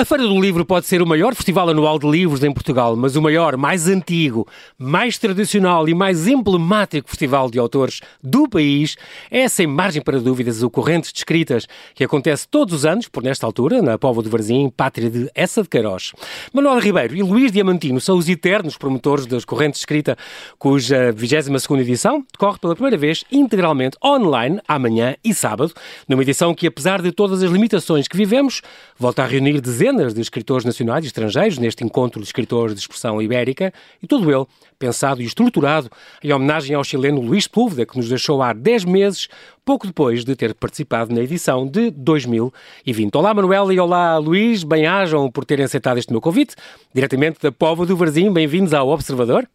A 0.00 0.04
Feira 0.06 0.22
do 0.22 0.40
Livro 0.40 0.64
pode 0.64 0.86
ser 0.86 1.02
o 1.02 1.06
maior 1.06 1.34
festival 1.34 1.68
anual 1.68 1.98
de 1.98 2.08
livros 2.08 2.42
em 2.42 2.50
Portugal, 2.50 2.96
mas 2.96 3.16
o 3.16 3.20
maior, 3.20 3.58
mais 3.58 3.86
antigo, 3.86 4.48
mais 4.78 5.18
tradicional 5.18 5.86
e 5.90 5.94
mais 5.94 6.26
emblemático 6.26 7.06
festival 7.06 7.50
de 7.50 7.58
autores 7.58 8.00
do 8.22 8.48
país 8.48 8.96
é, 9.30 9.46
sem 9.46 9.66
margem 9.66 10.00
para 10.00 10.18
dúvidas, 10.18 10.62
o 10.62 10.70
Correntes 10.70 11.12
de 11.12 11.18
Escritas, 11.18 11.66
que 11.94 12.02
acontece 12.02 12.48
todos 12.48 12.72
os 12.72 12.86
anos, 12.86 13.08
por 13.08 13.22
nesta 13.22 13.44
altura, 13.44 13.82
na 13.82 13.98
Póvoa 13.98 14.22
do 14.22 14.30
Varzim, 14.30 14.70
pátria 14.74 15.10
de 15.10 15.30
Essa 15.34 15.62
de 15.62 15.68
Queiroz. 15.68 16.12
Manuel 16.50 16.78
Ribeiro 16.78 17.14
e 17.14 17.22
Luís 17.22 17.52
Diamantino 17.52 18.00
são 18.00 18.16
os 18.16 18.26
eternos 18.26 18.78
promotores 18.78 19.26
das 19.26 19.44
Correntes 19.44 19.80
de 19.80 19.82
Escrita, 19.82 20.16
cuja 20.58 21.12
22ª 21.12 21.78
edição 21.78 22.24
decorre 22.32 22.58
pela 22.58 22.74
primeira 22.74 22.96
vez 22.96 23.22
integralmente 23.30 23.98
online, 24.02 24.62
amanhã 24.66 25.14
e 25.22 25.34
sábado, 25.34 25.74
numa 26.08 26.22
edição 26.22 26.54
que, 26.54 26.66
apesar 26.66 27.02
de 27.02 27.12
todas 27.12 27.42
as 27.42 27.50
limitações 27.50 28.08
que 28.08 28.16
vivemos, 28.16 28.62
volta 28.98 29.24
a 29.24 29.26
reunir 29.26 29.60
dezenas 29.60 29.89
dezenas 29.90 30.14
de 30.14 30.20
escritores 30.20 30.64
nacionais 30.64 31.04
e 31.04 31.08
estrangeiros 31.08 31.58
neste 31.58 31.84
encontro 31.84 32.20
de 32.20 32.26
escritores 32.26 32.74
de 32.74 32.80
expressão 32.80 33.20
ibérica 33.20 33.72
e 34.02 34.06
todo 34.06 34.30
ele 34.30 34.46
pensado 34.78 35.20
e 35.20 35.24
estruturado 35.24 35.90
em 36.22 36.32
homenagem 36.32 36.74
ao 36.74 36.84
chileno 36.84 37.20
Luís 37.20 37.46
Púlveda, 37.46 37.84
que 37.84 37.96
nos 37.96 38.08
deixou 38.08 38.42
há 38.42 38.52
10 38.52 38.84
meses, 38.84 39.28
pouco 39.64 39.86
depois 39.86 40.24
de 40.24 40.34
ter 40.34 40.54
participado 40.54 41.14
na 41.14 41.20
edição 41.20 41.66
de 41.66 41.90
2020. 41.90 43.14
Olá, 43.14 43.34
Manuela, 43.34 43.74
e 43.74 43.80
olá, 43.80 44.16
Luís. 44.16 44.62
Bem-ajam 44.64 45.30
por 45.30 45.44
terem 45.44 45.64
aceitado 45.64 45.98
este 45.98 46.12
meu 46.12 46.20
convite, 46.20 46.54
diretamente 46.94 47.38
da 47.42 47.52
Povo 47.52 47.84
do 47.84 47.96
Varzim. 47.96 48.32
Bem-vindos 48.32 48.72
ao 48.72 48.88
Observador. 48.88 49.48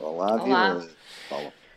Olá, 0.00 0.42
Olá. 0.42 0.97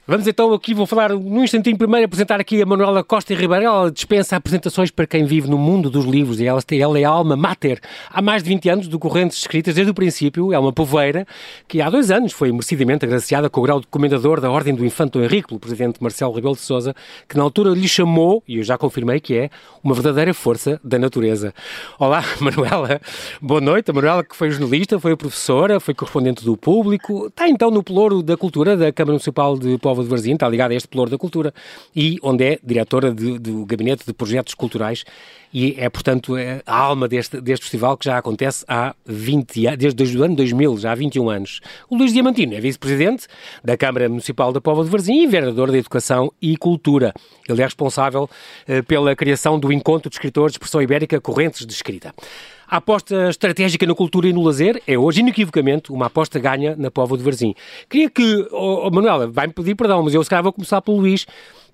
Vamos 0.08 0.26
então 0.26 0.52
aqui, 0.52 0.74
vou 0.74 0.88
falar 0.88 1.12
num 1.12 1.44
instantinho 1.44 1.78
primeiro, 1.78 2.06
apresentar 2.06 2.42
aqui 2.42 2.60
a 2.60 2.66
Manuela 2.66 3.04
Costa 3.04 3.34
e 3.34 3.36
Ribeiro. 3.36 3.66
Ela 3.66 3.92
dispensa 3.92 4.36
apresentações 4.36 4.90
para 4.90 5.06
quem 5.06 5.26
vive 5.26 5.48
no 5.48 5.60
mundo 5.60 5.92
dos 5.92 6.06
livros 6.06 6.40
e 6.40 6.48
ela, 6.48 6.60
ela 6.72 7.00
é 7.00 7.04
a 7.04 7.10
alma 7.10 7.36
mater 7.36 7.80
há 8.10 8.20
mais 8.20 8.42
de 8.42 8.50
20 8.50 8.70
anos 8.70 8.90
de 8.90 8.98
correntes 8.98 9.38
escritas 9.38 9.76
desde 9.76 9.92
o 9.92 9.94
princípio. 9.94 10.52
É 10.52 10.58
uma 10.58 10.74
povoeira 10.74 11.24
que 11.68 11.80
há 11.80 11.88
dois 11.88 12.10
anos 12.10 12.34
foi 12.34 12.52
merecidamente 12.52 13.06
agraciada 13.06 13.48
com 13.48 13.60
o 13.60 13.64
grau 13.64 13.80
de 13.80 13.86
comendador 13.86 14.42
da 14.42 14.50
Ordem 14.50 14.74
do 14.74 14.84
Infante 14.84 15.20
Henrique, 15.20 15.50
pelo 15.50 15.60
presidente 15.60 16.02
Marcelo 16.02 16.34
Rebelo 16.34 16.56
de 16.56 16.62
Sousa, 16.62 16.96
que 17.30 17.38
na 17.38 17.44
altura 17.44 17.70
lhe 17.70 17.88
chamou, 17.88 18.44
e 18.48 18.58
eu 18.58 18.64
já 18.64 18.80
confirmei 18.80 19.20
que 19.20 19.38
é, 19.38 19.52
uma 19.84 19.94
verdadeira 19.94 20.34
força 20.34 20.82
da 20.84 20.98
natureza. 20.98 21.54
Olá, 22.00 22.24
Manuela. 22.42 23.00
Boa 23.40 23.62
noite. 23.62 23.92
A 23.92 23.94
Manuela 23.94 24.24
que 24.24 24.36
foi 24.36 24.50
jornalista, 24.50 25.00
foi 25.00 25.16
professora, 25.16 25.80
foi 25.80 25.94
correspondente 25.94 26.44
do 26.44 26.58
público, 26.58 27.28
está 27.28 27.48
então 27.48 27.70
no 27.70 27.84
pelouro 27.84 28.24
da 28.24 28.36
cultura 28.36 28.76
da 28.76 28.92
Câmara 28.92 29.12
Municipal 29.12 29.56
de 29.56 29.78
Povo 29.78 29.91
Póvoa 29.92 30.06
de 30.06 30.10
Varzim, 30.10 30.34
está 30.34 30.48
ligada 30.48 30.74
a 30.74 30.78
este 30.78 30.88
Pelouro 30.88 31.12
da 31.12 31.18
Cultura, 31.18 31.54
e 31.94 32.18
onde 32.24 32.46
é 32.46 32.60
diretora 32.64 33.14
de, 33.14 33.38
do 33.38 33.66
Gabinete 33.66 34.06
de 34.06 34.14
Projetos 34.14 34.54
Culturais 34.54 35.04
e 35.54 35.76
é, 35.78 35.90
portanto, 35.90 36.38
é 36.38 36.62
a 36.66 36.78
alma 36.78 37.08
deste, 37.08 37.42
deste 37.42 37.64
festival 37.64 37.98
que 37.98 38.06
já 38.06 38.18
acontece 38.18 38.64
há 38.68 38.96
20 39.06 39.68
anos, 39.68 39.80
desde, 39.80 39.96
desde 39.98 40.18
o 40.18 40.24
ano 40.24 40.36
2000, 40.36 40.78
já 40.78 40.92
há 40.92 40.96
21 40.96 41.30
anos. 41.30 41.60
O 41.90 41.98
Luís 41.98 42.14
Diamantino 42.14 42.54
é 42.54 42.62
vice-presidente 42.62 43.28
da 43.64 43.76
Câmara 43.76 44.08
Municipal 44.08 44.54
da 44.54 44.62
Póvoa 44.62 44.86
de 44.86 44.90
Varzim 44.90 45.24
e 45.24 45.28
vereador 45.28 45.72
da 45.72 45.78
Educação 45.78 46.32
e 46.42 46.56
Cultura. 46.56 47.14
Ele 47.50 47.62
é 47.62 47.66
responsável 47.66 48.30
eh, 48.66 48.82
pela 48.82 49.14
criação 49.16 49.60
do 49.60 49.74
Encontro 49.74 50.10
de 50.10 50.16
Escritores 50.16 50.54
de 50.54 50.56
Expressão 50.56 50.82
Ibérica 50.82 51.20
Correntes 51.20 51.66
de 51.66 51.74
Escrita. 51.74 52.14
A 52.72 52.78
aposta 52.78 53.28
estratégica 53.28 53.86
na 53.86 53.94
cultura 53.94 54.30
e 54.30 54.32
no 54.32 54.42
lazer 54.42 54.82
é 54.88 54.98
hoje, 54.98 55.20
inequivocamente, 55.20 55.92
uma 55.92 56.06
aposta 56.06 56.40
ganha 56.40 56.74
na 56.78 56.90
Póvoa 56.90 57.18
de 57.18 57.24
Varzim. 57.26 57.54
Queria 57.90 58.10
que, 58.10 58.48
oh, 58.50 58.88
oh 58.88 58.90
Manuela, 58.90 59.28
vai-me 59.28 59.52
pedir 59.52 59.76
perdão, 59.76 60.02
mas 60.02 60.14
eu 60.14 60.24
se 60.24 60.30
calhar 60.30 60.42
vou 60.42 60.54
começar 60.54 60.82
pelo 60.82 60.96
Luís, 60.96 61.26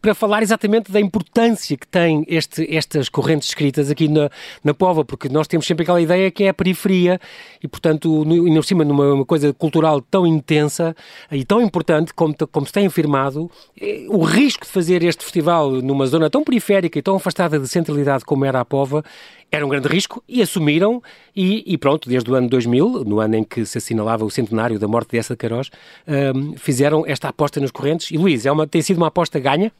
para 0.01 0.13
falar 0.13 0.41
exatamente 0.41 0.91
da 0.91 0.99
importância 0.99 1.75
que 1.77 1.87
têm 1.87 2.25
este, 2.27 2.67
estas 2.75 3.09
correntes 3.09 3.49
escritas 3.49 3.89
aqui 3.89 4.07
na, 4.07 4.29
na 4.63 4.73
Pova, 4.73 5.03
porque 5.03 5.29
nós 5.29 5.47
temos 5.47 5.65
sempre 5.65 5.83
aquela 5.83 6.01
ideia 6.01 6.31
que 6.31 6.43
é 6.43 6.49
a 6.49 6.53
periferia 6.53 7.19
e, 7.63 7.67
portanto, 7.67 8.23
no, 8.25 8.47
no 8.49 8.63
cima 8.63 8.83
numa 8.83 9.25
coisa 9.25 9.53
cultural 9.53 10.01
tão 10.01 10.25
intensa 10.25 10.95
e 11.31 11.43
tão 11.43 11.61
importante 11.61 12.13
como, 12.13 12.35
como 12.51 12.65
se 12.65 12.73
tem 12.73 12.85
afirmado, 12.85 13.49
eh, 13.79 14.05
o 14.09 14.23
risco 14.23 14.65
de 14.65 14.71
fazer 14.71 15.03
este 15.03 15.23
festival 15.23 15.71
numa 15.71 16.05
zona 16.05 16.29
tão 16.29 16.43
periférica 16.43 16.99
e 16.99 17.01
tão 17.01 17.15
afastada 17.15 17.59
de 17.59 17.67
centralidade 17.67 18.25
como 18.25 18.45
era 18.45 18.59
a 18.59 18.65
Pova 18.65 19.03
era 19.51 19.65
um 19.65 19.69
grande 19.69 19.87
risco 19.87 20.23
e 20.27 20.41
assumiram 20.41 21.01
e, 21.35 21.63
e, 21.65 21.77
pronto, 21.77 22.09
desde 22.09 22.29
o 22.29 22.35
ano 22.35 22.49
2000, 22.49 23.05
no 23.05 23.19
ano 23.19 23.35
em 23.35 23.43
que 23.43 23.65
se 23.65 23.77
assinalava 23.77 24.25
o 24.25 24.29
centenário 24.29 24.77
da 24.77 24.87
morte 24.87 25.11
de 25.11 25.17
Essa 25.17 25.33
de 25.33 25.37
Queiroz, 25.37 25.69
um, 26.07 26.57
fizeram 26.57 27.05
esta 27.07 27.29
aposta 27.29 27.59
nos 27.59 27.71
correntes. 27.71 28.11
E 28.11 28.17
Luís, 28.17 28.45
é 28.45 28.51
uma, 28.51 28.67
tem 28.67 28.81
sido 28.81 28.97
uma 28.97 29.07
aposta 29.07 29.39
ganha? 29.39 29.71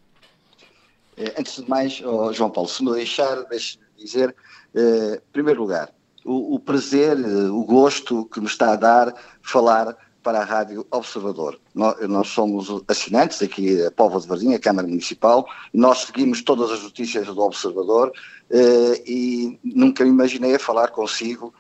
Eh, 1.17 1.33
antes 1.38 1.55
de 1.55 1.69
mais, 1.69 2.01
oh, 2.05 2.31
João 2.31 2.50
Paulo, 2.50 2.69
se 2.69 2.83
me 2.83 2.94
deixar, 2.94 3.44
deixe 3.45 3.79
dizer, 3.97 4.35
eh, 4.75 5.16
em 5.16 5.31
primeiro 5.31 5.61
lugar, 5.61 5.91
o, 6.23 6.55
o, 6.55 6.59
prazer, 6.59 7.17
eh, 7.17 7.50
o 7.50 7.63
gosto 7.63 8.25
que 8.25 8.39
me 8.39 8.45
está 8.45 8.73
a 8.73 8.75
dar 8.75 9.13
falar 9.41 9.97
para 10.22 10.41
a 10.41 10.44
Rádio 10.44 10.85
Observador. 10.91 11.57
Nós, 11.73 12.07
nós 12.07 12.27
somos 12.27 12.67
assinantes 12.88 13.41
aqui, 13.41 13.81
a 13.83 13.89
Póvoa 13.89 14.19
de 14.19 14.27
Varzim, 14.27 14.53
a 14.53 14.59
Câmara 14.59 14.88
Municipal, 14.88 15.47
nós 15.73 16.00
seguimos 16.00 16.41
todas 16.41 16.69
as 16.69 16.83
notícias 16.83 17.25
do 17.27 17.41
Observador 17.41 18.11
eh, 18.50 19.03
e 19.07 19.59
nunca 19.63 20.03
me 20.03 20.09
imaginei 20.09 20.59
falar 20.59 20.89
consigo 20.89 21.53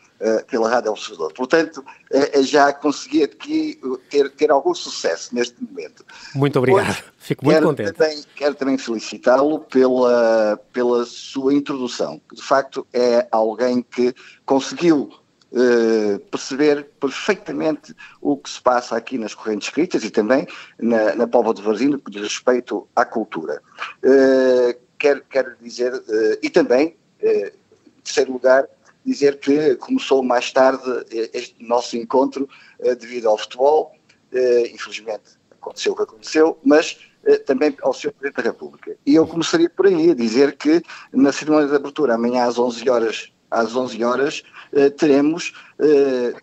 pela 0.47 0.69
Rádio 0.69 0.91
Observador. 0.91 1.33
Portanto, 1.33 1.83
uh, 2.11 2.43
já 2.43 2.73
consegui 2.73 3.23
aqui 3.23 3.79
ter, 4.09 4.29
ter 4.31 4.51
algum 4.51 4.73
sucesso 4.73 5.33
neste 5.35 5.55
momento. 5.63 6.03
Muito 6.33 6.57
obrigado, 6.57 6.89
Hoje, 6.89 7.03
fico 7.17 7.45
muito 7.45 7.55
quero 7.55 7.67
contente. 7.67 7.93
Também, 7.93 8.23
quero 8.35 8.55
também 8.55 8.77
felicitá-lo 8.77 9.59
pela, 9.59 10.59
pela 10.73 11.05
sua 11.05 11.53
introdução, 11.53 12.19
que 12.29 12.35
de 12.35 12.41
facto 12.41 12.85
é 12.93 13.27
alguém 13.31 13.81
que 13.81 14.13
conseguiu 14.45 15.09
Uh, 15.49 16.19
perceber 16.29 16.83
perfeitamente 16.99 17.95
o 18.19 18.35
que 18.35 18.49
se 18.49 18.61
passa 18.61 18.97
aqui 18.97 19.17
nas 19.17 19.33
correntes 19.33 19.69
escritas 19.69 20.03
e 20.03 20.09
também 20.09 20.45
na, 20.77 21.15
na 21.15 21.25
Póvoa 21.25 21.53
de 21.53 21.61
Varzim, 21.61 21.87
no 21.87 21.99
que 21.99 22.11
diz 22.11 22.21
respeito 22.21 22.85
à 22.93 23.05
cultura. 23.05 23.61
Uh, 24.03 24.77
quero, 24.99 25.23
quero 25.29 25.55
dizer, 25.61 25.93
uh, 25.93 26.37
e 26.43 26.49
também, 26.49 26.97
em 27.23 27.51
terceiro 28.03 28.33
lugar, 28.33 28.67
dizer 29.07 29.39
que 29.39 29.75
começou 29.77 30.21
mais 30.21 30.51
tarde 30.51 30.83
eh, 31.11 31.29
este 31.33 31.55
nosso 31.63 31.95
encontro 31.95 32.47
eh, 32.79 32.93
devido 32.93 33.29
ao 33.29 33.37
futebol, 33.37 33.93
eh, 34.33 34.69
infelizmente 34.73 35.37
aconteceu 35.51 35.93
o 35.93 35.95
que 35.95 36.03
aconteceu, 36.03 36.59
mas 36.63 36.99
também 37.45 37.75
ao 37.81 37.91
Sr. 37.91 38.13
Presidente 38.13 38.37
da 38.37 38.51
República. 38.51 38.95
E 39.05 39.15
eu 39.15 39.27
começaria 39.27 39.69
por 39.69 39.85
aí 39.85 40.11
a 40.11 40.15
dizer 40.15 40.55
que 40.55 40.81
na 41.11 41.33
cerimónia 41.33 41.67
de 41.67 41.75
abertura, 41.75 42.13
amanhã 42.13 42.45
às 42.45 42.57
11 42.57 42.89
horas, 42.89 43.33
às 43.51 43.75
11 43.75 44.01
horas 44.01 44.43
teremos, 44.97 45.51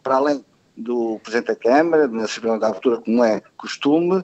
para 0.02 0.16
além 0.16 0.44
do 0.76 1.18
Presidente 1.20 1.46
da 1.46 1.56
Câmara, 1.56 2.06
na 2.06 2.28
cerimónia 2.28 2.60
de 2.60 2.66
abertura, 2.66 3.00
como 3.00 3.24
é 3.24 3.40
costume, 3.56 4.22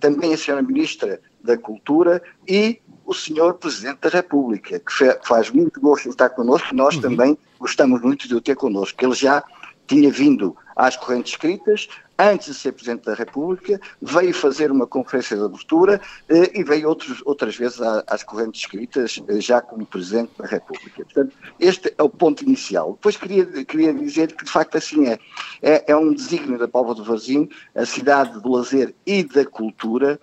também 0.00 0.32
a 0.32 0.36
Sra. 0.36 0.60
Ministra 0.62 1.20
da 1.44 1.56
Cultura 1.58 2.22
e 2.48 2.80
o 3.06 3.12
senhor 3.12 3.54
Presidente 3.54 4.00
da 4.00 4.08
República, 4.08 4.80
que 4.80 5.18
faz 5.26 5.50
muito 5.50 5.78
gosto 5.80 6.04
de 6.04 6.10
estar 6.10 6.30
connosco, 6.30 6.74
nós 6.74 6.96
uhum. 6.96 7.02
também 7.02 7.38
gostamos 7.58 8.00
muito 8.00 8.26
de 8.26 8.34
o 8.34 8.40
ter 8.40 8.56
connosco. 8.56 9.04
Ele 9.04 9.14
já 9.14 9.44
tinha 9.86 10.10
vindo 10.10 10.56
às 10.74 10.96
correntes 10.96 11.32
escritas, 11.32 11.88
antes 12.18 12.46
de 12.48 12.54
ser 12.54 12.72
Presidente 12.72 13.04
da 13.04 13.14
República, 13.14 13.80
veio 14.00 14.32
fazer 14.32 14.70
uma 14.70 14.86
conferência 14.86 15.36
de 15.36 15.44
abertura 15.44 16.00
eh, 16.28 16.50
e 16.54 16.64
veio 16.64 16.88
outros, 16.88 17.22
outras 17.24 17.56
vezes 17.56 17.80
às 18.06 18.22
correntes 18.22 18.62
escritas, 18.62 19.20
eh, 19.28 19.40
já 19.40 19.60
como 19.60 19.84
Presidente 19.84 20.30
da 20.38 20.46
República. 20.46 21.04
Portanto, 21.04 21.36
este 21.60 21.94
é 21.96 22.02
o 22.02 22.08
ponto 22.08 22.42
inicial. 22.42 22.92
Depois 22.92 23.16
queria, 23.16 23.44
queria 23.64 23.92
dizer 23.92 24.32
que, 24.32 24.44
de 24.44 24.50
facto, 24.50 24.76
assim 24.76 25.06
é. 25.06 25.18
É, 25.62 25.92
é 25.92 25.96
um 25.96 26.12
desígnio 26.12 26.58
da 26.58 26.68
Póvoa 26.68 26.94
do 26.94 27.04
Varzim, 27.04 27.48
a 27.74 27.84
cidade 27.84 28.40
do 28.40 28.50
lazer 28.50 28.94
e 29.06 29.22
da 29.22 29.44
cultura, 29.44 30.20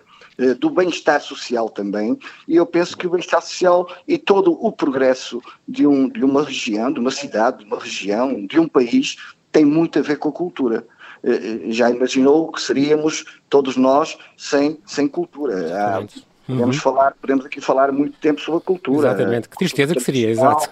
do 0.58 0.70
bem-estar 0.70 1.20
social 1.20 1.68
também, 1.68 2.18
e 2.48 2.56
eu 2.56 2.64
penso 2.66 2.96
que 2.96 3.06
o 3.06 3.10
bem-estar 3.10 3.42
social 3.42 3.86
e 4.08 4.16
todo 4.16 4.52
o 4.52 4.72
progresso 4.72 5.40
de, 5.68 5.86
um, 5.86 6.08
de 6.08 6.24
uma 6.24 6.42
região, 6.42 6.92
de 6.92 6.98
uma 6.98 7.10
cidade, 7.10 7.58
de 7.58 7.64
uma 7.64 7.78
região, 7.78 8.46
de 8.46 8.58
um 8.58 8.66
país, 8.66 9.16
tem 9.52 9.64
muito 9.64 9.98
a 9.98 10.02
ver 10.02 10.16
com 10.16 10.30
a 10.30 10.32
cultura. 10.32 10.86
Eh, 11.22 11.30
eh, 11.30 11.72
já 11.72 11.90
imaginou 11.90 12.48
o 12.48 12.52
que 12.52 12.60
seríamos 12.60 13.24
todos 13.48 13.76
nós 13.76 14.16
sem, 14.36 14.78
sem 14.86 15.06
cultura? 15.06 15.78
Há, 15.78 16.00
uhum. 16.00 16.06
podemos, 16.46 16.76
falar, 16.78 17.14
podemos 17.20 17.44
aqui 17.44 17.60
falar 17.60 17.92
muito 17.92 18.18
tempo 18.18 18.40
sobre 18.40 18.58
a 18.58 18.64
cultura. 18.64 19.08
Exatamente, 19.08 19.48
que 19.48 19.56
tristeza 19.56 19.94
que 19.94 20.00
seria, 20.00 20.30
exato. 20.30 20.70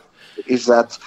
Exato. 0.48 0.98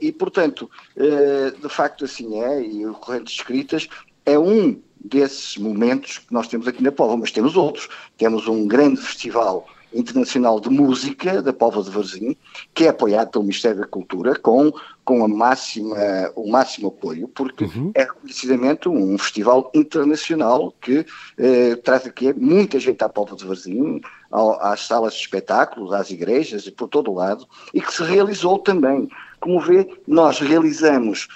E, 0.00 0.10
portanto, 0.10 0.68
de 0.96 1.68
facto 1.68 2.04
assim 2.04 2.42
é, 2.42 2.60
e 2.60 2.84
o 2.84 2.94
Corrente 2.94 3.26
de 3.26 3.30
Escritas 3.30 3.88
é 4.24 4.36
um 4.36 4.80
desses 4.98 5.56
momentos 5.56 6.18
que 6.18 6.32
nós 6.32 6.48
temos 6.48 6.66
aqui 6.66 6.82
na 6.82 6.92
Póvoa, 6.92 7.16
mas 7.16 7.30
temos 7.30 7.56
outros. 7.56 7.88
Temos 8.16 8.48
um 8.48 8.66
grande 8.66 9.00
festival 9.00 9.66
internacional 9.94 10.60
de 10.60 10.68
música 10.68 11.40
da 11.40 11.52
Póvoa 11.52 11.82
de 11.82 11.90
Varzim, 11.90 12.36
que 12.74 12.84
é 12.84 12.88
apoiado 12.88 13.30
pelo 13.30 13.44
Ministério 13.44 13.80
da 13.80 13.86
Cultura 13.86 14.34
com, 14.38 14.72
com 15.04 15.24
a 15.24 15.28
máxima, 15.28 15.96
o 16.34 16.50
máximo 16.50 16.88
apoio, 16.88 17.28
porque 17.28 17.64
uhum. 17.64 17.92
é 17.94 18.02
reconhecidamente 18.02 18.88
um 18.88 19.16
festival 19.16 19.70
internacional 19.74 20.74
que 20.80 21.06
eh, 21.38 21.76
traz 21.76 22.06
aqui 22.06 22.32
muita 22.34 22.78
gente 22.78 23.02
à 23.02 23.08
Póvoa 23.08 23.38
de 23.38 23.46
Varzim, 23.46 24.00
ao, 24.30 24.60
às 24.60 24.86
salas 24.86 25.14
de 25.14 25.20
espetáculos, 25.20 25.92
às 25.92 26.10
igrejas 26.10 26.66
e 26.66 26.72
por 26.72 26.88
todo 26.88 27.10
o 27.10 27.14
lado, 27.14 27.46
e 27.72 27.80
que 27.80 27.92
se 27.92 28.02
realizou 28.02 28.58
também 28.58 29.08
Como 29.40 29.60
vê, 29.60 29.88
nós 30.06 30.40
realizamos 30.40 31.28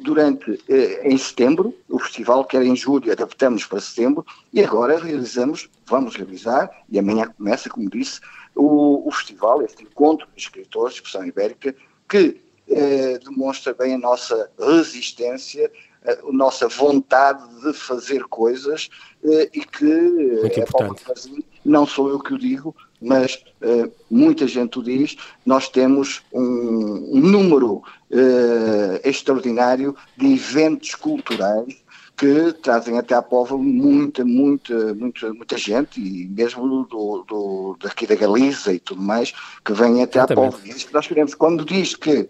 durante, 0.00 0.60
eh, 0.68 1.08
em 1.08 1.16
setembro, 1.16 1.72
o 1.88 1.98
festival, 1.98 2.44
que 2.44 2.56
era 2.56 2.64
em 2.64 2.74
julho, 2.74 3.12
adaptamos 3.12 3.64
para 3.64 3.80
setembro, 3.80 4.26
e 4.52 4.62
agora 4.62 4.98
realizamos, 4.98 5.70
vamos 5.86 6.16
realizar, 6.16 6.68
e 6.90 6.98
amanhã 6.98 7.32
começa, 7.36 7.70
como 7.70 7.88
disse, 7.88 8.20
o, 8.56 9.06
o 9.06 9.10
festival, 9.12 9.62
este 9.62 9.84
encontro 9.84 10.26
de 10.34 10.42
escritores 10.42 10.94
de 10.94 11.00
expressão 11.00 11.24
ibérica, 11.24 11.74
que 12.08 12.40
eh, 12.68 13.18
demonstra 13.24 13.72
bem 13.72 13.94
a 13.94 13.98
nossa 13.98 14.50
resistência, 14.58 15.70
a, 16.04 16.28
a 16.28 16.32
nossa 16.32 16.66
vontade 16.66 17.42
de 17.62 17.72
fazer 17.72 18.24
coisas 18.24 18.90
eh, 19.24 19.48
e 19.54 19.64
que 19.64 19.84
Muito 19.84 20.58
é 20.58 20.62
importante. 20.62 21.46
Não 21.64 21.86
sou 21.86 22.08
eu 22.08 22.18
que 22.18 22.34
o 22.34 22.38
digo, 22.38 22.74
mas 23.02 23.42
eh, 23.60 23.90
muita 24.10 24.46
gente 24.46 24.78
o 24.78 24.82
diz, 24.82 25.16
nós 25.44 25.68
temos 25.68 26.22
um, 26.32 27.10
um 27.12 27.20
número 27.20 27.82
eh, 28.10 29.00
extraordinário 29.04 29.96
de 30.16 30.34
eventos 30.34 30.94
culturais 30.94 31.82
que 32.16 32.52
trazem 32.62 32.98
até 32.98 33.14
à 33.14 33.22
Póvoa 33.22 33.58
muita, 33.58 34.24
muita, 34.24 34.94
muita, 34.94 35.32
muita 35.32 35.58
gente, 35.58 36.00
e 36.00 36.28
mesmo 36.28 36.84
do, 36.84 37.24
do, 37.26 37.76
daqui 37.80 38.06
da 38.06 38.14
Galiza 38.14 38.72
e 38.72 38.78
tudo 38.78 39.02
mais, 39.02 39.32
que 39.64 39.72
vêm 39.72 40.02
até 40.02 40.18
Exatamente. 40.18 40.46
à 40.46 40.50
Póvoa. 40.50 40.60
E 40.66 40.70
é 40.70 40.76
isso 40.76 40.86
que 40.86 40.94
nós 40.94 41.06
queremos. 41.06 41.34
Quando 41.34 41.64
diz 41.64 41.96
que 41.96 42.28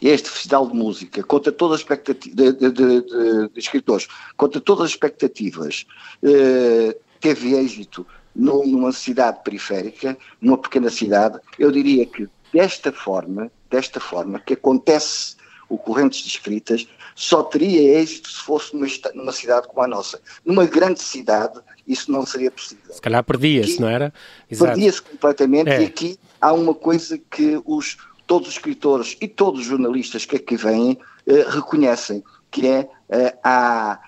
este 0.00 0.28
festival 0.28 0.68
de 0.68 0.76
música, 0.76 1.22
contra 1.22 1.50
todas 1.50 1.76
as 1.76 1.80
expectativas 1.80 2.36
de, 2.36 2.52
de, 2.52 2.70
de, 2.70 3.48
de, 3.48 3.58
escritores, 3.58 4.06
contra 4.36 4.60
todas 4.60 4.84
as 4.84 4.90
expectativas, 4.90 5.86
eh, 6.22 6.96
teve 7.20 7.54
êxito 7.54 8.06
numa 8.34 8.92
cidade 8.92 9.40
periférica, 9.44 10.16
numa 10.40 10.58
pequena 10.58 10.90
cidade, 10.90 11.38
eu 11.58 11.70
diria 11.70 12.04
que 12.06 12.28
desta 12.52 12.92
forma, 12.92 13.50
desta 13.70 14.00
forma 14.00 14.40
que 14.40 14.54
acontece 14.54 15.36
o 15.68 15.78
Correntes 15.78 16.20
de 16.20 16.28
Escritas, 16.28 16.86
só 17.14 17.42
teria 17.42 18.00
êxito 18.00 18.28
se 18.28 18.40
fosse 18.40 18.74
numa, 18.74 18.86
numa 19.14 19.32
cidade 19.32 19.68
como 19.68 19.82
a 19.82 19.88
nossa. 19.88 20.20
Numa 20.44 20.66
grande 20.66 21.00
cidade, 21.00 21.60
isso 21.86 22.10
não 22.10 22.26
seria 22.26 22.50
possível 22.50 22.92
Se 22.92 23.00
calhar 23.00 23.22
perdia-se, 23.22 23.80
não 23.80 23.88
era? 23.88 24.12
Perdia-se 24.48 25.00
completamente 25.00 25.70
É. 25.70 25.82
e 25.82 25.86
aqui 25.86 26.18
há 26.40 26.52
uma 26.52 26.74
coisa 26.74 27.18
que 27.18 27.60
os, 27.64 27.96
todos 28.26 28.48
os 28.48 28.54
escritores 28.54 29.16
e 29.20 29.28
todos 29.28 29.60
os 29.60 29.66
jornalistas 29.66 30.24
que 30.26 30.36
aqui 30.36 30.56
vêm 30.56 30.98
eh, 31.26 31.44
reconhecem, 31.48 32.22
que 32.50 32.66
é 32.66 32.88
eh, 33.08 33.36
há, 33.42 33.98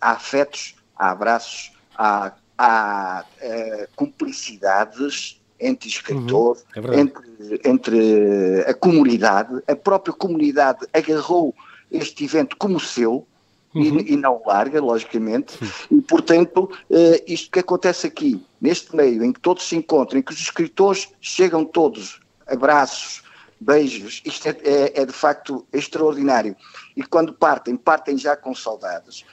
há 0.00 0.10
afetos, 0.10 0.74
há 0.96 1.10
abraços, 1.10 1.72
há, 1.96 2.32
há 2.58 3.24
eh, 3.40 3.88
cumplicidades 3.96 5.40
entre 5.58 5.88
escritores, 5.88 6.64
é 6.74 6.80
verdade. 6.80 7.00
entre, 7.00 7.60
entre 7.64 8.64
a 8.66 8.74
comunidade, 8.74 9.62
a 9.66 9.74
própria 9.74 10.12
comunidade 10.14 10.86
agarrou 10.92 11.54
este 11.90 12.24
evento 12.24 12.56
como 12.56 12.78
seu, 12.78 13.26
e, 13.74 14.14
e 14.14 14.16
não 14.16 14.40
larga, 14.46 14.80
logicamente, 14.80 15.58
e 15.90 16.00
portanto, 16.00 16.70
eh, 16.90 17.22
isto 17.26 17.50
que 17.50 17.58
acontece 17.58 18.06
aqui, 18.06 18.42
neste 18.60 18.96
meio 18.96 19.22
em 19.22 19.32
que 19.32 19.40
todos 19.40 19.68
se 19.68 19.76
encontram, 19.76 20.18
em 20.18 20.22
que 20.22 20.32
os 20.32 20.40
escritores 20.40 21.08
chegam 21.20 21.62
todos, 21.64 22.18
abraços, 22.46 23.22
beijos, 23.60 24.22
isto 24.24 24.48
é, 24.48 24.56
é- 24.64 25.02
é 25.02 25.04
de 25.06 25.12
facto 25.12 25.66
extraordinário. 25.72 26.56
E 26.96 27.02
quando 27.02 27.34
partem, 27.34 27.76
partem 27.76 28.16
já 28.16 28.34
com 28.36 28.54
saudades. 28.54 29.24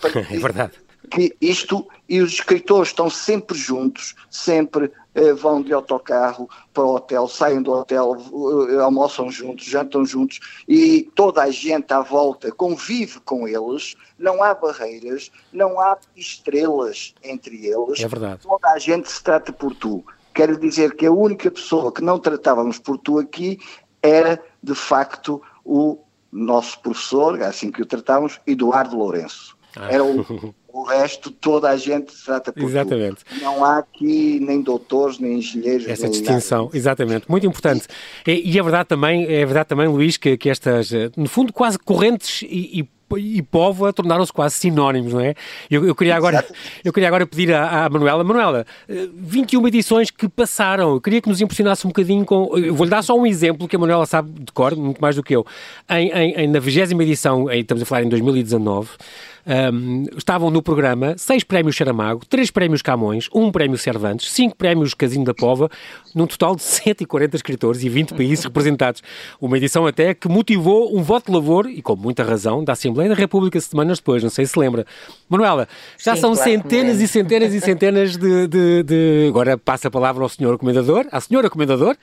Para 0.00 0.20
É 0.32 0.38
verdade. 0.38 0.72
Que 1.10 1.36
isto 1.40 1.86
e 2.08 2.20
os 2.20 2.32
escritores 2.32 2.88
estão 2.88 3.08
sempre 3.10 3.56
juntos, 3.56 4.14
sempre 4.30 4.92
eh, 5.14 5.32
vão 5.32 5.62
de 5.62 5.72
autocarro 5.72 6.48
para 6.72 6.84
o 6.84 6.94
hotel, 6.94 7.26
saem 7.26 7.62
do 7.62 7.72
hotel, 7.72 8.16
eh, 8.70 8.80
almoçam 8.80 9.30
juntos, 9.30 9.64
jantam 9.64 10.04
juntos 10.04 10.40
e 10.68 11.10
toda 11.14 11.42
a 11.42 11.50
gente 11.50 11.92
à 11.92 12.00
volta 12.00 12.52
convive 12.52 13.20
com 13.20 13.48
eles, 13.48 13.96
não 14.18 14.42
há 14.42 14.54
barreiras, 14.54 15.30
não 15.52 15.80
há 15.80 15.96
estrelas 16.14 17.14
entre 17.22 17.66
eles, 17.66 18.00
É 18.00 18.08
verdade. 18.08 18.42
toda 18.42 18.68
a 18.68 18.78
gente 18.78 19.10
se 19.10 19.22
trata 19.22 19.52
por 19.52 19.74
tu. 19.74 20.04
Quero 20.34 20.58
dizer 20.58 20.94
que 20.94 21.06
a 21.06 21.12
única 21.12 21.50
pessoa 21.50 21.90
que 21.90 22.02
não 22.02 22.18
tratávamos 22.18 22.78
por 22.78 22.98
tu 22.98 23.18
aqui 23.18 23.58
era, 24.02 24.42
de 24.62 24.74
facto, 24.74 25.40
o 25.64 25.98
nosso 26.30 26.78
professor, 26.80 27.42
assim 27.42 27.70
que 27.72 27.80
o 27.80 27.86
tratávamos, 27.86 28.38
Eduardo 28.46 28.96
Lourenço. 28.96 29.56
Ah. 29.74 29.90
Era 29.90 30.04
o, 30.04 30.54
o 30.80 30.82
resto, 30.84 31.30
toda 31.30 31.70
a 31.70 31.76
gente 31.76 32.12
se 32.12 32.24
trata 32.24 32.52
por 32.52 32.62
Exatamente. 32.64 33.24
tu. 33.24 33.40
Não 33.42 33.64
há 33.64 33.78
aqui 33.78 34.38
nem 34.40 34.60
doutores, 34.60 35.18
nem 35.18 35.38
engenheiros, 35.38 35.86
Essa 35.88 36.02
nem 36.02 36.10
distinção, 36.12 36.70
exatamente, 36.74 37.24
muito 37.30 37.46
importante. 37.46 37.86
E, 38.26 38.52
e 38.52 38.58
é 38.58 38.62
verdade 38.62 38.88
também, 38.88 39.24
é 39.24 39.44
verdade 39.46 39.68
também, 39.68 39.88
Luís, 39.88 40.16
que, 40.16 40.36
que 40.36 40.50
estas, 40.50 40.92
eh, 40.92 41.10
no 41.16 41.28
fundo, 41.28 41.52
quase 41.52 41.78
correntes 41.78 42.42
e, 42.42 42.80
e 42.80 42.96
e 43.18 43.40
Póvoa 43.40 43.92
tornaram-se 43.92 44.32
quase 44.32 44.56
sinónimos, 44.56 45.12
não 45.12 45.20
é? 45.20 45.36
Eu, 45.70 45.86
eu 45.86 45.94
queria 45.94 46.16
agora, 46.16 46.44
eu 46.84 46.92
queria 46.92 47.06
agora 47.06 47.24
pedir 47.24 47.54
à, 47.54 47.84
à 47.84 47.88
Manuela, 47.88 48.24
Manuela, 48.24 48.66
eh, 48.88 49.06
21 49.14 49.68
edições 49.68 50.10
que 50.10 50.28
passaram, 50.28 50.94
eu 50.94 51.00
queria 51.00 51.22
que 51.22 51.28
nos 51.28 51.40
impressionasse 51.40 51.86
um 51.86 51.90
bocadinho 51.90 52.24
com, 52.24 52.58
eu 52.58 52.74
vou-lhe 52.74 52.90
dar 52.90 53.02
só 53.02 53.16
um 53.16 53.24
exemplo 53.24 53.68
que 53.68 53.76
a 53.76 53.78
Manuela 53.78 54.06
sabe 54.06 54.32
de 54.40 54.50
cor, 54.50 54.74
muito 54.74 55.00
mais 55.00 55.14
do 55.14 55.22
que 55.22 55.36
eu. 55.36 55.46
Em, 55.88 56.10
em- 56.10 56.32
em- 56.34 56.48
na 56.48 56.58
20 56.58 57.00
edição, 57.00 57.48
em- 57.48 57.60
estamos 57.60 57.84
a 57.84 57.86
falar 57.86 58.02
em 58.02 58.08
2019, 58.08 58.88
um, 59.46 60.04
estavam 60.16 60.50
no 60.50 60.60
programa 60.60 61.14
seis 61.16 61.44
prémios 61.44 61.76
Saramago, 61.76 62.24
três 62.26 62.50
prémios 62.50 62.82
Camões, 62.82 63.28
um 63.34 63.52
prémio 63.52 63.78
Cervantes, 63.78 64.30
cinco 64.32 64.56
prémios 64.56 64.92
Casino 64.94 65.24
da 65.24 65.32
Pova, 65.34 65.70
num 66.14 66.26
total 66.26 66.56
de 66.56 66.62
140 66.62 67.36
escritores 67.36 67.82
e 67.84 67.88
20 67.88 68.14
países 68.14 68.44
representados. 68.44 69.02
Uma 69.40 69.56
edição 69.56 69.86
até 69.86 70.14
que 70.14 70.28
motivou 70.28 70.96
um 70.96 71.02
voto 71.02 71.26
de 71.26 71.32
louvor, 71.32 71.66
e 71.70 71.80
com 71.80 71.94
muita 71.94 72.24
razão, 72.24 72.64
da 72.64 72.72
Assembleia 72.72 73.10
da 73.10 73.14
República 73.14 73.60
semanas 73.60 73.98
depois, 73.98 74.22
não 74.22 74.30
sei 74.30 74.46
se 74.46 74.58
lembra. 74.58 74.84
Manuela, 75.28 75.68
já 75.98 76.14
Sim, 76.14 76.20
são 76.22 76.34
claro 76.34 76.50
centenas 76.50 77.00
e 77.00 77.06
centenas 77.06 77.54
e 77.54 77.60
centenas 77.60 78.16
de, 78.16 78.46
de- 78.48 78.82
de- 78.82 79.26
Agora 79.28 79.56
passa 79.56 79.88
a 79.88 79.90
palavra 79.90 80.22
ao 80.22 80.28
senhor 80.28 80.58
Comendador, 80.58 81.06
à 81.12 81.20
senhora 81.20 81.48
Comendador. 81.50 81.96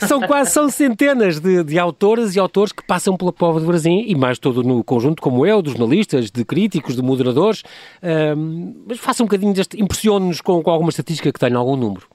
São 0.00 0.20
quase 0.22 0.50
são 0.50 0.68
centenas 0.68 1.38
de, 1.38 1.62
de 1.62 1.78
autoras 1.78 2.34
e 2.34 2.40
autores 2.40 2.72
que 2.72 2.84
passam 2.84 3.16
pela 3.16 3.32
Pova 3.32 3.60
de 3.60 3.66
Varzim 3.66 4.04
e 4.06 4.14
mais 4.14 4.38
todo 4.38 4.62
no 4.62 4.82
conjunto, 4.82 5.22
como 5.22 5.46
eu, 5.46 5.62
de 5.62 5.70
jornalistas, 5.70 6.30
de 6.30 6.44
críticos, 6.44 6.63
de 6.96 7.02
moderadores. 7.02 7.62
Ahm, 8.02 8.74
mas 8.86 8.98
faça 8.98 9.22
um 9.22 9.26
bocadinho 9.26 9.52
deste. 9.52 9.80
Impressione-nos 9.80 10.40
com, 10.40 10.62
com 10.62 10.70
alguma 10.70 10.90
estatística 10.90 11.32
que 11.32 11.38
tenha 11.38 11.56
algum 11.56 11.76
número. 11.76 12.13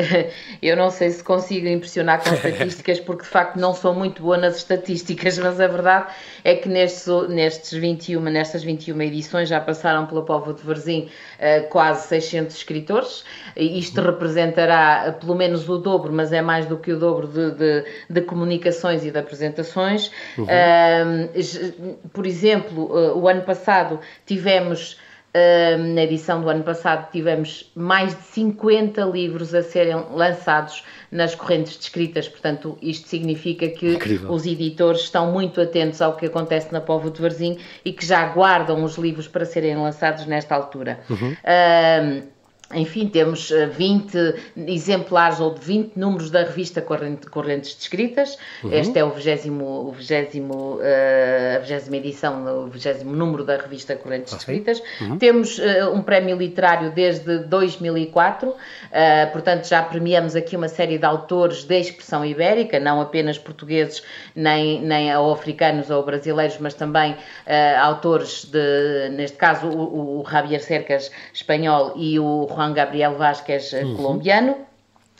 Eu 0.62 0.76
não 0.76 0.90
sei 0.90 1.10
se 1.10 1.22
consigo 1.22 1.66
impressionar 1.68 2.22
com 2.22 2.30
estatísticas, 2.34 3.00
porque 3.00 3.22
de 3.22 3.28
facto 3.28 3.56
não 3.56 3.74
sou 3.74 3.94
muito 3.94 4.22
boa 4.22 4.36
nas 4.36 4.56
estatísticas, 4.56 5.38
mas 5.38 5.60
a 5.60 5.66
verdade 5.66 6.06
é 6.44 6.54
que 6.54 6.68
nestes, 6.68 7.06
nestes 7.28 7.72
21, 7.72 8.20
nestas 8.22 8.62
21 8.62 9.00
edições 9.02 9.48
já 9.48 9.60
passaram 9.60 10.06
pela 10.06 10.22
Póvoa 10.24 10.54
de 10.54 10.62
Varzim 10.62 11.08
eh, 11.38 11.60
quase 11.62 12.08
600 12.08 12.56
escritores. 12.56 13.24
Isto 13.56 14.00
representará 14.00 15.04
eh, 15.06 15.12
pelo 15.12 15.34
menos 15.34 15.68
o 15.68 15.78
dobro, 15.78 16.12
mas 16.12 16.32
é 16.32 16.42
mais 16.42 16.66
do 16.66 16.76
que 16.76 16.92
o 16.92 16.98
dobro 16.98 17.26
de, 17.26 17.50
de- 17.52 17.84
de 18.08 18.20
comunicações 18.22 19.04
e 19.04 19.10
de 19.10 19.18
apresentações. 19.18 20.10
Ahm, 20.38 21.28
j- 21.34 21.74
por 22.12 22.26
exemplo, 22.26 22.90
eh, 22.98 23.12
o 23.12 23.28
ano 23.28 23.42
passado 23.42 24.00
tivemos. 24.26 24.98
Uh, 25.32 25.78
na 25.94 26.02
edição 26.02 26.40
do 26.40 26.48
ano 26.48 26.64
passado 26.64 27.08
tivemos 27.12 27.70
mais 27.76 28.16
de 28.16 28.22
50 28.22 29.00
livros 29.04 29.54
a 29.54 29.62
serem 29.62 29.94
lançados 30.10 30.82
nas 31.08 31.36
correntes 31.36 31.78
de 31.78 31.84
escritas, 31.84 32.28
portanto 32.28 32.76
isto 32.82 33.06
significa 33.06 33.68
que 33.68 33.94
Incrível. 33.94 34.32
os 34.32 34.44
editores 34.44 35.02
estão 35.02 35.30
muito 35.30 35.60
atentos 35.60 36.02
ao 36.02 36.16
que 36.16 36.26
acontece 36.26 36.72
na 36.72 36.80
Póvoa 36.80 37.12
de 37.12 37.22
Varzim 37.22 37.58
e 37.84 37.92
que 37.92 38.04
já 38.04 38.26
guardam 38.26 38.82
os 38.82 38.96
livros 38.98 39.28
para 39.28 39.44
serem 39.44 39.76
lançados 39.76 40.26
nesta 40.26 40.56
altura. 40.56 40.98
Uh, 41.08 42.26
enfim, 42.74 43.08
temos 43.08 43.50
eh, 43.50 43.66
20 43.66 44.34
exemplares 44.68 45.40
ou 45.40 45.52
de 45.54 45.60
20 45.60 45.96
números 45.96 46.30
da 46.30 46.40
revista 46.44 46.80
Corrente- 46.80 47.26
Correntes 47.28 47.74
de 47.76 47.82
Escritas. 47.82 48.38
Este 48.70 48.98
é 48.98 49.04
o 49.04 49.10
20, 49.10 49.50
o 49.50 49.90
20, 49.92 50.40
eh, 50.82 51.56
a 51.56 51.58
20 51.64 51.94
edição, 51.96 52.64
o 52.64 52.66
20 52.68 53.02
número 53.04 53.44
da 53.44 53.56
revista 53.56 53.96
Correntes 53.96 54.32
de 54.32 54.38
Escritas. 54.38 54.82
Temos 55.18 55.58
eh, 55.58 55.84
um 55.86 56.02
prémio 56.02 56.36
literário 56.36 56.92
desde 56.92 57.38
2004, 57.38 58.54
eh, 58.92 59.26
portanto 59.26 59.66
já 59.66 59.82
premiamos 59.82 60.36
aqui 60.36 60.56
uma 60.56 60.68
série 60.68 60.98
de 60.98 61.04
autores 61.04 61.64
da 61.64 61.76
expressão 61.76 62.24
ibérica, 62.24 62.78
não 62.78 63.00
apenas 63.00 63.38
portugueses, 63.38 64.02
nem, 64.34 64.80
nem 64.80 65.14
ou 65.16 65.32
africanos 65.32 65.90
ou 65.90 66.04
brasileiros, 66.04 66.56
mas 66.58 66.74
também 66.74 67.16
eh, 67.46 67.76
autores 67.76 68.44
de, 68.44 69.08
neste 69.10 69.36
caso, 69.36 69.66
o, 69.66 70.20
o 70.20 70.24
Javier 70.30 70.60
Cercas 70.62 71.10
espanhol 71.34 71.94
e 71.96 72.18
o 72.18 72.46
Juan 72.60 72.74
Gabriel 72.74 73.16
Vázquez 73.16 73.72
eh, 73.72 73.84
colombiano. 73.96 74.69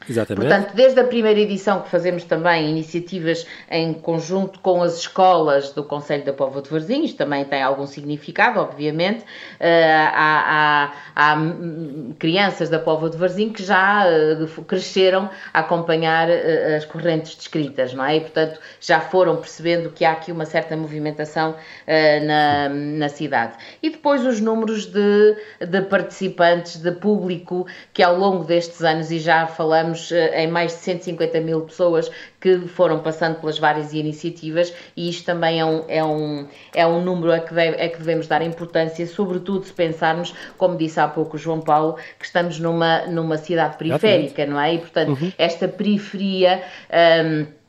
Exatamente. 0.08 0.48
Portanto, 0.48 0.74
desde 0.74 0.98
a 0.98 1.04
primeira 1.04 1.38
edição 1.38 1.82
que 1.82 1.90
fazemos 1.90 2.24
também 2.24 2.70
iniciativas 2.70 3.46
em 3.70 3.92
conjunto 3.92 4.58
com 4.60 4.82
as 4.82 4.98
escolas 4.98 5.72
do 5.72 5.84
Conselho 5.84 6.24
da 6.24 6.32
Póvoa 6.32 6.62
de 6.62 6.70
Varzim, 6.70 7.04
isto 7.04 7.18
também 7.18 7.44
tem 7.44 7.62
algum 7.62 7.86
significado, 7.86 8.60
obviamente. 8.60 9.20
Uh, 9.20 9.64
há, 10.12 10.92
há, 11.14 11.32
há, 11.34 11.36
crianças 12.18 12.70
da 12.70 12.78
Póvoa 12.78 13.10
de 13.10 13.18
Varzim 13.18 13.50
que 13.50 13.62
já 13.62 14.06
uh, 14.06 14.64
cresceram 14.64 15.28
a 15.52 15.60
acompanhar 15.60 16.28
uh, 16.28 16.76
as 16.76 16.84
correntes 16.86 17.36
descritas, 17.36 17.92
não 17.92 18.04
é? 18.04 18.16
E, 18.16 18.20
portanto, 18.20 18.58
já 18.80 19.00
foram 19.00 19.36
percebendo 19.36 19.90
que 19.90 20.04
há 20.04 20.12
aqui 20.12 20.32
uma 20.32 20.46
certa 20.46 20.76
movimentação 20.76 21.54
na, 22.26 22.68
na 22.68 23.08
cidade. 23.08 23.54
E 23.82 23.90
depois 23.90 24.24
os 24.24 24.40
números 24.40 24.86
de, 24.86 25.36
de 25.60 25.82
participantes, 25.82 26.76
de 26.76 26.92
público, 26.92 27.66
que 27.92 28.02
ao 28.02 28.16
longo 28.16 28.44
destes 28.44 28.82
anos, 28.82 29.10
e 29.10 29.18
já 29.18 29.46
falamos 29.46 29.89
eh, 30.12 30.44
em 30.44 30.48
mais 30.48 30.72
de 30.72 30.78
150 30.78 31.40
mil 31.40 31.62
pessoas 31.62 32.10
que 32.40 32.66
foram 32.68 33.00
passando 33.00 33.40
pelas 33.40 33.58
várias 33.58 33.92
iniciativas 33.92 34.72
e 34.96 35.08
isto 35.08 35.24
também 35.24 35.60
é 35.60 35.64
um, 35.64 35.84
é 35.88 36.04
um, 36.04 36.48
é 36.74 36.86
um 36.86 37.02
número 37.02 37.32
a 37.32 37.40
que, 37.40 37.52
deve, 37.52 37.82
a 37.82 37.88
que 37.88 37.98
devemos 37.98 38.26
dar 38.26 38.42
importância, 38.42 39.06
sobretudo 39.06 39.64
se 39.64 39.72
pensarmos, 39.72 40.34
como 40.56 40.76
disse 40.76 40.98
há 41.00 41.08
pouco 41.08 41.36
o 41.36 41.38
João 41.38 41.60
Paulo, 41.60 41.96
que 42.18 42.24
estamos 42.24 42.58
numa, 42.58 43.06
numa 43.06 43.36
cidade 43.36 43.76
periférica, 43.76 44.46
não 44.46 44.60
é? 44.60 44.74
E, 44.74 44.78
portanto, 44.78 45.10
uhum. 45.10 45.32
esta 45.38 45.68
periferia. 45.68 46.62
Um, 47.24 47.59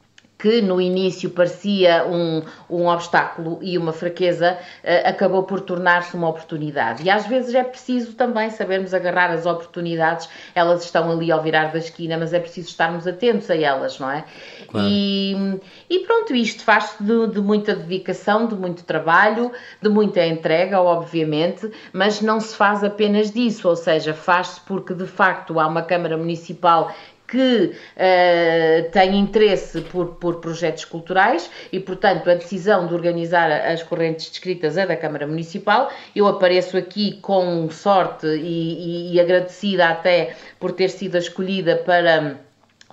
que 0.42 0.60
no 0.60 0.82
início 0.82 1.30
parecia 1.30 2.04
um, 2.08 2.42
um 2.68 2.88
obstáculo 2.88 3.60
e 3.62 3.78
uma 3.78 3.94
fraqueza, 3.94 4.58
uh, 4.84 5.08
acabou 5.08 5.44
por 5.44 5.62
tornar-se 5.62 6.16
uma 6.16 6.28
oportunidade. 6.28 7.04
E 7.04 7.12
às 7.12 7.28
vezes 7.28 7.54
é 7.54 7.64
preciso 7.64 8.14
também 8.14 8.50
sabermos 8.50 8.92
agarrar 8.92 9.30
as 9.30 9.46
oportunidades, 9.46 10.28
elas 10.56 10.84
estão 10.84 11.12
ali 11.12 11.32
ao 11.32 11.44
virar 11.44 11.72
da 11.72 11.78
esquina, 11.78 12.18
mas 12.18 12.34
é 12.34 12.40
preciso 12.40 12.70
estarmos 12.70 13.06
atentos 13.06 13.52
a 13.52 13.56
elas, 13.56 14.00
não 14.00 14.10
é? 14.10 14.26
Claro. 14.68 14.88
E, 14.90 15.60
e, 15.88 16.00
pronto, 16.00 16.34
isto 16.34 16.64
faz-se 16.64 17.04
de, 17.04 17.28
de 17.28 17.40
muita 17.40 17.76
dedicação, 17.76 18.48
de 18.48 18.56
muito 18.56 18.84
trabalho, 18.84 19.52
de 19.80 19.90
muita 19.90 20.26
entrega, 20.26 20.82
obviamente, 20.82 21.70
mas 21.94 22.20
não 22.20 22.40
se 22.40 22.56
faz 22.56 22.84
apenas 22.84 23.30
disso, 23.30 23.70
ou 23.70 23.76
seja, 23.76 24.12
faz-se 24.12 24.60
porque 24.62 24.96
de 24.96 25.06
facto 25.06 25.60
há 25.60 25.68
uma 25.68 25.84
Câmara 25.84 26.18
Municipal 26.18 26.92
que 27.32 27.72
uh, 27.72 28.92
tem 28.92 29.18
interesse 29.18 29.80
por, 29.84 30.16
por 30.16 30.42
projetos 30.42 30.84
culturais 30.84 31.50
e, 31.72 31.80
portanto, 31.80 32.30
a 32.30 32.36
decisão 32.36 32.88
de 32.88 32.94
organizar 32.94 33.50
as 33.50 33.82
correntes 33.82 34.30
descritas 34.30 34.78
é 34.78 34.86
da 34.86 34.98
Câmara 34.98 35.26
Municipal. 35.26 35.90
Eu 36.14 36.28
apareço 36.28 36.76
aqui 36.76 37.20
com 37.22 37.70
sorte 37.70 38.28
e, 38.28 39.14
e, 39.14 39.14
e 39.14 39.20
agradecida 39.22 39.88
até 39.88 40.36
por 40.60 40.74
ter 40.74 40.90
sido 40.90 41.18
escolhida 41.18 41.78
para 41.78 42.36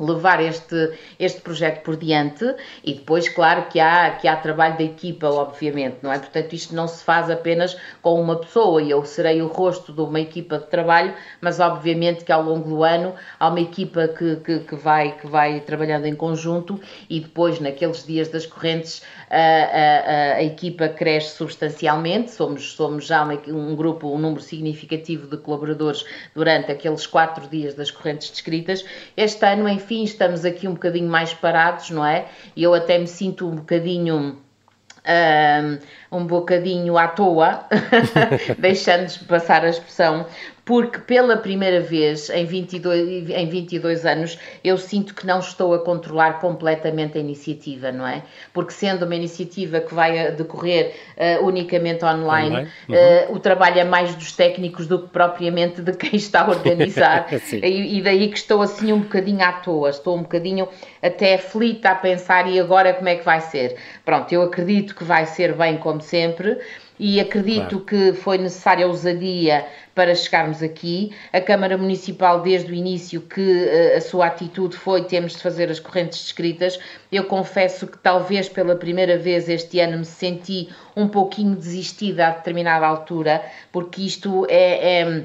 levar 0.01 0.43
este, 0.43 0.93
este 1.19 1.41
projeto 1.41 1.83
por 1.83 1.97
diante 1.97 2.45
e 2.85 2.95
depois, 2.95 3.29
claro, 3.29 3.67
que 3.71 3.81
há, 3.81 4.11
que 4.11 4.29
há 4.29 4.37
trabalho 4.37 4.77
da 4.77 4.85
equipa, 4.85 5.29
obviamente, 5.29 5.99
não 6.03 6.13
é? 6.13 6.19
Portanto, 6.19 6.53
isto 6.53 6.75
não 6.75 6.89
se 6.89 7.05
faz 7.05 7.31
apenas 7.31 7.77
com 8.03 8.21
uma 8.21 8.37
pessoa 8.37 8.83
e 8.83 8.91
eu 8.91 9.05
serei 9.05 9.43
o 9.43 9.47
rosto 9.47 9.93
de 9.93 10.01
uma 10.01 10.21
equipa 10.21 10.59
de 10.59 10.67
trabalho, 10.67 11.15
mas 11.41 11.61
obviamente 11.61 12.25
que 12.25 12.33
ao 12.33 12.43
longo 12.43 12.69
do 12.69 12.85
ano 12.85 13.15
há 13.39 13.49
uma 13.49 13.61
equipa 13.61 14.09
que, 14.09 14.37
que, 14.37 14.61
que 14.61 14.77
vai, 14.77 15.13
que 15.13 15.27
vai 15.27 15.61
trabalhando 15.61 16.07
em 16.07 16.15
conjunto 16.15 16.81
e 17.09 17.21
depois, 17.21 17.61
naqueles 17.61 18.05
dias 18.05 18.29
das 18.29 18.47
correntes, 18.47 19.03
a, 19.31 19.37
a, 19.37 20.35
a 20.37 20.43
equipa 20.43 20.89
cresce 20.89 21.37
substancialmente, 21.37 22.31
somos, 22.31 22.73
somos 22.73 23.07
já 23.07 23.23
uma, 23.23 23.35
um 23.49 23.77
grupo, 23.77 24.09
um 24.09 24.19
número 24.19 24.41
significativo 24.41 25.27
de 25.27 25.37
colaboradores 25.37 26.05
durante 26.35 26.73
aqueles 26.73 27.07
quatro 27.07 27.47
dias 27.49 27.75
das 27.75 27.91
correntes 27.91 28.31
descritas. 28.31 28.85
Este 29.17 29.45
ano, 29.47 29.69
enfim, 29.69 30.03
estamos 30.05 30.45
aqui 30.45 30.67
um 30.67 30.75
bocadinho 30.75 31.09
mais 31.09 31.35
parados, 31.35 31.91
não 31.91 32.05
é? 32.05 32.27
E 32.57 32.63
eu 32.63 32.75
até 32.75 32.99
me 32.99 33.07
sinto 33.07 33.47
um 33.47 33.57
bocadinho. 33.57 34.39
Um, 35.09 36.19
um 36.19 36.27
bocadinho 36.27 36.99
à 36.99 37.09
toa, 37.09 37.67
deixando-se 38.59 39.25
passar 39.25 39.65
a 39.65 39.71
expressão, 39.71 40.27
porque 40.69 40.99
pela 40.99 41.39
primeira 41.39 41.81
vez 41.81 42.29
em 42.29 42.45
22, 42.45 43.31
em 43.31 43.49
22 43.49 44.05
anos 44.05 44.39
eu 44.63 44.77
sinto 44.77 45.15
que 45.15 45.27
não 45.27 45.39
estou 45.39 45.73
a 45.73 45.79
controlar 45.79 46.41
completamente 46.41 47.17
a 47.17 47.21
iniciativa, 47.23 47.91
não 47.91 48.07
é? 48.07 48.23
Porque 48.53 48.75
sendo 48.75 49.07
uma 49.07 49.15
iniciativa 49.15 49.81
que 49.81 49.95
vai 49.95 50.31
decorrer 50.33 50.95
uh, 51.17 51.47
unicamente 51.47 52.05
online, 52.05 52.49
online. 52.49 52.69
Uhum. 52.87 52.95
Uh, 52.95 53.37
o 53.37 53.39
trabalho 53.39 53.79
é 53.79 53.85
mais 53.85 54.15
dos 54.15 54.33
técnicos 54.33 54.87
do 54.87 55.05
que 55.05 55.09
propriamente 55.09 55.81
de 55.81 55.93
quem 55.95 56.17
está 56.17 56.43
a 56.43 56.51
organizar. 56.51 57.27
e, 57.51 57.97
e, 57.97 58.03
daí 58.03 58.29
que 58.29 58.37
estou 58.37 58.61
assim 58.61 58.93
um 58.93 59.01
bocadinho 59.01 59.43
à 59.43 59.53
toa, 59.53 59.89
estou 59.89 60.19
um 60.19 60.23
bocadinho 60.23 60.69
até 61.03 61.37
aflita 61.37 61.93
a 61.93 61.95
pensar 61.95 62.47
e 62.47 62.61
agora 62.61 62.93
como 62.93 63.09
é 63.09 63.17
que 63.17 63.25
vai 63.25 63.41
ser? 63.41 63.77
Pronto, 64.05 64.31
eu 64.35 64.43
acredito 64.43 64.95
que 64.95 65.03
vai 65.03 65.25
ser 65.25 65.55
bem 65.55 65.79
como 65.79 66.03
sempre 66.03 66.59
e 66.99 67.21
acredito 67.21 67.81
claro. 67.81 67.85
que 67.85 68.13
foi 68.13 68.39
necessária 68.39 68.87
ousadia 68.87 69.67
para 69.95 70.15
chegarmos 70.15 70.63
aqui. 70.63 71.13
A 71.33 71.41
Câmara 71.41 71.77
Municipal, 71.77 72.41
desde 72.41 72.73
o 72.73 72.75
início, 72.75 73.21
que 73.21 73.41
uh, 73.41 73.97
a 73.97 74.01
sua 74.01 74.27
atitude 74.27 74.77
foi 74.77 75.05
temos 75.05 75.33
de 75.33 75.39
fazer 75.39 75.71
as 75.71 75.79
correntes 75.81 76.21
descritas. 76.21 76.79
Eu 77.11 77.25
confesso 77.25 77.87
que 77.87 77.99
talvez 77.99 78.49
pela 78.49 78.77
primeira 78.77 79.19
vez 79.19 79.49
este 79.49 79.81
ano 79.81 79.99
me 79.99 80.05
senti 80.05 80.69
um 80.97 81.09
pouquinho 81.09 81.55
desistida 81.55 82.29
a 82.29 82.31
determinada 82.31 82.87
altura, 82.87 83.45
porque 83.73 84.03
isto 84.03 84.47
é, 84.49 85.01
é 85.01 85.25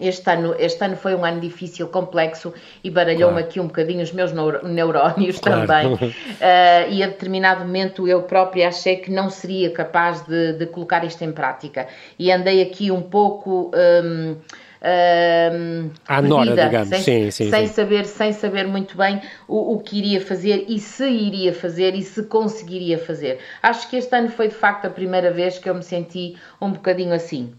este 0.00 0.28
ano, 0.28 0.54
este 0.58 0.84
ano 0.84 0.96
foi 0.96 1.14
um 1.14 1.24
ano 1.24 1.40
difícil, 1.40 1.88
complexo 1.88 2.52
e 2.82 2.90
baralhou-me 2.90 3.34
claro. 3.34 3.48
aqui 3.48 3.60
um 3.60 3.66
bocadinho 3.66 4.02
os 4.02 4.12
meus 4.12 4.32
neurónios 4.32 5.38
claro. 5.38 5.66
também. 5.66 5.94
Uh, 5.94 6.90
e 6.90 7.02
a 7.02 7.06
determinado 7.06 7.64
momento 7.64 8.08
eu 8.08 8.22
própria 8.22 8.68
achei 8.68 8.96
que 8.96 9.10
não 9.10 9.30
seria 9.30 9.70
capaz 9.70 10.22
de, 10.26 10.54
de 10.54 10.66
colocar 10.66 11.04
isto 11.04 11.22
em 11.22 11.32
prática. 11.32 11.86
E 12.18 12.32
andei 12.32 12.60
aqui 12.60 12.90
um 12.90 13.02
pouco. 13.02 13.70
Um, 13.74 14.36
um, 14.84 15.90
à 16.06 16.20
nora, 16.20 16.66
digamos, 16.66 16.88
sem, 16.88 17.00
sim, 17.00 17.30
sim, 17.30 17.50
sem 17.50 17.66
sim. 17.66 17.72
saber 17.72 18.04
sem 18.04 18.32
saber 18.34 18.66
muito 18.66 18.98
bem 18.98 19.22
o, 19.48 19.74
o, 19.74 19.80
que 19.80 19.96
iria 19.96 20.20
fazer 20.20 20.66
e 20.68 20.78
se 20.78 21.08
iria 21.08 21.54
fazer 21.54 21.94
e 21.94 22.02
se 22.02 22.24
conseguiria 22.24 22.98
fazer. 22.98 23.38
Acho 23.62 23.88
que 23.88 23.96
este 23.96 24.14
ano 24.14 24.28
foi 24.28 24.48
de 24.48 24.54
facto 24.54 24.84
a 24.84 24.90
primeira 24.90 25.30
vez 25.30 25.58
que 25.58 25.70
eu 25.70 25.74
me 25.74 25.82
senti 25.82 26.36
um 26.60 26.70
bocadinho 26.70 27.14
assim. 27.14 27.54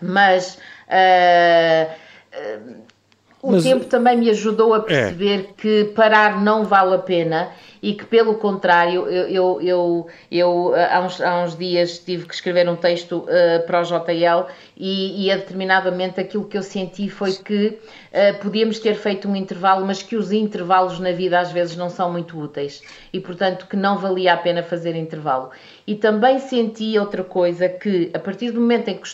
Mas 0.00 0.58
uh, 0.88 1.90
uh, 2.34 2.88
o 3.40 3.52
Mas, 3.52 3.62
tempo 3.62 3.84
também 3.84 4.16
me 4.16 4.30
ajudou 4.30 4.74
a 4.74 4.78
é. 4.78 4.80
perceber 4.80 5.40
é. 5.40 5.52
que 5.56 5.84
parar 5.94 6.42
não 6.42 6.64
vale 6.64 6.94
a 6.94 6.98
pena 6.98 7.50
e 7.82 7.94
que, 7.94 8.04
pelo 8.04 8.34
contrário, 8.34 9.08
eu, 9.08 9.28
eu, 9.28 9.60
eu, 9.60 10.06
eu 10.30 10.74
há, 10.74 11.00
uns, 11.00 11.20
há 11.20 11.42
uns 11.42 11.56
dias 11.56 11.98
tive 11.98 12.26
que 12.26 12.34
escrever 12.34 12.68
um 12.68 12.76
texto 12.76 13.18
uh, 13.18 13.66
para 13.66 13.80
o 13.80 13.84
JL 13.84 14.46
e, 14.76 15.28
e 15.28 15.36
determinadamente 15.36 16.20
aquilo 16.20 16.44
que 16.44 16.56
eu 16.56 16.62
senti 16.62 17.08
foi 17.08 17.32
que 17.32 17.66
uh, 17.68 18.38
podíamos 18.40 18.78
ter 18.78 18.94
feito 18.94 19.28
um 19.28 19.36
intervalo, 19.36 19.86
mas 19.86 20.02
que 20.02 20.16
os 20.16 20.32
intervalos 20.32 20.98
na 20.98 21.12
vida 21.12 21.38
às 21.38 21.52
vezes 21.52 21.76
não 21.76 21.90
são 21.90 22.10
muito 22.10 22.38
úteis 22.38 22.82
e, 23.12 23.20
portanto, 23.20 23.66
que 23.66 23.76
não 23.76 23.98
valia 23.98 24.34
a 24.34 24.36
pena 24.36 24.62
fazer 24.62 24.94
intervalo. 24.94 25.50
E 25.86 25.94
também 25.94 26.38
senti 26.38 26.98
outra 26.98 27.24
coisa 27.24 27.68
que, 27.68 28.10
a 28.12 28.18
partir 28.18 28.50
do 28.50 28.60
momento 28.60 28.88
em 28.88 28.98
que 28.98 29.08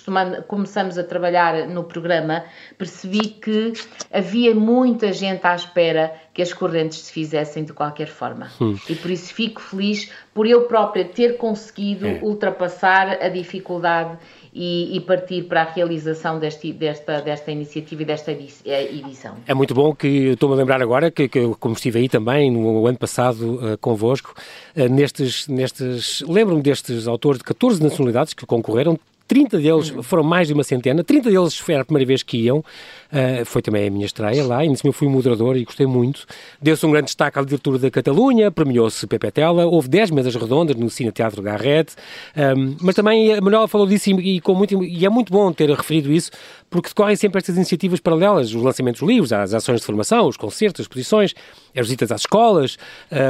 começamos 0.49 0.99
a 0.99 1.05
trabalhar 1.05 1.69
no 1.69 1.85
programa, 1.85 2.45
percebi 2.77 3.29
que 3.29 3.73
havia 4.13 4.55
muita 4.55 5.13
gente 5.13 5.47
à 5.47 5.55
espera 5.55 6.13
que 6.35 6.43
as 6.43 6.53
correntes 6.53 6.99
se 6.99 7.13
fizessem 7.13 7.65
de 7.65 7.73
qualquer 7.73 8.09
forma. 8.09 8.51
Hum. 8.61 8.77
E 8.91 8.95
por 8.97 9.11
isso 9.11 9.33
fico 9.33 9.61
feliz 9.61 10.11
por 10.35 10.47
eu 10.47 10.63
própria 10.63 11.05
ter 11.05 11.37
conseguido 11.37 12.09
é. 12.09 12.19
ultrapassar 12.21 13.23
a 13.23 13.29
dificuldade 13.29 14.19
e, 14.53 14.97
e, 14.97 15.01
partir 15.01 15.45
para 15.45 15.63
a 15.63 15.65
realização 15.65 16.39
deste, 16.39 16.73
desta, 16.73 17.21
desta 17.21 17.51
iniciativa 17.51 18.03
e 18.03 18.05
desta 18.05 18.31
eh, 18.31 18.95
edição. 18.95 19.35
É 19.49 19.55
muito 19.55 19.75
bom 19.75 19.93
que 19.95 20.07
estou-me 20.07 20.55
a 20.55 20.59
lembrar 20.59 20.81
agora 20.81 21.11
que, 21.11 21.29
que 21.29 21.55
como 21.59 21.75
estive 21.75 21.99
aí 21.99 22.09
também 22.09 22.53
no 22.53 22.87
ano 22.87 22.99
passado 22.99 23.55
uh, 23.57 23.79
convosco, 23.79 24.33
uh, 24.77 24.89
nestes, 24.89 25.49
nestes 25.49 26.23
lembro-me 26.29 26.63
destes 26.63 27.09
autores 27.09 27.39
de 27.39 27.45
14 27.45 27.83
nacionalidades 27.83 28.33
que 28.33 28.47
concorreram, 28.47 28.97
30 29.27 29.59
deles, 29.59 29.89
foram 30.03 30.23
mais 30.23 30.49
de 30.49 30.55
uma 30.55 30.63
centena, 30.63 31.03
30 31.03 31.31
deles 31.31 31.59
foi 31.59 31.75
a 31.75 31.85
primeira 31.85 32.07
vez 32.07 32.23
que 32.23 32.37
iam, 32.37 32.65
uh, 33.13 33.45
foi 33.45 33.63
também 33.63 33.87
a 33.87 33.91
minha 33.91 34.07
estreia 34.07 34.45
lá, 34.45 34.59
ainda 34.59 34.75
assim 34.75 34.89
eu 34.89 34.93
fui 34.93 35.09
moderador 35.09 35.57
e 35.57 35.65
gostei 35.65 35.87
muito. 35.87 36.27
Deu-se 36.61 36.85
um 36.87 36.91
grande 36.91 37.07
destaque 37.07 37.39
à 37.39 37.43
literatura 37.43 37.79
da 37.79 37.91
Catalunha, 37.91 38.51
premiou-se 38.51 39.07
Pepe 39.07 39.31
Tela, 39.31 39.67
houve 39.67 39.89
10 39.89 40.11
mesas 40.11 40.35
redondas 40.35 40.77
no 40.77 40.89
Cine 40.91 41.13
Teatro 41.13 41.43
Garrett, 41.43 41.95
um, 42.37 42.77
mas 42.81 42.95
também 42.95 43.33
a 43.33 43.41
Manuela 43.41 43.69
falou 43.69 43.87
disso 43.87 44.11
e, 44.11 44.37
e, 44.37 44.41
com 44.41 44.55
muito, 44.55 44.83
e 44.83 45.05
é 45.05 45.09
muito 45.09 45.33
bom 45.33 45.53
ter 45.53 45.71
referido 45.71 46.13
isso, 46.13 46.31
porque 46.71 46.89
decorrem 46.89 47.17
sempre 47.17 47.39
estas 47.39 47.57
iniciativas 47.57 48.01
paralelas, 48.01 48.53
os 48.53 48.63
lançamentos 48.63 49.01
de 49.01 49.07
livros, 49.07 49.33
as 49.33 49.55
ações 49.55 49.81
de 49.81 49.87
formação, 49.87 50.27
os 50.27 50.37
concertos, 50.37 50.81
as 50.81 50.85
exposições, 50.85 51.35
as 51.77 51.87
visitas 51.87 52.11
às 52.11 52.23
escolas, 52.23 52.77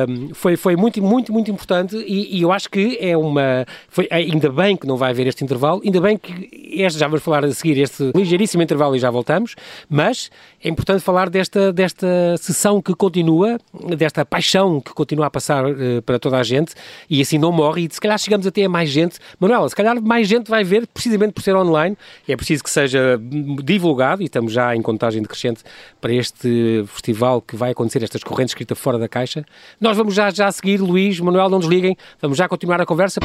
um, 0.08 0.34
foi, 0.34 0.56
foi 0.56 0.76
muito, 0.76 1.02
muito, 1.02 1.32
muito 1.32 1.50
importante 1.50 1.96
e, 1.96 2.38
e, 2.38 2.42
eu 2.42 2.52
acho 2.52 2.70
que 2.70 2.96
é 3.00 3.16
uma, 3.16 3.66
foi, 3.88 4.08
ainda 4.10 4.50
bem 4.50 4.76
que 4.76 4.86
não 4.86 4.96
vai 4.96 5.10
haver 5.10 5.26
este 5.26 5.44
intervalo, 5.44 5.82
ainda 5.84 6.00
bem 6.00 6.16
que 6.16 6.48
este, 6.72 6.98
já 6.98 7.06
vamos 7.06 7.22
falar 7.22 7.44
a 7.44 7.52
seguir 7.52 7.78
este 7.78 8.12
ligeiríssimo 8.14 8.62
intervalo 8.62 8.96
e 8.96 8.98
já 8.98 9.10
voltamos, 9.10 9.54
mas 9.88 10.30
é 10.62 10.68
importante 10.68 11.00
falar 11.02 11.28
desta, 11.28 11.72
desta 11.72 12.36
sessão 12.38 12.80
que 12.80 12.94
continua, 12.94 13.58
desta 13.96 14.24
paixão 14.24 14.80
que 14.80 14.92
continua 14.92 15.26
a 15.26 15.30
passar 15.30 15.64
uh, 15.66 16.02
para 16.02 16.18
toda 16.18 16.38
a 16.38 16.42
gente 16.42 16.74
e 17.08 17.20
assim 17.20 17.38
não 17.38 17.52
morre 17.52 17.86
e 17.86 17.88
se 17.92 18.00
calhar 18.00 18.18
chegamos 18.18 18.46
até 18.46 18.64
a 18.64 18.68
mais 18.68 18.90
gente. 18.90 19.18
Manuela, 19.38 19.68
se 19.68 19.76
calhar 19.76 20.00
mais 20.02 20.26
gente 20.28 20.50
vai 20.50 20.64
ver 20.64 20.86
precisamente 20.86 21.32
por 21.32 21.42
ser 21.42 21.54
online, 21.54 21.96
é 22.28 22.36
preciso 22.36 22.62
que 22.62 22.70
seja 22.70 23.20
divulgado 23.62 24.22
e 24.22 24.26
estamos 24.26 24.52
já 24.52 24.74
em 24.74 24.82
contagem 24.82 25.22
decrescente 25.22 25.62
para 26.00 26.12
este 26.12 26.84
festival 26.88 27.40
que 27.40 27.56
vai 27.56 27.72
acontecer, 27.72 28.02
estas 28.02 28.22
correntes 28.22 28.52
escritas 28.52 28.78
fora 28.78 28.98
da 28.98 29.08
caixa. 29.08 29.44
Nós 29.80 29.96
vamos 29.96 30.14
já, 30.14 30.30
já 30.30 30.50
seguir, 30.50 30.80
Luís, 30.80 31.20
Manuel, 31.20 31.48
não 31.48 31.58
desliguem, 31.58 31.96
vamos 32.20 32.38
já 32.38 32.48
continuar 32.48 32.80
a 32.80 32.86
conversa. 32.86 33.20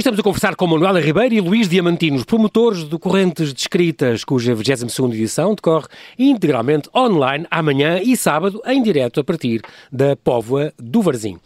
Estamos 0.00 0.18
a 0.18 0.22
conversar 0.22 0.56
com 0.56 0.66
Manuela 0.66 0.98
Ribeiro 0.98 1.34
e 1.34 1.40
Luís 1.42 1.68
Diamantino, 1.68 2.16
os 2.16 2.24
promotores 2.24 2.84
do 2.84 2.98
Correntes 2.98 3.52
de 3.52 3.60
Escritas, 3.60 4.24
cuja 4.24 4.56
22ª 4.56 5.12
edição 5.12 5.54
decorre 5.54 5.88
integralmente 6.18 6.88
online 6.96 7.46
amanhã 7.50 8.00
e 8.02 8.16
sábado, 8.16 8.62
em 8.64 8.82
direto 8.82 9.20
a 9.20 9.24
partir 9.24 9.60
da 9.92 10.16
Póvoa 10.16 10.72
do 10.78 11.02
Varzim. 11.02 11.38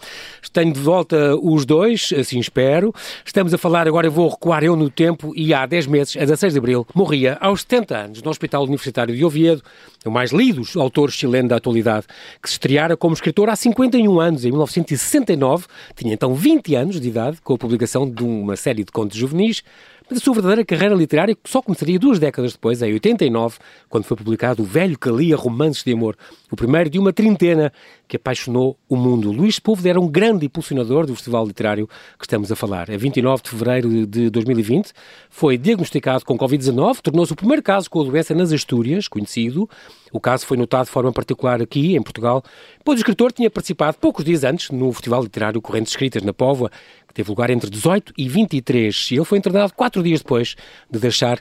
Tenho 0.53 0.73
de 0.73 0.79
volta 0.79 1.35
os 1.43 1.67
dois, 1.67 2.13
assim 2.17 2.39
espero. 2.39 2.95
Estamos 3.25 3.53
a 3.53 3.59
falar, 3.59 3.89
agora 3.89 4.07
eu 4.07 4.13
vou 4.13 4.29
recuar 4.29 4.63
eu 4.63 4.77
no 4.77 4.89
tempo, 4.89 5.33
e 5.35 5.53
há 5.53 5.67
10 5.67 5.89
meses, 5.89 6.17
a 6.17 6.21
16 6.21 6.53
de 6.53 6.59
abril, 6.61 6.87
morria 6.95 7.37
aos 7.41 7.63
70 7.63 7.97
anos 7.97 8.23
no 8.23 8.31
Hospital 8.31 8.63
Universitário 8.63 9.17
de 9.17 9.25
Oviedo, 9.25 9.65
o 10.09 10.13
mais 10.13 10.33
lido 10.33 10.63
autor 10.77 11.11
chileno 11.11 11.49
da 11.49 11.57
atualidade, 11.57 12.07
que 12.43 12.49
se 12.49 12.55
estreara 12.55 12.97
como 12.97 13.15
escritor 13.15 13.49
há 13.49 13.57
51 13.57 14.21
anos, 14.21 14.45
em 14.45 14.51
1969, 14.51 15.67
tinha 15.95 16.15
então 16.15 16.35
20 16.35 16.75
anos 16.75 17.01
de 17.01 17.09
idade, 17.09 17.39
com 17.43 17.55
a 17.55 17.59
publicação 17.59 18.09
de 18.09 18.23
uma 18.23 18.57
série 18.57 18.85
de 18.85 18.93
contos 18.93 19.17
juvenis, 19.17 19.63
mas 20.09 20.19
a 20.19 20.21
sua 20.23 20.35
verdadeira 20.35 20.65
carreira 20.65 20.95
literária 20.95 21.37
só 21.45 21.63
começaria 21.63 21.99
duas 21.99 22.19
décadas 22.19 22.53
depois, 22.53 22.83
em 22.83 22.93
89, 22.93 23.59
quando 23.89 24.05
foi 24.05 24.17
publicado 24.17 24.63
O 24.63 24.67
Velho 24.67 24.99
que 24.99 25.11
Lia 25.11 25.37
Romances 25.37 25.83
de 25.83 25.93
Amor, 25.93 26.17
o 26.51 26.57
primeiro 26.57 26.91
de 26.91 26.99
uma 26.99 27.13
trintena 27.13 27.73
que 28.07 28.17
apaixonou 28.17 28.79
o 28.89 28.97
mundo. 28.97 29.33
Luís 29.33 29.57
Sepúlveda 29.57 29.89
era 29.89 30.01
um 30.01 30.07
grande 30.07 30.47
impulsionador 30.47 31.07
do 31.07 31.15
festival 31.15 31.47
literário 31.47 31.89
que 32.19 32.25
estamos 32.25 32.53
a 32.53 32.57
falar. 32.57 32.91
A 32.91 32.97
29 32.97 33.43
de 33.43 33.51
fevereiro 33.51 34.07
de 34.07 34.31
2020 34.31 34.93
foi 35.31 35.57
diagnosticado 35.57 36.25
com 36.25 36.37
Covid-19, 36.37 37.01
tornou-se 37.01 37.33
o 37.33 37.37
primeiro 37.37 37.63
caso 37.63 37.89
com 37.89 38.03
a 38.03 38.05
doença 38.05 38.35
nas 38.35 38.53
Astúrias, 38.53 39.09
conhecido. 39.09 39.69
O 40.13 40.21
caso 40.21 40.47
foi 40.47 40.57
notado 40.57 40.85
de 40.85 40.93
forma 40.93 41.13
particular 41.13 41.61
aqui, 41.61 41.97
em 41.97 42.03
Portugal, 42.03 42.43
pois 42.85 42.99
o 42.99 43.01
escritor 43.01 43.33
tinha 43.33 43.51
participado 43.51 43.97
poucos 43.99 44.25
dias 44.25 44.45
antes 44.45 44.71
no 44.71 44.93
festival 44.93 45.23
literário 45.23 45.61
Correntes 45.61 45.93
Escritas 45.93 46.23
na 46.23 46.33
Póvoa, 46.33 46.71
teve 47.15 47.31
lugar 47.31 47.49
entre 47.49 47.71
18 47.71 48.13
e 48.19 48.29
23, 48.29 49.09
e 49.13 49.15
ele 49.15 49.25
foi 49.25 49.39
internado 49.39 49.73
quatro 49.73 50.03
dias 50.03 50.21
depois 50.21 50.57
de 50.91 50.99
deixar 50.99 51.41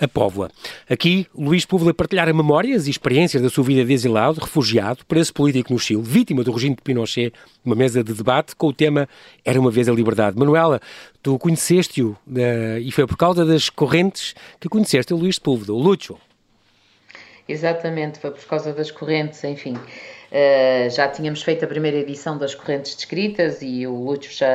a 0.00 0.08
Póvoa. 0.08 0.50
Aqui, 0.90 1.26
Luís 1.34 1.64
Púvila 1.64 1.94
partilhar 1.94 2.32
memórias 2.34 2.86
e 2.86 2.90
experiências 2.90 3.42
da 3.42 3.48
sua 3.48 3.62
vida 3.64 3.84
de 3.84 3.92
exilado, 3.92 4.40
refugiado, 4.40 5.04
preso 5.06 5.32
político 5.32 5.72
no 5.72 5.78
Chile, 5.78 6.02
vítima 6.02 6.42
do 6.42 6.50
regime 6.50 6.74
de 6.74 6.82
Pinochet, 6.82 7.32
uma 7.64 7.76
mesa 7.76 8.02
de 8.02 8.12
debate 8.12 8.56
com 8.56 8.68
o 8.68 8.72
tema 8.72 9.08
Era 9.44 9.60
uma 9.60 9.70
vez 9.70 9.88
a 9.88 9.92
liberdade. 9.92 10.36
Manuela, 10.36 10.80
tu 11.22 11.38
conheceste-o 11.38 12.10
uh, 12.10 12.78
e 12.80 12.90
foi 12.90 13.06
por 13.06 13.16
causa 13.16 13.44
das 13.44 13.70
correntes 13.70 14.34
que 14.58 14.68
conheceste 14.68 15.14
o 15.14 15.16
Luís 15.16 15.38
Púlveda, 15.38 15.72
o 15.72 15.78
Lucho. 15.78 16.18
Exatamente, 17.48 18.18
foi 18.18 18.30
por 18.30 18.44
causa 18.46 18.72
das 18.72 18.90
correntes, 18.90 19.44
enfim. 19.44 19.76
Uh, 20.34 20.90
já 20.90 21.06
tínhamos 21.06 21.42
feito 21.42 21.64
a 21.64 21.68
primeira 21.68 21.96
edição 21.98 22.36
das 22.36 22.56
correntes 22.56 22.96
descritas 22.96 23.62
e 23.62 23.86
o 23.86 23.94
Lúcio, 23.94 24.32
já, 24.32 24.48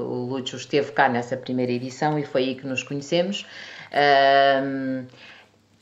o 0.00 0.26
Lúcio 0.26 0.56
esteve 0.56 0.90
cá 0.90 1.08
nessa 1.08 1.36
primeira 1.36 1.70
edição 1.70 2.18
e 2.18 2.24
foi 2.24 2.42
aí 2.42 2.54
que 2.56 2.66
nos 2.66 2.82
conhecemos. 2.82 3.46
Uh, 3.92 5.06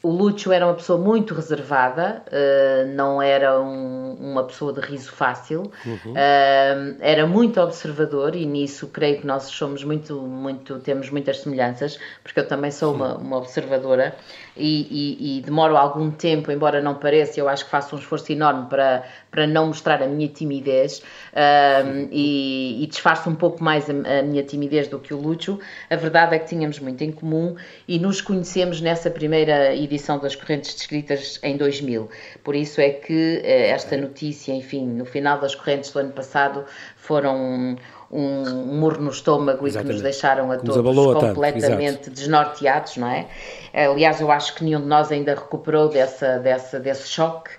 o 0.01 0.11
Lúcio 0.11 0.53
era 0.53 0.65
uma 0.65 0.75
pessoa 0.75 0.97
muito 0.97 1.35
reservada, 1.35 2.23
uh, 2.29 2.95
não 2.95 3.21
era 3.21 3.61
um, 3.61 4.15
uma 4.15 4.45
pessoa 4.45 4.73
de 4.73 4.81
riso 4.81 5.11
fácil, 5.11 5.73
uhum. 5.85 6.13
uh, 6.13 6.97
era 7.01 7.27
muito 7.27 7.61
observador 7.61 8.37
e 8.37 8.47
nisso 8.47 8.87
creio 8.89 9.21
que 9.21 9.27
nós 9.27 9.45
somos 9.45 9.83
muito, 9.83 10.15
muito, 10.15 10.79
temos 10.79 11.11
muitas 11.11 11.41
semelhanças, 11.41 11.99
porque 12.23 12.39
eu 12.39 12.47
também 12.47 12.71
sou 12.71 12.95
uma, 12.95 13.17
uma 13.17 13.39
observadora 13.39 14.15
e, 14.59 14.87
e, 14.91 15.39
e, 15.39 15.41
demoro 15.43 15.77
algum 15.77 16.11
tempo, 16.11 16.51
embora 16.51 16.83
não 16.83 16.95
pareça, 16.95 17.39
eu 17.39 17.49
acho 17.49 17.65
que 17.65 17.71
faço 17.71 17.95
um 17.95 17.99
esforço 17.99 18.33
enorme 18.33 18.67
para, 18.69 19.05
para 19.31 19.47
não 19.47 19.69
mostrar 19.69 20.03
a 20.03 20.07
minha 20.07 20.29
timidez 20.29 20.99
uh, 20.99 22.09
e, 22.11 22.83
e 22.83 22.87
disfarço 22.87 23.31
um 23.31 23.35
pouco 23.35 23.63
mais 23.63 23.89
a, 23.89 23.93
a, 23.93 24.23
minha 24.23 24.43
timidez 24.43 24.89
do 24.89 24.99
que 24.99 25.15
o 25.15 25.19
Lúcio. 25.19 25.59
A 25.89 25.97
verdade 25.97 26.35
é 26.35 26.39
que 26.39 26.49
tínhamos 26.49 26.79
muito 26.81 27.03
em 27.03 27.13
comum 27.13 27.57
e 27.87 27.99
nos 27.99 28.21
conhecemos 28.21 28.81
nessa 28.81 29.11
primeira 29.11 29.75
edição 29.75 30.19
das 30.19 30.35
Correntes 30.35 30.75
Descritas 30.75 31.39
em 31.43 31.57
2000. 31.57 32.09
Por 32.43 32.55
isso 32.55 32.81
é 32.81 32.91
que 32.91 33.41
eh, 33.45 33.71
esta 33.71 33.97
notícia, 33.97 34.53
enfim, 34.53 34.87
no 34.87 35.05
final 35.05 35.39
das 35.41 35.55
correntes 35.55 35.91
do 35.91 35.99
ano 35.99 36.13
passado, 36.13 36.65
foram 36.97 37.77
um 38.11 38.65
murro 38.79 39.03
no 39.03 39.11
estômago 39.11 39.67
Exatamente. 39.67 39.77
e 39.77 39.81
que 39.81 39.93
nos 39.93 40.03
deixaram 40.03 40.51
a 40.51 40.57
todos 40.57 41.21
completamente 41.21 42.11
desnorteados, 42.11 42.97
não 42.97 43.09
é? 43.09 43.27
Aliás, 43.75 44.21
eu 44.21 44.31
acho 44.31 44.55
que 44.55 44.65
nenhum 44.65 44.81
de 44.81 44.87
nós 44.87 45.13
ainda 45.13 45.35
recuperou 45.35 45.89
dessa, 45.89 46.39
dessa, 46.39 46.81
desse 46.81 47.09
choque. 47.09 47.51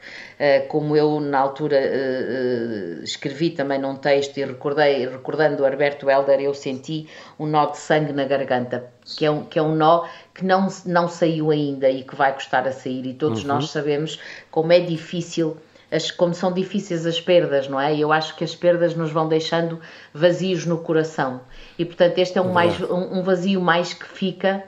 Eh, 0.41 0.61
como 0.69 0.95
eu 0.95 1.19
na 1.19 1.37
altura 1.37 1.75
uh, 1.75 3.03
escrevi 3.03 3.49
também 3.49 3.77
num 3.77 3.97
texto 3.97 4.37
e 4.37 4.45
recordei, 4.45 5.05
recordando 5.05 5.63
o 5.63 5.65
Alberto 5.65 6.09
Helder, 6.09 6.39
eu 6.39 6.53
senti 6.53 7.09
um 7.37 7.45
nó 7.45 7.65
de 7.65 7.77
sangue 7.77 8.13
na 8.13 8.23
garganta, 8.23 8.89
que 9.03 9.25
é 9.25 9.31
um, 9.31 9.43
que 9.43 9.59
é 9.59 9.61
um 9.61 9.75
nó 9.75 10.07
que 10.33 10.45
não, 10.45 10.69
não 10.85 11.09
saiu 11.09 11.51
ainda 11.51 11.89
e 11.89 12.03
que 12.03 12.15
vai 12.15 12.33
custar 12.33 12.65
a 12.65 12.71
sair, 12.71 13.05
e 13.05 13.13
todos 13.13 13.41
uhum. 13.41 13.49
nós 13.49 13.69
sabemos 13.69 14.17
como 14.49 14.71
é 14.71 14.79
difícil 14.79 15.57
as, 15.91 16.11
como 16.11 16.33
são 16.33 16.51
difíceis 16.51 17.05
as 17.05 17.19
perdas, 17.19 17.67
não 17.67 17.79
é? 17.79 17.97
Eu 17.97 18.11
acho 18.11 18.35
que 18.35 18.43
as 18.43 18.55
perdas 18.55 18.95
nos 18.95 19.11
vão 19.11 19.27
deixando 19.27 19.79
vazios 20.13 20.65
no 20.65 20.77
coração. 20.77 21.41
E 21.77 21.85
portanto, 21.85 22.17
este 22.17 22.37
é 22.37 22.41
um, 22.41 22.51
mais, 22.51 22.79
um, 22.81 23.19
um 23.19 23.23
vazio 23.23 23.61
mais 23.61 23.93
que 23.93 24.05
fica 24.05 24.63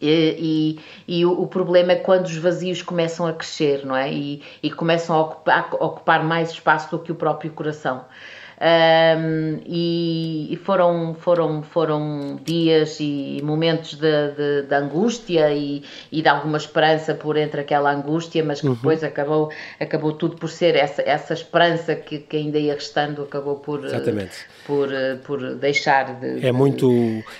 e, 0.00 0.78
e, 1.08 1.18
e 1.18 1.26
o, 1.26 1.42
o, 1.42 1.46
problema 1.46 1.92
é 1.92 1.96
quando 1.96 2.26
os 2.26 2.36
vazios 2.36 2.82
começam 2.82 3.26
a 3.26 3.32
crescer, 3.32 3.84
não 3.84 3.96
é? 3.96 4.12
E, 4.12 4.42
e 4.62 4.70
começam 4.70 5.16
a 5.16 5.22
ocupar, 5.22 5.70
a 5.72 5.84
ocupar, 5.84 6.24
mais 6.24 6.50
espaço 6.50 6.90
do 6.90 7.02
que 7.02 7.10
o 7.10 7.14
próprio 7.14 7.50
coração. 7.50 8.04
Um, 8.60 9.60
e, 9.66 10.58
foram, 10.64 11.14
foram, 11.14 11.62
foram 11.62 12.40
dias 12.44 12.98
e 12.98 13.40
momentos 13.44 13.94
de, 13.94 14.32
de, 14.32 14.62
de 14.62 14.74
angústia 14.74 15.52
e, 15.52 15.84
e, 16.10 16.20
de 16.20 16.28
alguma 16.28 16.58
esperança 16.58 17.14
por 17.14 17.36
entre 17.36 17.60
aquela 17.60 17.92
angústia, 17.92 18.44
mas 18.44 18.60
que 18.60 18.66
uhum. 18.66 18.74
depois 18.74 19.04
acabou, 19.04 19.50
acabou 19.78 20.12
tudo 20.12 20.36
por 20.36 20.50
ser 20.50 20.74
essa, 20.74 21.02
essa 21.02 21.34
esperança 21.34 21.94
que, 21.94 22.18
que 22.18 22.36
ainda 22.36 22.58
ia 22.58 22.74
restando, 22.74 23.22
acabou 23.22 23.56
por. 23.56 23.84
Exatamente 23.84 24.38
por, 24.68 24.90
por 25.24 25.54
deixar 25.54 26.20
de. 26.20 26.46
É 26.46 26.52
muito. 26.52 26.90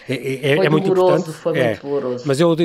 É, 0.08 0.52
é, 0.52 0.56
foi 0.56 0.66
é 0.66 0.70
muito 0.70 0.94
doloroso, 0.94 1.30
foi 1.30 1.58
é. 1.58 1.66
muito 1.66 1.86
doloroso. 1.86 2.24
Mas 2.26 2.40
eu, 2.40 2.52
uh... 2.52 2.56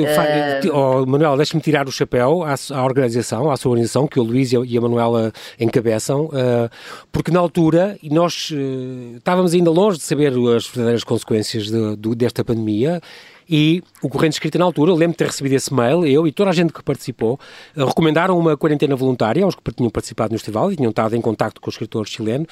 oh, 0.72 1.04
Manuel, 1.04 1.36
deixe-me 1.36 1.60
tirar 1.60 1.86
o 1.86 1.92
chapéu 1.92 2.42
à, 2.42 2.54
à, 2.72 2.82
organização, 2.82 3.50
à 3.50 3.58
sua 3.58 3.72
organização, 3.72 4.08
que 4.08 4.18
o 4.18 4.22
Luís 4.22 4.52
e 4.52 4.78
a 4.78 4.80
Manuela 4.80 5.30
encabeçam, 5.60 6.24
uh, 6.24 6.70
porque 7.12 7.30
na 7.30 7.40
altura, 7.40 7.98
e 8.02 8.08
uh, 8.50 9.16
estávamos 9.16 9.54
ainda 9.54 9.70
longe 9.70 9.98
de 9.98 10.04
saber 10.04 10.28
as 10.28 10.66
verdadeiras 10.66 11.04
consequências 11.04 11.66
de, 11.66 11.96
de, 11.96 12.14
desta 12.14 12.44
pandemia 12.44 13.00
e 13.48 13.82
o 14.02 14.08
Corrente 14.08 14.32
Escrita 14.34 14.58
na 14.58 14.64
altura, 14.64 14.92
lembro 14.92 15.12
de 15.12 15.18
ter 15.18 15.26
recebido 15.26 15.52
esse 15.52 15.72
mail, 15.72 16.06
eu 16.06 16.26
e 16.26 16.32
toda 16.32 16.50
a 16.50 16.52
gente 16.52 16.72
que 16.72 16.82
participou, 16.82 17.38
recomendaram 17.76 18.38
uma 18.38 18.56
quarentena 18.56 18.96
voluntária 18.96 19.44
aos 19.44 19.54
que 19.54 19.62
tinham 19.72 19.90
participado 19.90 20.32
no 20.32 20.38
festival 20.38 20.72
e 20.72 20.76
tinham 20.76 20.90
estado 20.90 21.14
em 21.14 21.20
contato 21.20 21.60
com 21.60 21.68
o 21.68 21.70
escritor 21.70 22.06
chileno 22.06 22.46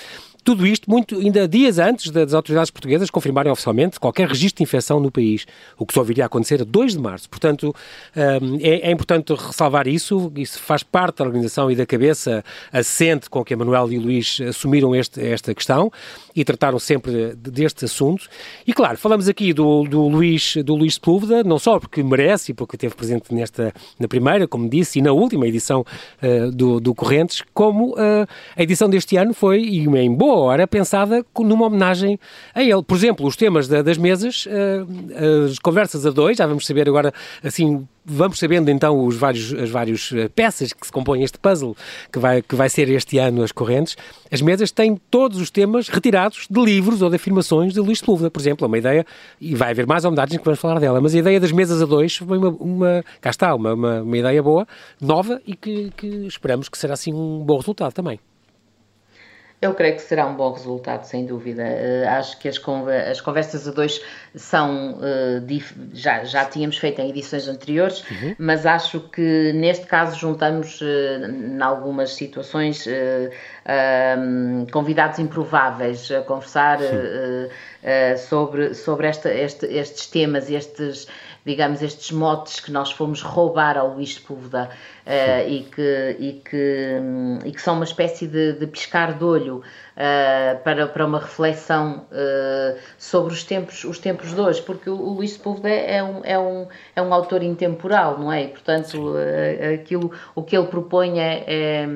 tudo 0.44 0.66
isto 0.66 0.90
muito 0.90 1.18
ainda 1.18 1.46
dias 1.46 1.78
antes 1.78 2.10
das 2.10 2.34
autoridades 2.34 2.70
portuguesas 2.70 3.10
confirmarem 3.10 3.50
oficialmente 3.52 4.00
qualquer 4.00 4.28
registro 4.28 4.58
de 4.58 4.62
infecção 4.64 4.98
no 4.98 5.10
país, 5.10 5.46
o 5.78 5.86
que 5.86 5.94
só 5.94 6.02
viria 6.02 6.24
a 6.24 6.26
acontecer 6.26 6.60
a 6.60 6.64
2 6.64 6.92
de 6.92 6.98
março. 6.98 7.30
Portanto, 7.30 7.74
hum, 8.16 8.58
é, 8.60 8.88
é 8.88 8.90
importante 8.90 9.32
ressalvar 9.34 9.86
isso, 9.86 10.32
isso 10.36 10.58
faz 10.58 10.82
parte 10.82 11.18
da 11.18 11.24
organização 11.24 11.70
e 11.70 11.76
da 11.76 11.86
cabeça 11.86 12.44
assente 12.72 13.30
com 13.30 13.44
que 13.44 13.54
Manuel 13.54 13.92
e 13.92 13.98
Luís 13.98 14.40
assumiram 14.40 14.94
este, 14.94 15.20
esta 15.20 15.54
questão 15.54 15.92
e 16.34 16.44
trataram 16.44 16.78
sempre 16.78 17.34
deste 17.36 17.84
assunto. 17.84 18.28
E 18.66 18.72
claro, 18.72 18.98
falamos 18.98 19.28
aqui 19.28 19.52
do, 19.52 19.84
do 19.84 20.08
Luís, 20.08 20.56
do 20.64 20.74
Luís 20.74 20.94
Sepúlveda, 20.94 21.44
não 21.44 21.58
só 21.58 21.78
porque 21.78 22.02
merece 22.02 22.52
e 22.52 22.54
porque 22.54 22.76
esteve 22.76 22.94
presente 22.94 23.32
nesta, 23.34 23.72
na 23.98 24.08
primeira, 24.08 24.48
como 24.48 24.68
disse, 24.68 24.98
e 24.98 25.02
na 25.02 25.12
última 25.12 25.46
edição 25.46 25.84
uh, 26.22 26.50
do, 26.50 26.80
do 26.80 26.94
Correntes, 26.94 27.42
como 27.54 27.92
uh, 27.92 28.26
a 28.56 28.62
edição 28.62 28.88
deste 28.88 29.16
ano 29.16 29.32
foi, 29.34 29.62
e 29.62 29.86
em 29.86 30.12
boa 30.12 30.31
hora 30.32 30.66
pensada 30.66 31.24
numa 31.38 31.66
homenagem 31.66 32.18
a 32.54 32.62
ele. 32.62 32.82
Por 32.82 32.96
exemplo, 32.96 33.26
os 33.26 33.36
temas 33.36 33.68
da, 33.68 33.82
das 33.82 33.98
mesas, 33.98 34.46
uh, 34.46 35.46
as 35.46 35.58
conversas 35.58 36.06
a 36.06 36.10
dois, 36.10 36.38
já 36.38 36.46
vamos 36.46 36.66
saber 36.66 36.88
agora, 36.88 37.12
assim, 37.42 37.86
vamos 38.04 38.38
sabendo 38.38 38.70
então 38.70 39.06
os 39.06 39.16
vários, 39.16 39.52
as 39.54 39.70
várias 39.70 40.10
eh, 40.12 40.28
peças 40.28 40.72
que 40.72 40.84
se 40.84 40.92
compõem 40.92 41.22
este 41.22 41.38
puzzle 41.38 41.76
que 42.12 42.18
vai, 42.18 42.42
que 42.42 42.54
vai 42.54 42.68
ser 42.68 42.88
este 42.88 43.18
ano 43.18 43.42
as 43.42 43.52
correntes, 43.52 43.96
as 44.30 44.42
mesas 44.42 44.70
têm 44.70 45.00
todos 45.10 45.40
os 45.40 45.50
temas 45.50 45.88
retirados 45.88 46.46
de 46.50 46.60
livros 46.60 47.00
ou 47.00 47.08
de 47.08 47.16
afirmações 47.16 47.72
de 47.72 47.80
Luís 47.80 48.00
Sepúlveda, 48.00 48.30
por 48.30 48.40
exemplo, 48.40 48.66
uma 48.66 48.78
ideia, 48.78 49.06
e 49.40 49.54
vai 49.54 49.70
haver 49.70 49.86
mais 49.86 50.04
homenagens 50.04 50.38
que 50.38 50.44
vamos 50.44 50.60
falar 50.60 50.80
dela, 50.80 51.00
mas 51.00 51.14
a 51.14 51.18
ideia 51.18 51.38
das 51.38 51.52
mesas 51.52 51.80
a 51.80 51.86
dois 51.86 52.16
foi 52.16 52.38
uma, 52.38 52.48
uma 52.48 53.04
cá 53.20 53.30
está, 53.30 53.54
uma, 53.54 53.74
uma, 53.74 54.02
uma 54.02 54.18
ideia 54.18 54.42
boa, 54.42 54.66
nova 55.00 55.40
e 55.46 55.54
que, 55.54 55.92
que 55.96 56.06
esperamos 56.26 56.68
que 56.68 56.76
será 56.76 56.94
assim 56.94 57.12
um 57.12 57.44
bom 57.44 57.56
resultado 57.56 57.92
também. 57.92 58.18
Eu 59.62 59.74
creio 59.74 59.94
que 59.94 60.02
será 60.02 60.26
um 60.26 60.34
bom 60.34 60.52
resultado, 60.52 61.04
sem 61.04 61.24
dúvida. 61.24 61.62
Uh, 61.62 62.08
acho 62.18 62.36
que 62.40 62.48
as, 62.48 62.60
as, 63.08 63.20
conversas 63.20 63.68
a 63.68 63.70
dois 63.70 64.02
são. 64.34 64.94
Uh, 64.94 65.62
já, 65.92 66.24
já 66.24 66.44
tínhamos 66.44 66.78
feito 66.78 67.00
em 67.00 67.10
edições 67.10 67.48
anteriores, 67.48 68.02
uhum. 68.10 68.34
mas 68.38 68.66
acho 68.66 69.00
que 69.00 69.52
neste 69.54 69.86
caso 69.86 70.18
juntamos, 70.18 70.80
uh, 70.80 70.84
em 70.84 71.60
algumas 71.60 72.14
situações, 72.14 72.86
um, 74.18 74.66
convidados 74.72 75.18
improváveis 75.18 76.10
a 76.10 76.20
conversar 76.22 76.78
sobre, 78.16 78.74
sobre 78.74 79.06
esta, 79.06 79.32
este, 79.32 79.66
estes 79.66 80.06
temas, 80.06 80.50
estes 80.50 81.06
digamos, 81.44 81.82
estes 81.82 82.12
motes 82.12 82.60
que 82.60 82.70
nós 82.70 82.92
fomos 82.92 83.20
roubar 83.20 83.76
ao 83.76 83.94
Luís 83.94 84.14
Sepúlveda 84.14 84.70
uh, 85.04 85.48
e, 85.48 85.64
que, 85.64 86.16
e, 86.18 86.32
que, 86.44 86.98
um, 87.00 87.38
e 87.44 87.50
que 87.50 87.60
são 87.60 87.74
uma 87.74 87.84
espécie 87.84 88.28
de, 88.28 88.52
de 88.52 88.66
piscar 88.68 89.14
de 89.14 89.24
olho 89.24 89.56
uh, 89.56 90.62
para, 90.62 90.86
para 90.86 91.04
uma 91.04 91.18
reflexão 91.18 92.06
uh, 92.12 92.78
sobre 92.96 93.32
os 93.32 93.42
tempos, 93.42 93.82
os 93.84 93.98
tempos 93.98 94.21
de 94.28 94.40
hoje, 94.40 94.62
porque 94.62 94.88
o, 94.88 94.94
o 94.94 95.14
Luís 95.14 95.32
Sepúlveda 95.32 95.68
é 95.68 96.02
um, 96.02 96.20
é, 96.24 96.38
um, 96.38 96.66
é 96.96 97.02
um 97.02 97.12
autor 97.12 97.42
intemporal, 97.42 98.18
não 98.18 98.32
é? 98.32 98.44
E, 98.44 98.48
portanto, 98.48 99.14
aquilo, 99.74 100.12
o 100.34 100.42
que 100.42 100.56
ele 100.56 100.66
propõe 100.66 101.20
é, 101.20 101.44
é 101.46 101.88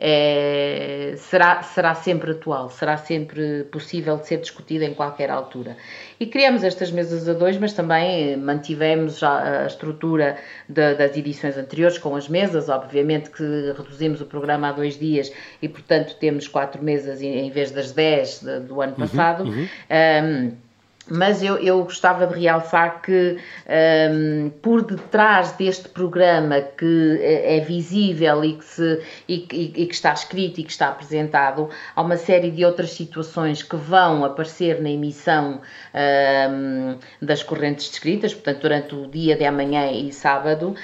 é, 0.00 1.14
será, 1.16 1.60
será 1.64 1.92
sempre 1.92 2.30
atual, 2.30 2.70
será 2.70 2.96
sempre 2.96 3.64
possível 3.64 4.16
de 4.16 4.28
ser 4.28 4.38
discutida 4.38 4.84
em 4.84 4.94
qualquer 4.94 5.28
altura. 5.28 5.76
E 6.20 6.26
criamos 6.26 6.62
estas 6.62 6.92
mesas 6.92 7.28
a 7.28 7.32
dois, 7.32 7.58
mas 7.58 7.72
também 7.72 8.36
mantivemos 8.36 9.24
a, 9.24 9.64
a 9.64 9.66
estrutura 9.66 10.38
de, 10.68 10.94
das 10.94 11.16
edições 11.16 11.58
anteriores 11.58 11.98
com 11.98 12.14
as 12.14 12.28
mesas, 12.28 12.68
obviamente 12.68 13.28
que 13.30 13.42
reduzimos 13.76 14.20
o 14.20 14.26
programa 14.26 14.68
a 14.68 14.72
dois 14.72 14.96
dias 14.96 15.32
e, 15.60 15.68
portanto, 15.68 16.14
temos 16.20 16.46
quatro 16.46 16.80
mesas 16.82 17.20
em 17.20 17.50
vez 17.50 17.72
das 17.72 17.90
dez 17.90 18.40
do 18.68 18.80
ano 18.80 18.92
uhum, 18.92 18.98
passado. 19.00 19.44
Uhum, 19.44 19.50
uhum. 19.50 20.52
Um, 20.52 20.67
mas 21.10 21.42
eu, 21.42 21.56
eu 21.56 21.82
gostava 21.82 22.26
de 22.26 22.38
realçar 22.38 23.00
que 23.02 23.38
um, 24.12 24.50
por 24.62 24.82
detrás 24.82 25.52
deste 25.52 25.88
programa 25.88 26.60
que 26.60 27.18
é, 27.20 27.56
é 27.56 27.60
visível 27.60 28.44
e 28.44 28.54
que, 28.54 28.64
se, 28.64 29.02
e, 29.28 29.46
e, 29.52 29.82
e, 29.82 29.86
que 29.86 29.94
está 29.94 30.12
escrito 30.12 30.60
e 30.60 30.64
que 30.64 30.70
está 30.70 30.88
apresentado, 30.88 31.68
há 31.94 32.02
uma 32.02 32.16
série 32.16 32.50
de 32.50 32.64
outras 32.64 32.90
situações 32.92 33.62
que 33.62 33.76
vão 33.76 34.24
aparecer 34.24 34.80
na 34.80 34.90
emissão 34.90 35.60
um, 35.94 36.98
das 37.20 37.42
correntes 37.42 37.88
descritas, 37.88 38.34
portanto, 38.34 38.62
durante 38.62 38.94
o 38.94 39.06
dia 39.06 39.36
de 39.36 39.44
amanhã 39.44 39.90
e 39.90 40.12
sábado, 40.12 40.70
uh, 40.70 40.76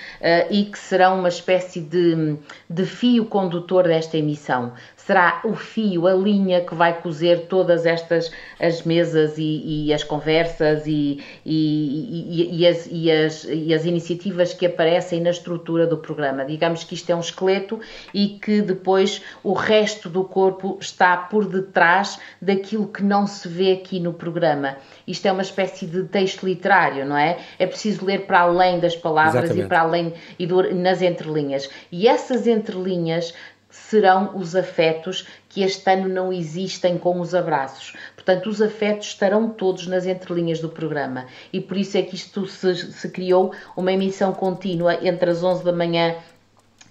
e 0.50 0.64
que 0.64 0.78
serão 0.78 1.18
uma 1.18 1.28
espécie 1.28 1.80
de, 1.80 2.37
de 2.68 2.84
fio 2.84 3.26
condutor 3.26 3.84
desta 3.84 4.16
emissão 4.16 4.72
será 5.07 5.40
o 5.45 5.55
fio, 5.55 6.07
a 6.07 6.14
linha 6.14 6.62
que 6.62 6.75
vai 6.75 7.01
cozer 7.01 7.47
todas 7.47 7.85
estas 7.85 8.31
as 8.59 8.83
mesas 8.83 9.37
e, 9.37 9.87
e 9.87 9.93
as 9.93 10.03
conversas 10.03 10.87
e, 10.87 11.23
e, 11.45 12.59
e, 12.61 12.67
as, 12.67 12.88
e, 12.90 13.11
as, 13.11 13.45
e 13.45 13.75
as 13.75 13.85
iniciativas 13.85 14.55
que 14.55 14.64
aparecem 14.64 15.21
na 15.21 15.31
estrutura 15.31 15.87
do 15.87 15.99
programa. 15.99 16.45
Digamos 16.45 16.85
que 16.85 16.95
isto 16.95 17.11
é 17.11 17.14
um 17.14 17.21
esqueleto 17.21 17.81
e 18.14 18.38
que 18.40 18.62
depois 18.62 19.23
o 19.43 19.53
resto 19.53 20.09
do 20.09 20.25
corpo 20.25 20.79
está 20.81 21.17
por 21.17 21.47
detrás 21.47 22.19
daquilo 22.40 22.87
que 22.88 23.03
não 23.03 23.27
se 23.27 23.47
vê 23.47 23.73
aqui 23.73 24.01
no 24.01 24.14
programa. 24.14 24.77
Isto 25.07 25.27
é 25.27 25.33
uma 25.33 25.43
espécie 25.43 25.87
de 25.87 26.05
texto 26.05 26.47
literário, 26.47 27.05
não 27.05 27.17
é? 27.17 27.38
É 27.59 27.67
preciso 27.67 28.07
ler 28.07 28.27
para 28.27 28.40
além 28.40 28.81
das 28.81 28.97
palavras 28.97 29.45
Exatamente. 29.45 29.67
e 29.67 29.69
para 29.69 29.81
além 29.81 30.14
e 30.38 30.47
do, 30.47 30.75
nas 30.75 31.03
entrelinhas. 31.03 31.69
E 31.93 32.09
essas 32.09 32.47
entrelinhas 32.47 33.35
serão 33.74 34.37
os 34.37 34.54
afetos 34.54 35.26
que 35.48 35.62
este 35.62 35.90
ano 35.90 36.08
não 36.08 36.32
existem 36.32 36.96
com 36.96 37.20
os 37.20 37.34
abraços. 37.34 37.94
Portanto, 38.14 38.48
os 38.48 38.62
afetos 38.62 39.08
estarão 39.08 39.48
todos 39.48 39.88
nas 39.88 40.06
entrelinhas 40.06 40.60
do 40.60 40.68
programa 40.68 41.26
e 41.52 41.60
por 41.60 41.76
isso 41.76 41.98
é 41.98 42.02
que 42.02 42.14
isto 42.14 42.46
se, 42.46 42.92
se 42.92 43.08
criou 43.08 43.52
uma 43.76 43.92
emissão 43.92 44.32
contínua 44.32 44.98
entre 45.06 45.28
as 45.28 45.42
11 45.42 45.64
da 45.64 45.72
manhã 45.72 46.14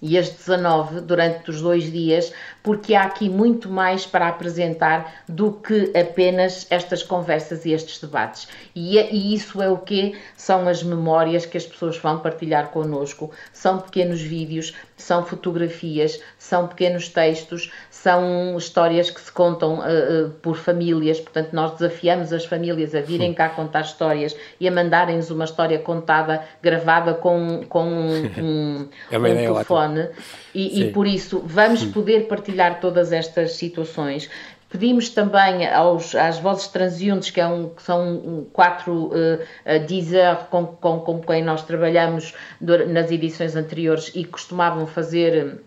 e 0.03 0.17
as 0.17 0.29
19 0.29 0.99
durante 0.99 1.49
os 1.49 1.61
dois 1.61 1.89
dias, 1.89 2.33
porque 2.61 2.93
há 2.93 3.03
aqui 3.03 3.29
muito 3.29 3.69
mais 3.69 4.05
para 4.05 4.27
apresentar 4.27 5.23
do 5.29 5.53
que 5.53 5.97
apenas 5.97 6.67
estas 6.69 7.01
conversas 7.01 7.65
e 7.65 7.71
estes 7.71 8.01
debates. 8.01 8.49
E, 8.75 8.99
é, 8.99 9.09
e 9.13 9.33
isso 9.33 9.61
é 9.61 9.69
o 9.69 9.77
que 9.77 10.13
são 10.35 10.67
as 10.67 10.83
memórias 10.83 11.45
que 11.45 11.57
as 11.57 11.65
pessoas 11.65 11.97
vão 11.97 12.19
partilhar 12.19 12.67
connosco, 12.67 13.31
são 13.53 13.79
pequenos 13.79 14.19
vídeos, 14.19 14.73
são 14.95 15.25
fotografias, 15.25 16.21
são 16.37 16.67
pequenos 16.67 17.09
textos, 17.09 17.71
são 17.89 18.55
histórias 18.57 19.09
que 19.09 19.19
se 19.19 19.31
contam 19.31 19.79
uh, 19.79 20.27
uh, 20.27 20.29
por 20.41 20.55
famílias, 20.57 21.19
portanto, 21.19 21.53
nós 21.53 21.73
desafiamos 21.73 22.31
as 22.31 22.45
famílias 22.45 22.93
a 22.93 23.01
virem 23.01 23.33
cá 23.33 23.49
contar 23.49 23.81
histórias 23.81 24.35
e 24.59 24.67
a 24.67 24.71
mandarem-nos 24.71 25.31
uma 25.31 25.45
história 25.45 25.79
contada, 25.79 26.43
gravada 26.61 27.13
com, 27.13 27.63
com 27.67 27.83
um, 27.83 28.31
um, 28.37 28.89
é 29.11 29.17
um 29.17 29.23
telefone, 29.23 30.09
e, 30.53 30.81
e, 30.81 30.91
por 30.91 31.07
isso 31.07 31.41
vamos 31.45 31.83
poder 31.85 32.27
partilhar 32.27 32.79
todas 32.79 33.11
estas 33.11 33.53
situações. 33.53 34.29
Pedimos 34.73 35.07
também 35.07 35.67
aos, 35.67 36.15
às 36.15 36.39
vozes 36.39 36.67
transeuntes, 36.67 37.29
que, 37.29 37.39
é 37.39 37.45
um, 37.45 37.69
que 37.69 37.83
são 37.83 38.47
quatro 38.51 38.91
uh, 38.91 39.11
uh, 39.13 39.85
Deezer 39.85 40.35
com, 40.49 40.65
com, 40.65 40.99
com 40.99 41.21
quem 41.21 41.43
nós 41.43 41.61
trabalhamos 41.63 42.33
nas 42.59 43.11
edições 43.11 43.55
anteriores 43.55 44.11
e 44.15 44.25
costumavam 44.25 44.87
fazer 44.87 45.61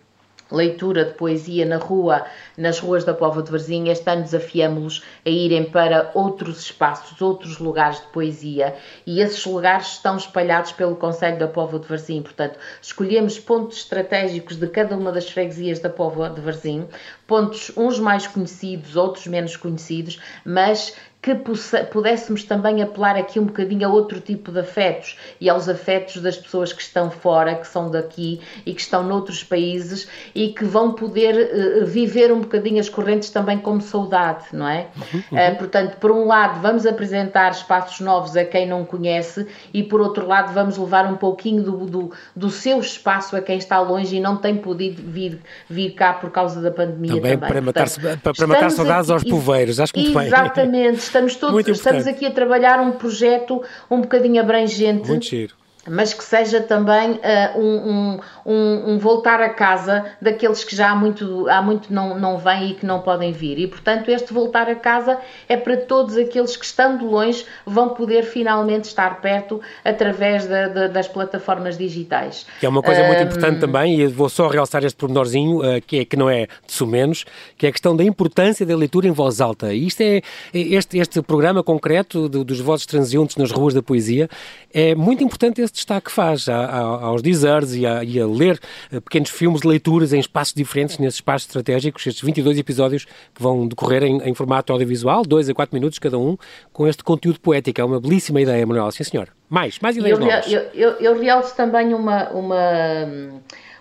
leitura 0.51 1.05
de 1.05 1.15
poesia 1.15 1.67
na 1.67 1.77
rua, 1.77 2.25
nas 2.57 2.79
ruas 2.79 3.05
da 3.05 3.13
Pova 3.13 3.43
de 3.43 3.51
Varzim. 3.51 3.89
Este 3.89 4.09
ano 4.09 4.23
desafiamos-los 4.23 5.03
a 5.25 5.31
irem 5.31 5.65
para 5.65 6.11
outros 6.15 6.61
espaços, 6.61 7.21
outros 7.21 7.59
lugares 7.59 8.01
de 8.01 8.07
poesia 8.09 8.75
e 9.07 9.21
esses 9.21 9.45
lugares 9.45 9.89
estão 9.89 10.17
espalhados 10.17 10.73
pelo 10.73 10.97
Conselho 10.97 11.39
da 11.39 11.49
Pova 11.49 11.79
de 11.79 11.87
Varzim. 11.87 12.23
Portanto, 12.23 12.59
escolhemos 12.81 13.39
pontos 13.39 13.79
estratégicos 13.79 14.57
de 14.57 14.67
cada 14.69 14.97
uma 14.97 15.13
das 15.13 15.29
freguesias 15.29 15.81
da 15.81 15.91
Pova 15.91 16.31
de 16.31 16.41
Varzim, 16.41 16.87
pontos 17.27 17.73
uns 17.77 17.99
mais 17.99 18.27
conhecidos, 18.27 18.97
outros 18.97 19.27
menos 19.27 19.57
conhecidos, 19.57 20.21
mas 20.45 20.95
que 21.27 21.35
pudéssemos 21.91 22.45
também 22.45 22.81
apelar 22.81 23.17
aqui 23.17 23.41
um 23.41 23.47
bocadinho 23.47 23.89
a 23.89 23.91
outro 23.91 24.21
tipo 24.21 24.53
de 24.53 24.61
afetos 24.61 25.19
e 25.41 25.51
aos 25.51 25.69
afetos 25.69 26.19
das 26.23 26.37
pessoas 26.37 26.73
que 26.73 26.81
estão 26.81 27.11
fora, 27.11 27.57
que 27.57 27.67
são 27.67 27.91
daqui 27.91 28.41
e 28.65 28.73
que 28.73 28.81
estão 28.81 29.03
noutros 29.03 29.43
países 29.43 30.07
e 30.33 30.51
que 30.51 30.65
vão 30.65 30.93
poder 30.93 31.35
uh, 31.83 31.85
viver 31.85 32.31
um 32.31 32.43
bocadinho 32.43 32.79
as 32.79 32.89
correntes 32.89 33.31
também 33.31 33.59
como 33.59 33.81
saudade, 33.81 34.45
não 34.53 34.69
é? 34.69 34.87
Uhum. 34.97 35.21
Uh, 35.33 35.57
portanto, 35.57 35.97
por 35.97 36.13
um 36.13 36.27
lado, 36.27 36.61
vamos 36.61 36.87
apresentar 36.87 37.51
espaços 37.51 37.99
novos 37.99 38.37
a 38.37 38.45
quem 38.45 38.65
não 38.65 38.85
conhece 38.85 39.49
e 39.75 39.83
por 39.83 40.01
outro 40.01 40.29
lado, 40.29 40.53
vamos 40.55 40.79
levar 40.79 41.07
um 41.07 41.17
pouquinho 41.17 41.61
do, 41.61 41.87
do, 41.87 42.13
do 42.37 42.51
seu 42.51 42.79
espaço 42.79 43.35
a 43.35 43.43
quem 43.43 43.59
está 43.59 43.81
longe 43.81 44.15
e 44.15 44.21
não 44.21 44.37
tem 44.37 44.57
podido 44.57 45.03
vir, 45.03 45.41
vir 45.69 45.91
cá 45.91 46.13
por 46.13 46.31
causa 46.31 46.61
da 46.61 46.71
pandemia 46.71 47.17
também. 47.17 47.33
também. 47.33 47.49
Para, 47.49 47.61
matar, 47.61 47.89
para, 48.23 48.33
para 48.33 48.47
matar 48.47 48.71
saudades 48.71 49.11
aqui, 49.11 49.29
aos 49.29 49.39
poveiros, 49.39 49.81
acho 49.81 49.93
que 49.93 50.01
muito 50.01 50.21
exatamente, 50.21 50.71
bem. 50.71 50.87
Exatamente 50.87 51.16
estamos 51.17 51.37
todos, 51.37 51.69
estamos 51.69 52.07
aqui 52.07 52.27
a 52.27 52.31
trabalhar 52.31 52.81
um 52.81 52.93
projeto 52.93 53.63
um 53.91 54.01
bocadinho 54.01 54.41
abrangente. 54.41 55.09
Muito 55.09 55.25
giro 55.25 55.55
mas 55.89 56.13
que 56.13 56.25
seja 56.25 56.61
também 56.61 57.13
uh, 57.13 57.59
um, 57.59 58.21
um, 58.45 58.93
um, 58.93 58.99
voltar 58.99 59.41
a 59.41 59.49
casa 59.49 60.05
daqueles 60.21 60.65
que 60.65 60.75
já 60.75 60.91
há 60.91 60.97
muito, 60.97 61.49
há 61.49 61.63
muito 61.63 61.93
não, 61.93 62.19
não 62.19 62.39
vêm 62.39 62.71
e 62.71 62.75
que 62.75 62.87
não 62.87 63.01
podem 63.01 63.33
vir. 63.33 63.59
E, 63.59 63.67
portanto, 63.67 64.11
este 64.11 64.33
voltar 64.33 64.69
a 64.69 64.75
casa 64.75 65.19
é 65.49 65.57
para 65.57 65.77
todos 65.77 66.17
aqueles 66.17 66.57
que, 66.57 66.65
estando 66.65 67.07
longe, 67.07 67.45
vão 67.65 67.91
poder 67.91 68.25
finalmente 68.25 68.85
estar 68.85 69.21
perto 69.21 69.61
através 69.85 70.47
da, 70.47 70.69
da, 70.69 70.89
das 70.89 71.09
plataformas 71.09 71.77
digitais. 71.77 72.47
Que 72.61 72.67
é 72.67 72.69
uma 72.69 72.83
coisa 72.83 73.03
muito 73.05 73.23
importante 73.23 73.61
também, 73.61 74.01
e 74.01 74.07
vou 74.07 74.29
só 74.29 74.49
realçar 74.49 74.85
este 74.85 74.97
pormenorzinho, 74.97 75.59
uh, 75.59 75.81
que, 75.87 76.01
é, 76.01 76.05
que 76.05 76.17
não 76.17 76.29
é 76.29 76.47
de 76.67 76.87
menos, 76.87 77.25
que 77.59 77.67
é 77.67 77.69
a 77.69 77.73
questão 77.73 77.97
da 77.97 78.05
importância 78.05 78.65
da 78.65 78.77
leitura 78.77 79.09
em 79.09 79.13
voz 79.13 79.41
alta. 79.41 79.73
E 79.73 79.87
isto 79.87 80.01
é, 80.01 80.23
este, 80.53 80.99
este 80.99 81.21
programa 81.23 81.63
concreto 81.63 82.29
do, 82.29 82.45
dos 82.45 82.61
vozes 82.61 82.87
transeuntes 82.87 83.37
nas 83.37 83.51
ruas 83.51 83.75
da 83.75 83.83
poesia, 83.83 84.29
é 84.73 84.95
muito 84.95 85.23
importante 85.25 85.61
esse 85.61 85.73
destaque 85.77 86.07
que 86.07 86.13
faz 86.13 86.49
a, 86.49 86.57
a, 86.57 86.81
aos 86.81 87.23
deserts 87.23 87.75
e 87.75 87.87
a, 87.87 88.03
e 88.03 88.21
a 88.21 88.27
ler 88.27 88.59
eh, 88.91 89.01
pequenos 89.01 89.31
filmes 89.31 89.61
de 89.61 89.69
leituras 89.69 90.13
em 90.13 90.19
espaços 90.19 90.55
diferentes, 90.55 90.99
nesses 90.99 91.17
espaços 91.17 91.47
estratégicos, 91.47 92.07
estes 92.07 92.23
22 92.23 92.59
episódios 92.59 93.05
que 93.05 93.43
vão 93.43 93.69
decorrer 93.69 94.03
em, 94.03 94.19
em 94.23 94.35
formato 94.35 94.73
audiovisual, 94.73 95.23
2 95.23 95.51
a 95.51 95.55
4 95.55 95.75
minutos 95.75 95.99
cada 95.99 96.19
um, 96.19 96.37
com 96.73 96.87
este 96.87 97.05
conteúdo 97.05 97.41
poético. 97.41 97.81
É 97.81 97.85
uma 97.85 98.01
belíssima 98.01 98.41
ideia, 98.41 98.67
Manuel. 98.67 98.91
Sim, 98.91 99.05
senhor. 99.05 99.29
Mais, 99.49 99.79
mais 99.79 99.97
ideias 99.97 100.19
eu, 100.19 100.27
novas. 100.27 100.53
Eu, 100.53 100.61
eu, 100.75 100.91
eu 100.93 101.21
realço 101.21 101.55
também 101.55 101.95
uma, 101.95 102.31
uma, 102.31 103.41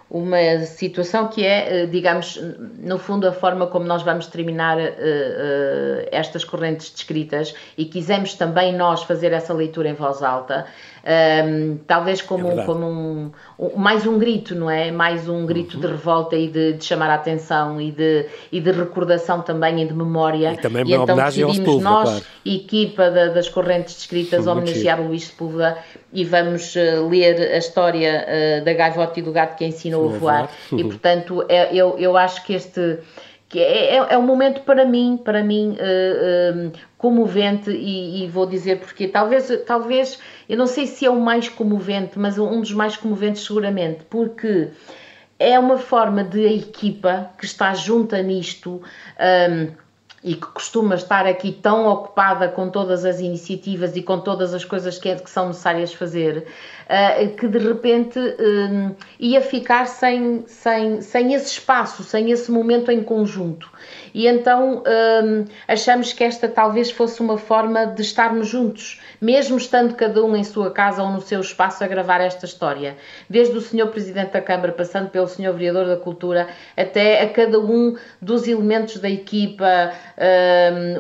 uma 0.10 0.60
situação 0.66 1.28
que 1.28 1.44
é, 1.44 1.84
eh, 1.84 1.86
digamos, 1.88 2.40
no 2.80 3.00
fundo, 3.00 3.28
a 3.28 3.32
forma 3.32 3.68
como 3.68 3.86
nós 3.86 4.04
vamos 4.04 4.28
terminar 4.28 4.78
uh, 4.78 4.82
uh, 4.82 6.08
estas 6.12 6.44
correntes 6.44 6.92
descritas 6.92 7.56
e 7.78 7.86
quisemos 7.86 8.36
também 8.36 8.74
nós 8.76 9.04
fazer 9.04 9.34
essa 9.34 9.54
leitura 9.54 9.90
em 9.90 9.94
voz 9.94 10.22
alta 10.22 10.68
um, 11.06 11.78
talvez 11.86 12.22
como, 12.22 12.52
é 12.52 12.66
como 12.66 12.86
um, 12.88 13.32
um, 13.60 13.78
mais 13.78 14.08
um 14.08 14.18
grito, 14.18 14.56
não 14.56 14.70
é? 14.70 14.92
Mais 14.92 15.30
um 15.30 15.46
grito 15.46 15.76
uhum. 15.76 15.82
de 15.82 15.88
revolta 15.88 16.36
e 16.36 16.48
de, 16.48 16.74
de, 16.74 16.84
chamar 16.84 17.12
a 17.12 17.16
atenção 17.16 17.80
e 17.80 17.92
de, 17.92 18.26
e 18.52 18.60
de 18.60 18.72
recordação 18.72 19.42
também 19.42 19.84
e 19.84 19.88
de 19.88 19.94
memória. 19.94 20.54
E 20.54 20.58
também 20.58 20.84
uma 20.84 20.92
e 20.92 20.94
então 20.96 21.16
decidimos 21.16 21.58
Sepúlveda, 21.58 21.90
nós, 21.90 22.10
claro. 22.10 22.26
equipa 22.44 23.12
da, 23.12 23.28
das 23.28 23.48
correntes 23.48 23.96
descritas, 23.96 24.48
homenagear 24.48 25.00
o 25.00 25.08
Luís 25.08 25.26
Sepúlveda 25.26 25.78
e 26.12 26.24
vamos 26.24 26.76
uh, 26.76 27.08
ler 27.08 27.54
a 27.54 27.58
história 27.58 28.26
uh, 28.26 28.66
da 28.66 28.74
gaivota 28.74 29.20
e 29.20 29.24
do 29.24 29.32
gato 29.32 29.56
que 29.58 29.66
ensinou 29.66 30.10
a 30.10 30.18
voar. 30.18 30.50
Uhum. 30.72 30.80
E 30.80 30.84
portanto, 30.86 31.46
é, 31.48 31.76
eu, 31.76 32.00
eu 32.00 32.18
acho 32.18 32.44
que 32.44 32.54
este 32.54 32.98
que 33.48 33.60
é, 33.60 33.96
é, 33.96 34.14
é, 34.14 34.18
um 34.18 34.24
momento 34.24 34.62
para 34.62 34.86
mim, 34.86 35.20
para 35.24 35.44
mim, 35.44 35.78
uh, 35.78 36.72
comovente 36.98 37.70
e, 37.70 38.24
e, 38.24 38.28
vou 38.28 38.46
dizer 38.46 38.80
porque 38.80 39.08
talvez, 39.08 39.52
talvez, 39.66 40.20
eu 40.50 40.58
não 40.58 40.68
sei 40.68 40.88
se 40.88 41.06
é 41.06 41.10
o 41.10 41.20
mais 41.20 41.48
comovente, 41.48 42.18
mas 42.18 42.38
um 42.40 42.60
dos 42.60 42.72
mais 42.72 42.98
comoventes 42.98 43.46
seguramente, 43.46 44.04
porque 44.10 44.70
é 45.38 45.60
uma 45.60 45.78
forma 45.78 46.24
de 46.24 46.46
a 46.46 46.52
equipa 46.52 47.32
que 47.38 47.46
está 47.46 47.74
junta 47.74 48.22
nisto. 48.22 48.82
Um, 49.20 49.85
e 50.26 50.34
que 50.34 50.48
costuma 50.48 50.96
estar 50.96 51.28
aqui 51.28 51.52
tão 51.52 51.88
ocupada 51.88 52.50
com 52.50 52.68
todas 52.68 53.06
as 53.06 53.20
iniciativas 53.20 53.96
e 53.96 54.02
com 54.02 54.20
todas 54.20 54.56
as 54.56 54.66
coisas 54.66 54.98
que, 54.98 55.08
é, 55.08 55.16
que 55.16 55.30
são 55.30 55.50
necessárias 55.50 55.94
fazer, 55.94 56.48
uh, 56.90 57.36
que 57.36 57.48
de 57.48 57.60
repente 57.60 58.18
uh, 58.18 58.96
ia 59.20 59.40
ficar 59.40 59.86
sem, 59.86 60.44
sem, 60.48 61.00
sem 61.00 61.36
esse 61.36 61.52
espaço, 61.52 62.04
sem 62.04 62.32
esse 62.32 62.52
momento 62.52 62.90
em 62.90 63.04
conjunto. 63.04 63.70
E 64.16 64.30
então 64.30 64.78
uh, 64.78 65.46
achamos 65.68 66.14
que 66.14 66.24
esta 66.24 66.48
talvez 66.48 66.90
fosse 66.90 67.20
uma 67.20 67.38
forma 67.38 67.86
de 67.86 68.02
estarmos 68.02 68.48
juntos, 68.48 69.02
mesmo 69.20 69.58
estando 69.58 69.94
cada 69.94 70.24
um 70.24 70.38
em 70.38 70.44
sua 70.46 70.72
casa 70.72 71.04
ou 71.04 71.10
no 71.10 71.20
seu 71.20 71.42
espaço 71.42 71.84
a 71.84 71.88
gravar 71.88 72.22
esta 72.22 72.46
história. 72.46 72.96
Desde 73.30 73.58
o 73.58 73.60
Sr. 73.60 73.88
Presidente 73.88 74.32
da 74.32 74.40
Câmara, 74.40 74.72
passando 74.72 75.10
pelo 75.10 75.28
Sr. 75.28 75.52
Vereador 75.52 75.86
da 75.88 75.98
Cultura, 75.98 76.48
até 76.78 77.24
a 77.24 77.30
cada 77.30 77.60
um 77.60 77.98
dos 78.22 78.48
elementos 78.48 79.00
da 79.00 79.10
equipa, 79.10 79.92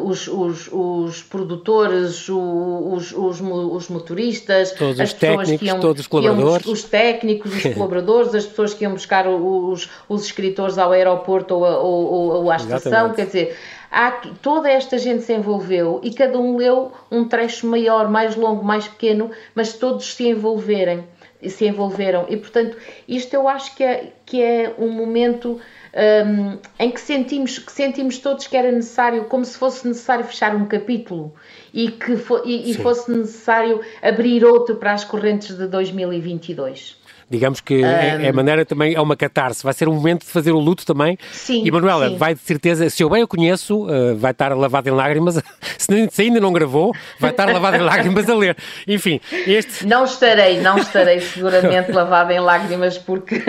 os, 0.04 0.28
os, 0.28 0.69
os, 0.73 1.23
produtores, 1.23 2.28
os, 2.28 3.13
os, 3.13 3.39
os 3.39 3.88
motoristas, 3.88 4.73
todos 4.73 4.99
as 4.99 5.13
pessoas 5.13 5.51
que 5.51 5.65
iam, 5.65 5.80
todos 5.80 6.01
os 6.01 6.08
colaboradores, 6.08 6.65
iam, 6.65 6.73
os 6.73 6.84
técnicos, 6.84 7.56
os 7.56 7.63
colaboradores, 7.73 8.36
as 8.36 8.45
pessoas 8.45 8.73
que 8.73 8.84
iam 8.84 8.91
buscar 8.91 9.25
os, 9.25 9.89
os 10.10 10.25
escritores 10.25 10.78
ao 10.78 10.91
aeroporto 10.91 11.56
ou, 11.56 11.63
ou, 11.63 12.43
ou 12.43 12.51
à 12.51 12.58
estação, 12.58 13.04
Exatamente. 13.04 13.04
Quer 13.13 13.25
dizer, 13.25 13.57
há, 13.91 14.11
toda 14.41 14.69
esta 14.69 14.97
gente 14.97 15.23
se 15.23 15.33
envolveu 15.33 15.99
e 16.03 16.13
cada 16.13 16.39
um 16.39 16.57
leu 16.57 16.91
um 17.11 17.27
trecho 17.27 17.67
maior, 17.67 18.09
mais 18.09 18.35
longo, 18.35 18.63
mais 18.63 18.87
pequeno, 18.87 19.31
mas 19.53 19.73
todos 19.73 20.13
se 20.13 20.27
envolverem 20.27 21.03
se 21.49 21.65
envolveram. 21.67 22.25
E 22.29 22.37
portanto 22.37 22.77
isto 23.07 23.33
eu 23.33 23.47
acho 23.47 23.75
que 23.75 23.83
é, 23.83 24.13
que 24.25 24.41
é 24.41 24.73
um 24.77 24.89
momento 24.89 25.59
um, 25.95 26.57
em 26.77 26.91
que 26.91 26.99
sentimos, 26.99 27.57
que 27.59 27.71
sentimos 27.71 28.17
todos 28.19 28.47
que 28.47 28.57
era 28.57 28.71
necessário, 28.71 29.25
como 29.25 29.45
se 29.45 29.57
fosse 29.57 29.87
necessário 29.87 30.25
fechar 30.25 30.55
um 30.55 30.65
capítulo 30.65 31.33
e 31.73 31.91
que 31.91 32.17
fo 32.17 32.41
e, 32.45 32.71
e 32.71 32.73
fosse 32.73 33.11
necessário 33.11 33.81
abrir 34.01 34.43
outro 34.43 34.75
para 34.75 34.93
as 34.93 35.03
correntes 35.03 35.55
de 35.55 35.67
2022. 35.67 37.04
Digamos 37.29 37.59
que 37.59 37.81
um, 37.81 37.85
é, 37.85 38.25
é, 38.25 38.29
a 38.29 38.33
maneira 38.33 38.63
também, 38.63 38.93
é 38.93 39.01
uma 39.01 39.15
catarse, 39.15 39.63
vai 39.63 39.73
ser 39.73 39.89
um 39.89 39.93
momento 39.93 40.21
de 40.21 40.27
fazer 40.27 40.51
o 40.51 40.59
luto 40.59 40.85
também. 40.85 41.17
Sim. 41.31 41.63
E 41.65 41.71
Manuela, 41.71 42.09
sim. 42.09 42.17
vai 42.17 42.35
de 42.35 42.41
certeza, 42.41 42.88
se 42.88 43.01
eu 43.01 43.09
bem 43.09 43.23
o 43.23 43.27
conheço, 43.27 43.88
uh, 43.88 44.15
vai 44.15 44.29
estar 44.29 44.55
lavado 44.55 44.88
em 44.89 44.91
lágrimas, 44.91 45.41
se, 45.77 46.09
se, 46.11 46.21
ainda 46.21 46.39
não 46.39 46.53
gravou, 46.53 46.93
vai 47.19 47.31
estar 47.31 47.51
lavado 47.51 47.77
em 47.77 47.81
lágrimas 47.83 48.29
a 48.29 48.35
ler. 48.35 48.55
Enfim, 48.88 49.19
este. 49.31 49.88
Não 49.88 50.05
estarei, 50.05 50.61
não 50.61 50.77
estarei 50.77 51.19
seguramente 51.19 51.91
lavado 51.93 52.31
em 52.31 52.39
lágrimas 52.39 52.97
porque. 52.99 53.41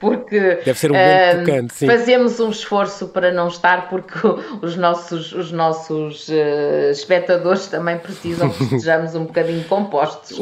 porque 0.00 0.40
Deve 0.64 0.78
ser 0.78 0.90
um 0.90 0.94
momento 0.94 1.36
uh, 1.36 1.44
tocante, 1.44 1.74
sim. 1.74 1.86
Fazemos 1.86 2.40
um 2.40 2.50
esforço 2.50 3.06
para 3.08 3.30
não 3.30 3.46
estar 3.46 3.88
porque 3.88 4.18
os 4.60 4.76
nossos, 4.76 5.32
os 5.32 5.52
nossos 5.52 6.26
uh, 6.28 6.90
espectadores 6.90 7.68
também 7.68 7.98
precisam 7.98 8.50
que 8.50 8.64
estejamos 8.64 9.14
um 9.14 9.26
bocadinho 9.26 9.62
compostos. 9.64 10.40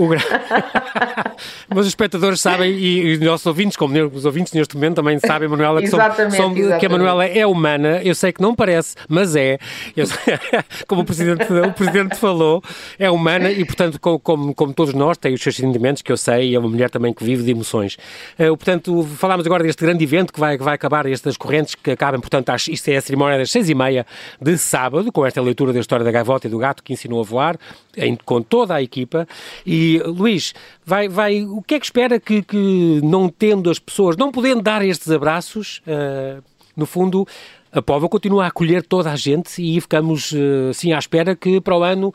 Mas 1.69 1.79
os 1.81 1.89
espectadores 1.89 2.41
sabem 2.41 2.70
e, 2.71 2.99
e 3.01 3.13
os 3.15 3.21
nossos 3.21 3.47
ouvintes, 3.47 3.77
como 3.77 3.95
os 4.15 4.25
ouvintes 4.25 4.53
neste 4.53 4.75
momento 4.75 4.97
também 4.97 5.19
sabem, 5.19 5.49
Manuela, 5.49 5.81
que, 5.81 5.89
são, 5.91 5.99
são, 6.31 6.55
que 6.79 6.87
a 6.87 6.89
Manuela 6.89 7.25
é 7.25 7.47
humana. 7.47 8.01
Eu 8.03 8.15
sei 8.15 8.33
que 8.33 8.41
não 8.41 8.55
parece, 8.55 8.97
mas 9.09 9.37
é. 9.37 9.59
Eu, 9.97 10.07
como 10.87 11.03
o 11.03 11.05
Presidente, 11.05 11.45
o 11.53 11.73
Presidente 11.73 12.17
falou, 12.17 12.63
é 12.99 13.11
humana 13.11 13.51
e, 13.51 13.65
portanto, 13.65 14.01
como, 14.01 14.19
como, 14.19 14.55
como, 14.55 14.73
todos 14.73 14.95
nós, 14.95 15.17
tem 15.19 15.35
os 15.35 15.43
seus 15.43 15.57
sentimentos, 15.57 16.03
que 16.03 16.11
eu 16.11 16.17
sei, 16.17 16.51
e 16.51 16.55
é 16.55 16.59
uma 16.59 16.69
mulher 16.69 16.91
também 16.91 17.13
que 17.13 17.25
vive 17.25 17.43
de 17.43 17.51
emoções. 17.51 17.97
Uh, 18.39 18.57
portanto, 18.57 19.03
falámos 19.17 19.47
agora 19.47 19.63
deste 19.63 19.85
grande 19.85 20.05
evento 20.05 20.33
que 20.33 20.41
vai, 20.41 20.57
que 20.57 20.65
vai 20.65 20.75
acabar, 20.75 21.07
estas 21.07 21.37
correntes 21.37 21.75
que 21.75 21.91
acabam, 21.91 22.21
portanto, 22.21 22.51
às, 22.51 22.69
isto 22.69 22.89
é 22.89 22.97
a 22.97 23.01
cerimónia 23.01 23.39
das 23.39 23.51
seis 23.51 23.69
e 23.69 23.75
meia 23.75 24.07
de 24.41 24.57
sábado, 24.59 25.11
com 25.13 25.27
esta 25.27 25.41
leitura 25.41 25.73
da 25.73 25.81
história 25.81 26.05
da 26.05 26.11
gaivota 26.11 26.47
e 26.47 26.51
do 26.51 26.59
gato 26.59 26.83
que 26.83 26.93
ensinou 26.93 27.21
a 27.21 27.25
voar, 27.25 27.59
em, 27.97 28.17
com 28.17 28.41
toda 28.43 28.75
a 28.75 28.83
equipa. 28.83 29.27
E, 29.67 30.01
Luís, 30.05 30.55
vai, 30.91 31.09
vai, 31.09 31.45
o 31.45 31.63
que 31.63 31.77
é 31.77 31.79
que 31.79 31.87
espera 31.87 32.19
que, 32.19 32.43
que 32.43 33.01
não 33.05 33.29
tendo 33.29 33.71
as 33.71 33.79
pessoas, 33.79 34.17
não 34.17 34.33
podendo 34.33 34.61
dar 34.61 34.85
estes 34.85 35.09
abraços, 35.13 35.81
uh, 35.87 36.43
no 36.77 36.85
fundo, 36.85 37.25
a 37.71 37.81
Pova 37.81 38.09
continua 38.09 38.45
a 38.45 38.49
acolher 38.49 38.83
toda 38.83 39.13
a 39.13 39.15
gente 39.15 39.63
e 39.63 39.81
ficamos 39.81 40.33
uh, 40.33 40.71
assim 40.71 40.93
à 40.93 40.99
espera 40.99 41.37
que 41.37 41.61
para 41.61 41.77
o 41.77 41.85
ano 41.85 42.13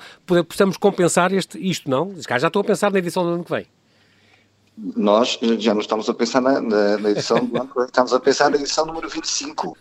possamos 0.49 0.75
compensar 0.75 1.31
este, 1.31 1.57
isto, 1.57 1.89
não? 1.89 2.13
Já 2.37 2.47
estou 2.47 2.61
a 2.61 2.65
pensar 2.65 2.91
na 2.91 2.99
edição 2.99 3.23
do 3.23 3.29
ano 3.29 3.45
que 3.45 3.51
vem 3.51 3.65
nós 4.77 5.39
já 5.59 5.73
não 5.73 5.81
estamos 5.81 6.09
a 6.09 6.13
pensar 6.13 6.41
na, 6.41 6.59
na, 6.59 6.97
na 6.97 7.11
edição 7.11 7.43
do 7.45 7.61
ano, 7.61 7.71
estamos 7.85 8.13
a 8.13 8.19
pensar 8.19 8.49
na 8.49 8.57
edição 8.57 8.85
número 8.85 9.07
25. 9.07 9.77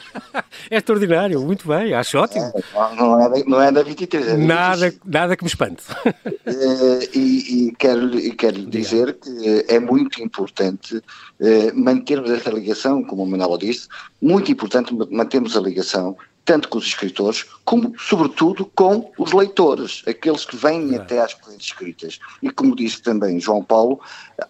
é 0.70 0.76
extraordinário, 0.76 1.40
muito 1.40 1.66
bem, 1.66 1.94
acho 1.94 2.18
ótimo. 2.18 2.44
É, 2.44 2.96
não, 2.96 3.20
é, 3.20 3.44
não 3.44 3.62
é 3.62 3.72
da 3.72 3.82
23, 3.82 4.28
é 4.28 4.36
nada, 4.36 4.94
nada 5.04 5.36
que 5.36 5.44
me 5.44 5.48
espante. 5.48 5.84
Eh, 6.48 7.10
e, 7.12 7.66
e, 7.66 7.72
quero, 7.72 8.16
e 8.16 8.30
quero 8.30 8.64
dizer 8.66 9.14
que 9.14 9.64
é 9.66 9.80
muito 9.80 10.22
importante 10.22 11.02
eh, 11.40 11.72
mantermos 11.72 12.30
esta 12.30 12.50
ligação, 12.50 13.02
como 13.02 13.24
o 13.24 13.26
Manuel 13.26 13.58
disse, 13.58 13.88
muito 14.22 14.50
importante 14.52 14.94
mantermos 15.10 15.56
a 15.56 15.60
ligação 15.60 16.16
tanto 16.46 16.68
com 16.68 16.78
os 16.78 16.86
escritores, 16.86 17.44
como, 17.64 17.92
sobretudo, 17.98 18.64
com 18.74 19.10
os 19.18 19.32
leitores, 19.32 20.02
aqueles 20.06 20.44
que 20.44 20.56
vêm 20.56 20.94
é. 20.94 20.98
até 20.98 21.20
às 21.20 21.34
correntes 21.34 21.66
escritas. 21.66 22.20
E, 22.40 22.50
como 22.50 22.74
disse 22.74 23.02
também 23.02 23.40
João 23.40 23.62
Paulo, 23.62 24.00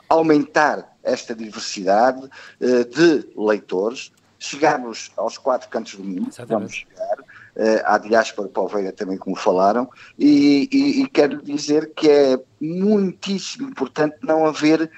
aumentar 0.09 0.95
esta 1.03 1.35
diversidade 1.35 2.23
uh, 2.23 2.85
de 2.85 3.27
leitores, 3.35 4.13
chegarmos 4.39 5.11
aos 5.17 5.39
quatro 5.39 5.71
cantos 5.71 5.95
do 5.95 6.05
mundo, 6.05 6.29
Exatamente. 6.29 6.51
vamos 6.51 6.73
chegar, 6.75 7.19
uh, 7.19 7.83
à 7.87 7.97
diáspora 7.97 8.49
poveira 8.49 8.93
também, 8.93 9.17
como 9.17 9.35
falaram, 9.35 9.89
e, 10.19 10.69
e, 10.71 11.03
e, 11.03 11.09
quero 11.09 11.43
dizer 11.43 11.93
que 11.97 12.11
é 12.11 12.39
muitíssimo 12.61 13.71
importante 13.71 14.17
não 14.23 14.45
haver. 14.45 14.91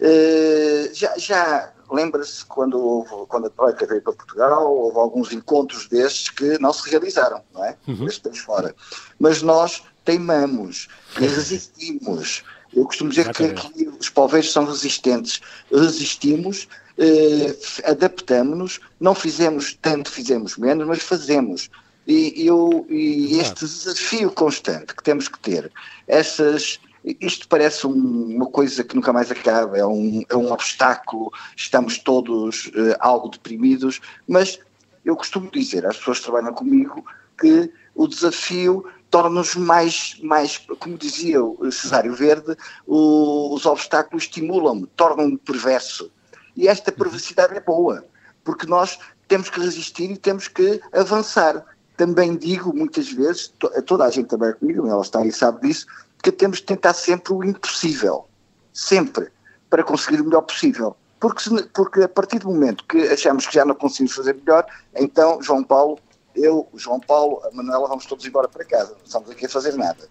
Uh, 0.00 0.92
já, 0.92 1.16
já 1.16 1.73
lembra-se 1.90 2.44
quando, 2.44 2.78
houve, 2.78 3.26
quando 3.28 3.46
a 3.46 3.50
Troika 3.50 3.86
veio 3.86 4.02
para 4.02 4.12
Portugal, 4.12 4.72
houve 4.72 4.98
alguns 4.98 5.32
encontros 5.32 5.88
destes 5.88 6.30
que 6.30 6.58
não 6.58 6.72
se 6.72 6.88
realizaram, 6.90 7.42
não 7.52 7.64
é? 7.64 7.76
Uhum. 7.86 8.06
Estes 8.06 8.38
fora. 8.38 8.74
Mas 9.18 9.42
nós 9.42 9.82
teimamos 10.04 10.88
e 11.20 11.26
resistimos. 11.26 12.44
Eu 12.72 12.84
costumo 12.84 13.10
dizer 13.10 13.32
que 13.32 13.44
aqui 13.44 13.88
os 14.00 14.08
poveiros 14.08 14.52
são 14.52 14.64
resistentes. 14.64 15.40
Resistimos, 15.70 16.68
eh, 16.98 17.56
adaptamos-nos, 17.84 18.80
não 19.00 19.14
fizemos 19.14 19.78
tanto, 19.80 20.10
fizemos 20.10 20.56
menos, 20.56 20.86
mas 20.86 21.02
fazemos. 21.02 21.70
E, 22.06 22.46
eu, 22.46 22.86
e 22.90 23.38
este 23.38 23.64
desafio 23.64 24.30
constante 24.30 24.94
que 24.94 25.02
temos 25.02 25.26
que 25.26 25.38
ter, 25.38 25.72
essas 26.06 26.78
isto 27.04 27.46
parece 27.48 27.86
um, 27.86 28.36
uma 28.36 28.46
coisa 28.46 28.82
que 28.82 28.96
nunca 28.96 29.12
mais 29.12 29.30
acaba, 29.30 29.76
é 29.76 29.84
um, 29.84 30.24
é 30.28 30.36
um 30.36 30.50
obstáculo, 30.50 31.30
estamos 31.54 31.98
todos 31.98 32.66
uh, 32.68 32.96
algo 32.98 33.28
deprimidos, 33.28 34.00
mas 34.26 34.58
eu 35.04 35.14
costumo 35.14 35.50
dizer 35.50 35.84
às 35.86 35.98
pessoas 35.98 36.18
que 36.18 36.24
trabalham 36.24 36.54
comigo 36.54 37.04
que 37.38 37.70
o 37.94 38.08
desafio 38.08 38.86
torna-nos 39.10 39.54
mais, 39.54 40.18
mais, 40.22 40.58
como 40.78 40.96
dizia 40.96 41.44
o 41.44 41.70
Cesário 41.70 42.14
Verde, 42.14 42.56
o, 42.86 43.54
os 43.54 43.66
obstáculos 43.66 44.24
estimulam-me, 44.24 44.86
tornam-me 44.96 45.36
perverso. 45.38 46.10
E 46.56 46.66
esta 46.66 46.90
uhum. 46.90 46.96
perversidade 46.96 47.54
é 47.54 47.60
boa, 47.60 48.04
porque 48.42 48.66
nós 48.66 48.98
temos 49.28 49.50
que 49.50 49.60
resistir 49.60 50.10
e 50.10 50.16
temos 50.16 50.48
que 50.48 50.80
avançar. 50.92 51.64
Também 51.96 52.36
digo 52.36 52.74
muitas 52.74 53.10
vezes, 53.12 53.52
toda 53.86 54.04
a 54.04 54.10
gente 54.10 54.26
trabalha 54.26 54.54
comigo, 54.54 54.88
ela 54.88 55.02
está 55.02 55.20
aí 55.20 55.30
sabe 55.30 55.68
disso, 55.68 55.86
que 56.24 56.32
temos 56.32 56.58
de 56.58 56.64
tentar 56.64 56.94
sempre 56.94 57.34
o 57.34 57.44
impossível, 57.44 58.26
sempre, 58.72 59.28
para 59.68 59.84
conseguir 59.84 60.22
o 60.22 60.24
melhor 60.24 60.40
possível. 60.40 60.96
Porque, 61.20 61.50
porque 61.74 62.02
a 62.02 62.08
partir 62.08 62.38
do 62.38 62.48
momento 62.48 62.82
que 62.84 62.98
achamos 63.08 63.46
que 63.46 63.54
já 63.54 63.64
não 63.64 63.74
conseguimos 63.74 64.14
fazer 64.14 64.34
melhor, 64.34 64.66
então, 64.96 65.42
João 65.42 65.62
Paulo, 65.62 65.98
eu, 66.34 66.66
João 66.74 66.98
Paulo, 66.98 67.42
a 67.44 67.54
Manuela, 67.54 67.88
vamos 67.88 68.06
todos 68.06 68.24
embora 68.24 68.48
para 68.48 68.64
casa, 68.64 68.92
não 68.92 69.04
estamos 69.04 69.30
aqui 69.30 69.44
a 69.44 69.48
fazer 69.48 69.76
nada. 69.76 70.08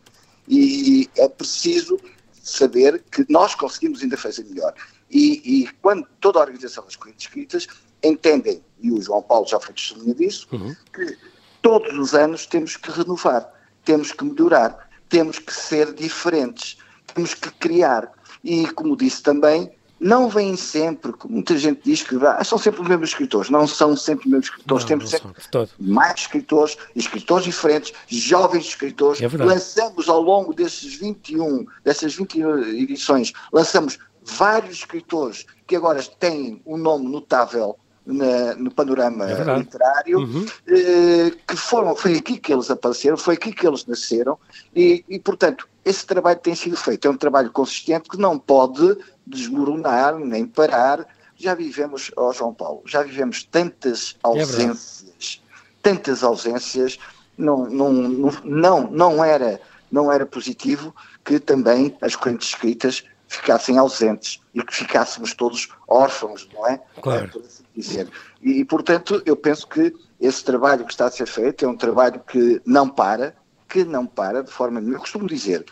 E 0.47 1.10
é 1.17 1.28
preciso 1.28 1.99
saber 2.43 3.04
que 3.12 3.26
nós 3.28 3.56
conseguimos 3.56 4.04
ainda 4.04 4.15
fazer 4.15 4.43
melhor. 4.43 4.73
E, 5.10 5.41
e 5.63 5.67
quando 5.82 6.08
toda 6.21 6.39
a 6.39 6.43
organização 6.43 6.84
das 6.84 6.95
correntes 6.95 7.26
escritas 7.26 7.67
entendem, 8.04 8.63
e 8.80 8.91
o 8.91 9.02
João 9.02 9.21
Paulo 9.23 9.47
já 9.47 9.60
foi 9.60 9.73
testemunha 9.73 10.13
disso, 10.13 10.47
uhum. 10.52 10.76
que 10.93 11.17
todos 11.62 11.97
os 11.97 12.13
anos 12.13 12.45
temos 12.45 12.78
que 12.78 12.91
renovar, 12.91 13.52
temos 13.84 14.12
que 14.12 14.23
melhorar, 14.23 14.83
temos 15.10 15.39
que 15.39 15.54
ser 15.54 15.94
diferentes, 15.94 16.78
temos 17.13 17.34
que 17.34 17.52
criar. 17.52 18.12
E, 18.44 18.68
como 18.72 18.98
disse 18.98 19.24
também, 19.24 19.72
não 20.04 20.28
vêm 20.28 20.58
sempre, 20.58 21.13
como 21.13 21.36
muita 21.36 21.58
gente 21.58 21.82
diz 21.84 22.04
que 22.04 22.16
ah, 22.26 22.44
são 22.44 22.58
sempre 22.58 22.82
os 22.82 22.88
mesmos 22.88 23.10
escritores, 23.10 23.50
não 23.50 23.66
são 23.66 23.96
sempre 23.96 24.26
os 24.26 24.32
mesmos 24.32 24.48
escritores, 24.48 24.84
não, 24.84 24.88
temos 24.88 25.04
não 25.06 25.12
sempre 25.12 25.70
mais 25.80 26.20
escritores, 26.20 26.78
escritores 26.94 27.46
diferentes, 27.46 27.94
jovens 28.08 28.66
escritores. 28.66 29.22
É 29.22 29.28
lançamos 29.38 30.10
ao 30.10 30.22
longo 30.22 30.54
desses 30.54 30.96
21, 30.96 31.66
dessas 31.86 32.16
21 32.16 32.63
edições, 32.63 33.32
lançamos 33.52 33.98
vários 34.26 34.80
escritores 34.80 35.46
que 35.66 35.76
agora 35.76 36.04
têm 36.20 36.62
um 36.66 36.78
nome 36.78 37.08
notável 37.08 37.78
na, 38.06 38.56
no 38.56 38.72
panorama 38.72 39.26
é 39.30 39.58
literário, 39.58 40.20
uhum. 40.20 40.46
eh, 40.68 41.32
que 41.48 41.56
foram, 41.56 41.96
foi 41.96 42.18
aqui 42.18 42.38
que 42.38 42.52
eles 42.52 42.70
apareceram, 42.70 43.18
foi 43.18 43.36
aqui 43.36 43.54
que 43.54 43.66
eles 43.66 43.86
nasceram, 43.86 44.38
e, 44.76 45.04
e, 45.08 45.20
portanto 45.20 45.68
esse 45.86 46.06
trabalho 46.06 46.39
tem 46.39 46.56
sido 46.56 46.78
feito, 46.78 47.08
é 47.08 47.12
um 47.12 47.18
trabalho 47.18 47.52
consistente 47.52 48.10
que 48.10 48.18
não 48.18 48.38
pode 48.39 48.98
desmoronar 49.26 50.18
nem 50.18 50.46
parar. 50.46 51.06
Já 51.36 51.54
vivemos, 51.56 52.12
ó 52.16 52.30
oh 52.30 52.34
João 52.34 52.54
Paulo, 52.54 52.82
já 52.86 53.04
vivemos 53.04 53.44
tantas 53.44 54.16
é 54.24 54.28
ausências, 54.28 55.42
é 55.42 55.54
tantas 55.82 56.24
ausências, 56.24 56.98
não, 57.38 57.66
não, 57.66 57.92
não, 58.44 58.92
não, 58.92 59.26
era, 59.26 59.60
não 59.92 60.12
era 60.12 60.26
positivo 60.26 60.96
que 61.26 61.39
também 61.39 61.98
as 62.02 62.16
correntes 62.16 62.50
escritas 62.50 63.04
ficassem 63.38 63.78
ausentes 63.78 64.39
e 64.54 64.62
que 64.62 64.76
ficássemos 64.76 65.34
todos 65.34 65.69
órfãos, 65.88 66.48
não 66.54 66.67
é? 66.67 66.80
Claro. 67.02 67.26
É, 67.26 67.28
por 67.28 67.41
assim 67.41 67.63
dizer. 67.76 68.10
E, 68.41 68.60
e, 68.60 68.65
portanto, 68.65 69.22
eu 69.26 69.36
penso 69.36 69.67
que 69.67 69.93
esse 70.19 70.43
trabalho 70.43 70.86
que 70.86 70.91
está 70.91 71.06
a 71.06 71.12
ser 71.12 71.26
feito 71.26 71.65
é 71.65 71.67
um 71.67 71.76
trabalho 71.76 72.19
que 72.19 72.62
não 72.65 72.88
para, 72.88 73.36
que 73.67 73.84
não 73.84 74.06
para 74.06 74.43
de 74.43 74.52
forma 74.52 74.80
nenhuma. 74.80 74.98
Eu 74.98 75.02
costumo 75.02 75.28
dizer, 75.28 75.65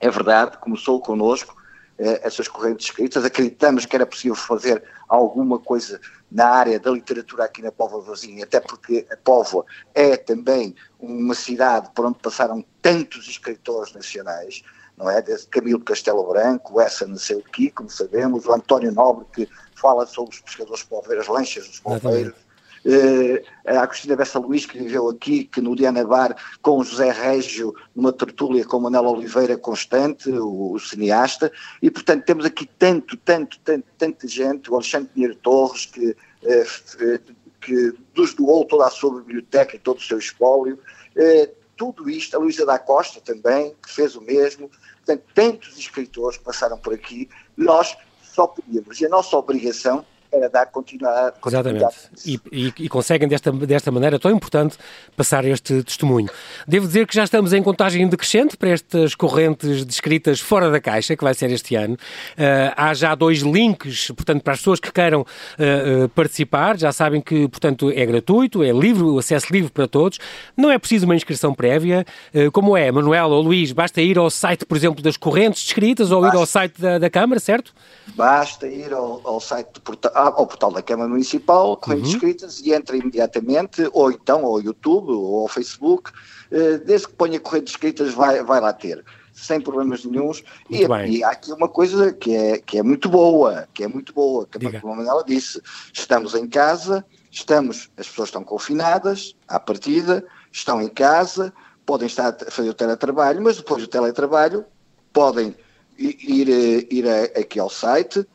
é 0.00 0.10
verdade, 0.10 0.58
começou 0.58 1.00
connosco 1.00 1.54
eh, 1.98 2.20
essas 2.22 2.48
correntes 2.48 2.86
escritas, 2.86 3.24
acreditamos 3.24 3.84
que 3.84 3.94
era 3.94 4.06
possível 4.06 4.34
fazer 4.34 4.82
alguma 5.06 5.58
coisa 5.58 6.00
na 6.32 6.46
área 6.46 6.80
da 6.80 6.90
literatura 6.90 7.44
aqui 7.44 7.60
na 7.60 7.70
Póvoa 7.70 8.00
Vazinha, 8.00 8.44
até 8.44 8.60
porque 8.60 9.06
a 9.12 9.16
Póvoa 9.18 9.66
é 9.94 10.16
também 10.16 10.74
uma 10.98 11.34
cidade 11.34 11.90
por 11.94 12.06
onde 12.06 12.18
passaram 12.18 12.64
tantos 12.80 13.28
escritores 13.28 13.92
nacionais, 13.92 14.62
não 15.00 15.10
é? 15.10 15.22
Desde 15.22 15.46
Camilo 15.48 15.80
Castelo 15.80 16.28
Branco, 16.28 16.80
essa 16.80 17.06
não 17.06 17.16
sei 17.16 17.36
o 17.36 17.42
que, 17.42 17.70
como 17.70 17.88
sabemos, 17.88 18.44
o 18.44 18.52
António 18.52 18.92
Nobre, 18.92 19.24
que 19.32 19.48
fala 19.74 20.06
sobre 20.06 20.34
os 20.34 20.40
pescadores 20.42 20.82
poveiros, 20.82 21.26
lanchas 21.26 21.66
dos 21.66 21.80
poveiros, 21.80 22.34
Uh, 22.82 23.38
a 23.66 23.86
Cristina 23.86 24.16
Bessa 24.16 24.38
Luís, 24.38 24.64
que 24.64 24.78
viveu 24.78 25.06
aqui, 25.10 25.44
que 25.44 25.60
no 25.60 25.76
Diana 25.76 26.02
Bar, 26.02 26.34
com 26.62 26.78
o 26.78 26.82
José 26.82 27.10
Régio, 27.10 27.74
numa 27.94 28.10
tertúlia 28.10 28.64
com 28.64 28.80
Manela 28.80 29.10
Oliveira 29.10 29.58
Constante, 29.58 30.30
o, 30.30 30.72
o, 30.72 30.80
cineasta, 30.80 31.52
e 31.82 31.90
portanto 31.90 32.24
temos 32.24 32.46
aqui 32.46 32.64
tanto, 32.78 33.18
tanto, 33.18 33.58
tanto, 33.60 33.86
tanta 33.98 34.26
gente, 34.26 34.70
o 34.70 34.76
Alexandre 34.76 35.10
Pinheiro 35.12 35.34
Torres, 35.36 35.84
que, 35.84 36.10
uh, 36.10 37.34
que 37.60 37.92
nos 38.16 38.32
doou 38.32 38.64
toda 38.64 38.86
a 38.86 38.90
sua 38.90 39.20
biblioteca 39.20 39.76
e 39.76 39.78
todo 39.78 39.98
o 39.98 40.02
seu 40.02 40.18
espólio, 40.18 40.78
uh, 41.16 41.59
tudo 41.80 42.10
isto, 42.10 42.36
a 42.36 42.38
Luísa 42.38 42.66
da 42.66 42.78
Costa 42.78 43.22
também, 43.22 43.74
que 43.82 43.90
fez 43.90 44.14
o 44.14 44.20
mesmo, 44.20 44.70
portanto, 44.96 45.24
tantos 45.34 45.78
escritores 45.78 46.36
passaram 46.36 46.76
por 46.76 46.92
aqui, 46.92 47.26
nós 47.56 47.96
só 48.22 48.46
podíamos, 48.46 49.00
e 49.00 49.06
a 49.06 49.08
nossa 49.08 49.34
obrigação 49.34 50.04
era 50.32 50.48
dar 50.48 50.66
continuidade. 50.66 51.36
Exatamente. 51.44 51.86
E, 52.24 52.40
e, 52.52 52.72
e, 52.78 52.88
conseguem 52.88 53.28
desta, 53.28 53.50
desta 53.52 53.90
maneira 53.90 54.18
tão 54.18 54.30
importante 54.30 54.76
passar 55.16 55.44
este 55.44 55.82
testemunho. 55.82 56.28
Devo 56.66 56.86
dizer 56.86 57.06
que 57.06 57.14
já 57.14 57.24
estamos 57.24 57.52
em 57.52 57.62
contagem 57.62 58.06
decrescente 58.08 58.56
para 58.56 58.70
estas 58.70 59.14
correntes 59.14 59.84
descritas 59.84 60.40
fora 60.40 60.70
da 60.70 60.80
caixa, 60.80 61.16
que 61.16 61.24
vai 61.24 61.34
ser 61.34 61.50
este 61.50 61.74
ano. 61.74 61.94
Uh, 61.94 62.72
há 62.76 62.94
já 62.94 63.14
dois 63.14 63.40
links, 63.40 64.10
portanto, 64.12 64.42
para 64.42 64.52
as 64.52 64.60
pessoas 64.60 64.80
que 64.80 64.92
queiram 64.92 65.22
uh, 65.22 66.04
uh, 66.04 66.08
participar, 66.10 66.78
já 66.78 66.92
sabem 66.92 67.20
que, 67.20 67.48
portanto, 67.48 67.90
é 67.90 68.06
gratuito, 68.06 68.62
é 68.62 68.70
livre, 68.70 69.02
o 69.02 69.18
acesso 69.18 69.52
livre 69.52 69.70
para 69.70 69.88
todos. 69.88 70.18
Não 70.56 70.70
é 70.70 70.78
preciso 70.78 71.06
uma 71.06 71.16
inscrição 71.16 71.54
prévia. 71.54 72.04
como 72.52 72.76
é, 72.76 72.90
Manuel 72.90 73.30
ou 73.30 73.42
Luís, 73.42 73.72
basta 73.72 74.00
ir 74.00 74.18
ao 74.18 74.30
site, 74.30 74.64
por 74.64 74.76
exemplo, 74.76 75.02
das 75.02 75.16
correntes 75.16 75.64
descritas 75.64 76.10
ou 76.10 76.20
basta. 76.20 76.36
ir 76.36 76.40
ao 76.40 76.46
site 76.46 76.80
da, 76.80 76.98
da 76.98 77.10
Câmara, 77.10 77.40
certo? 77.40 77.72
Basta 78.14 78.66
ir 78.66 78.92
ao, 78.92 79.20
ao 79.24 79.40
site 79.40 79.68
do 79.74 79.80
portal 79.80 80.19
ao 80.28 80.46
portal 80.46 80.72
da 80.72 80.82
Câmara 80.82 81.08
Municipal, 81.08 81.76
correntes 81.76 82.10
uhum. 82.10 82.14
escritas, 82.16 82.60
e 82.60 82.72
entra 82.72 82.96
imediatamente, 82.96 83.88
ou 83.92 84.10
então 84.10 84.44
ao 84.44 84.60
YouTube 84.60 85.10
ou 85.12 85.42
ao 85.42 85.48
Facebook, 85.48 86.10
eh, 86.50 86.78
desde 86.78 87.08
que 87.08 87.14
ponha 87.14 87.38
correntes 87.40 87.74
escritas 87.74 88.12
vai, 88.12 88.42
vai 88.42 88.60
lá 88.60 88.72
ter 88.72 89.04
sem 89.32 89.60
problemas 89.60 90.04
nenhums. 90.04 90.42
E, 90.68 90.84
e, 91.08 91.24
há 91.24 91.30
aqui 91.30 91.52
uma 91.52 91.68
coisa 91.68 92.12
que 92.12 92.34
é, 92.34 92.58
que 92.58 92.78
é 92.78 92.82
muito 92.82 93.08
boa, 93.08 93.68
que 93.72 93.82
é 93.82 93.88
muito 93.88 94.12
boa, 94.12 94.46
que 94.46 94.58
a 94.58 94.80
Manuela 94.82 95.24
disse, 95.24 95.60
estamos 95.92 96.34
em 96.34 96.46
casa, 96.46 97.04
estamos, 97.30 97.90
as 97.96 98.08
pessoas 98.08 98.28
estão 98.28 98.44
confinadas, 98.44 99.34
à 99.48 99.58
partida, 99.58 100.24
estão 100.52 100.82
em 100.82 100.88
casa, 100.88 101.52
podem 101.86 102.06
estar 102.06 102.36
a 102.46 102.50
fazer 102.50 102.68
o 102.68 102.74
teletrabalho, 102.74 103.40
mas 103.42 103.56
depois 103.56 103.82
do 103.82 103.88
teletrabalho 103.88 104.64
podem 105.12 105.56
ir, 105.98 106.16
ir, 106.20 106.92
ir 106.92 107.08
aqui 107.38 107.58
ao 107.58 107.70
site, 107.70 108.26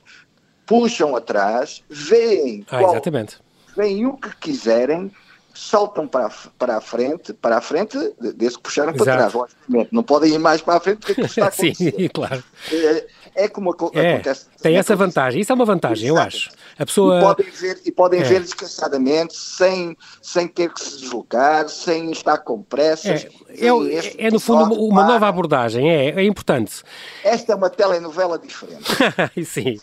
puxam 0.66 1.16
atrás, 1.16 1.84
veem, 1.90 2.66
ah, 2.70 2.80
qual, 2.80 2.92
exatamente. 2.92 3.38
veem 3.76 4.06
o 4.06 4.18
que 4.18 4.36
quiserem, 4.38 5.12
saltam 5.54 6.08
para, 6.08 6.30
para 6.58 6.78
a 6.78 6.82
frente, 6.82 7.34
para 7.34 7.58
a 7.58 7.62
frente, 7.62 7.98
desde 8.20 8.58
que 8.58 8.64
puxaram 8.64 8.94
para 8.94 9.04
Exato. 9.04 9.18
trás, 9.18 9.34
logicamente. 9.34 9.90
Não 9.94 10.04
podem 10.04 10.34
ir 10.34 10.40
mais 10.40 10.62
para 10.62 10.78
a 10.78 10.80
frente 10.80 11.00
porque 11.00 11.22
é 11.22 11.26
está 11.26 11.48
a 11.48 11.52
Sim, 11.52 11.74
claro. 12.14 12.44
É, 12.72 13.08
é 13.36 13.48
como 13.48 13.76
é, 13.94 14.14
acontece. 14.14 14.48
Tem 14.66 14.78
essa 14.78 14.96
vantagem, 14.96 15.42
isso 15.42 15.52
é 15.52 15.56
uma 15.56 15.64
vantagem, 15.64 16.08
Exato. 16.08 16.20
eu 16.20 16.28
acho. 16.28 16.50
A 16.80 16.86
pessoa... 16.88 17.20
E 17.20 17.22
podem 17.22 17.52
ver, 17.52 17.82
e 17.86 17.92
podem 17.92 18.20
é. 18.22 18.24
ver 18.24 18.42
descansadamente, 18.42 19.38
sem, 19.38 19.96
sem 20.24 20.48
ter 20.48 20.74
que 20.74 20.82
se 20.82 21.02
deslocar, 21.02 21.70
sem 21.70 22.10
estar 22.10 22.40
com 22.40 22.64
pressas. 22.64 23.28
É, 23.48 23.68
é, 23.68 24.28
é 24.28 24.32
no 24.32 24.40
fundo 24.40 24.74
uma 24.74 25.04
para... 25.04 25.14
nova 25.14 25.28
abordagem, 25.28 25.88
é, 25.88 26.10
é 26.10 26.24
importante. 26.24 26.82
Esta 27.24 27.54
é 27.54 27.56
uma 27.56 27.70
telenovela 27.70 28.40
diferente. 28.40 28.84
Sim, 29.46 29.78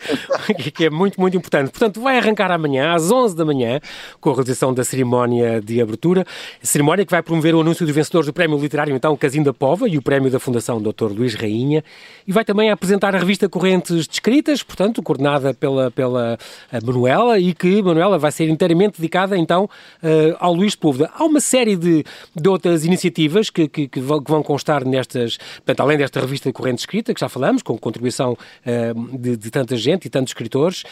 que 0.74 0.86
é 0.86 0.90
muito, 0.90 1.20
muito 1.20 1.36
importante. 1.36 1.70
Portanto, 1.70 2.00
vai 2.00 2.18
arrancar 2.18 2.50
amanhã, 2.50 2.92
às 2.92 3.08
11 3.08 3.36
da 3.36 3.44
manhã, 3.44 3.78
com 4.20 4.30
a 4.30 4.32
realização 4.32 4.74
da 4.74 4.82
cerimónia 4.82 5.60
de 5.60 5.80
abertura, 5.80 6.26
cerimónia 6.60 7.06
que 7.06 7.12
vai 7.12 7.22
promover 7.22 7.54
o 7.54 7.60
anúncio 7.60 7.86
dos 7.86 7.94
vencedores 7.94 8.26
do 8.26 8.32
Prémio 8.32 8.58
Literário, 8.58 8.96
então, 8.96 9.16
Casim 9.16 9.44
da 9.44 9.52
Pova, 9.52 9.88
e 9.88 9.96
o 9.96 10.02
Prémio 10.02 10.28
da 10.28 10.40
Fundação 10.40 10.82
Dr. 10.82 11.12
Luís 11.12 11.34
Rainha, 11.34 11.84
e 12.26 12.32
vai 12.32 12.44
também 12.44 12.68
apresentar 12.68 13.14
a 13.14 13.18
revista 13.18 13.48
Correntes 13.48 14.08
Descritas, 14.08 14.64
portanto, 14.72 15.02
coordenada 15.02 15.52
pela, 15.52 15.90
pela 15.90 16.38
eh, 16.72 16.80
Manuela, 16.82 17.38
e 17.38 17.52
que, 17.52 17.82
Manuela, 17.82 18.18
vai 18.18 18.32
ser 18.32 18.48
inteiramente 18.48 18.96
dedicada, 18.96 19.36
então, 19.36 19.64
uh, 19.64 20.36
ao 20.38 20.54
Luís 20.54 20.72
de 20.72 20.78
Púlveda. 20.78 21.10
Há 21.14 21.24
uma 21.24 21.40
série 21.40 21.76
de, 21.76 22.02
de 22.34 22.48
outras 22.48 22.86
iniciativas 22.86 23.50
que, 23.50 23.68
que, 23.68 23.86
que, 23.86 24.00
vão 24.00 24.42
constar 24.42 24.82
nestas, 24.86 25.36
portanto, 25.36 25.80
além 25.80 25.98
desta 25.98 26.20
revista 26.20 26.48
de 26.48 26.54
Correntes 26.54 26.82
Escrita, 26.82 27.12
que 27.12 27.20
já 27.20 27.28
falamos, 27.28 27.62
com 27.62 27.76
contribuição 27.76 28.32
uh, 28.32 29.18
de, 29.18 29.36
de, 29.36 29.50
tanta 29.50 29.76
gente 29.76 30.06
e 30.06 30.10
tantos 30.10 30.30
escritores, 30.30 30.84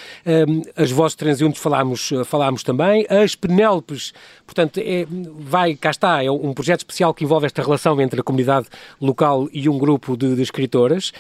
as 0.77 0.91
vozes 0.91 1.15
transeuntes 1.15 1.61
falámos, 1.61 2.13
falámos 2.27 2.63
também, 2.63 3.07
as 3.09 3.35
Penélopes, 3.35 4.13
portanto, 4.45 4.79
é, 4.79 5.07
vai, 5.39 5.75
cá 5.75 5.91
está, 5.91 6.23
é 6.23 6.31
um 6.31 6.53
projeto 6.53 6.81
especial 6.81 7.15
que 7.15 7.25
envolve 7.25 7.47
esta 7.47 7.63
relação 7.63 7.99
entre 8.01 8.21
a 8.21 8.23
comunidade 8.23 8.67
local 9.01 9.49
e 9.53 9.69
um 9.69 9.79
grupo 9.79 10.17
de, 10.17 10.35
de 10.35 10.43
escritoras, 10.43 11.13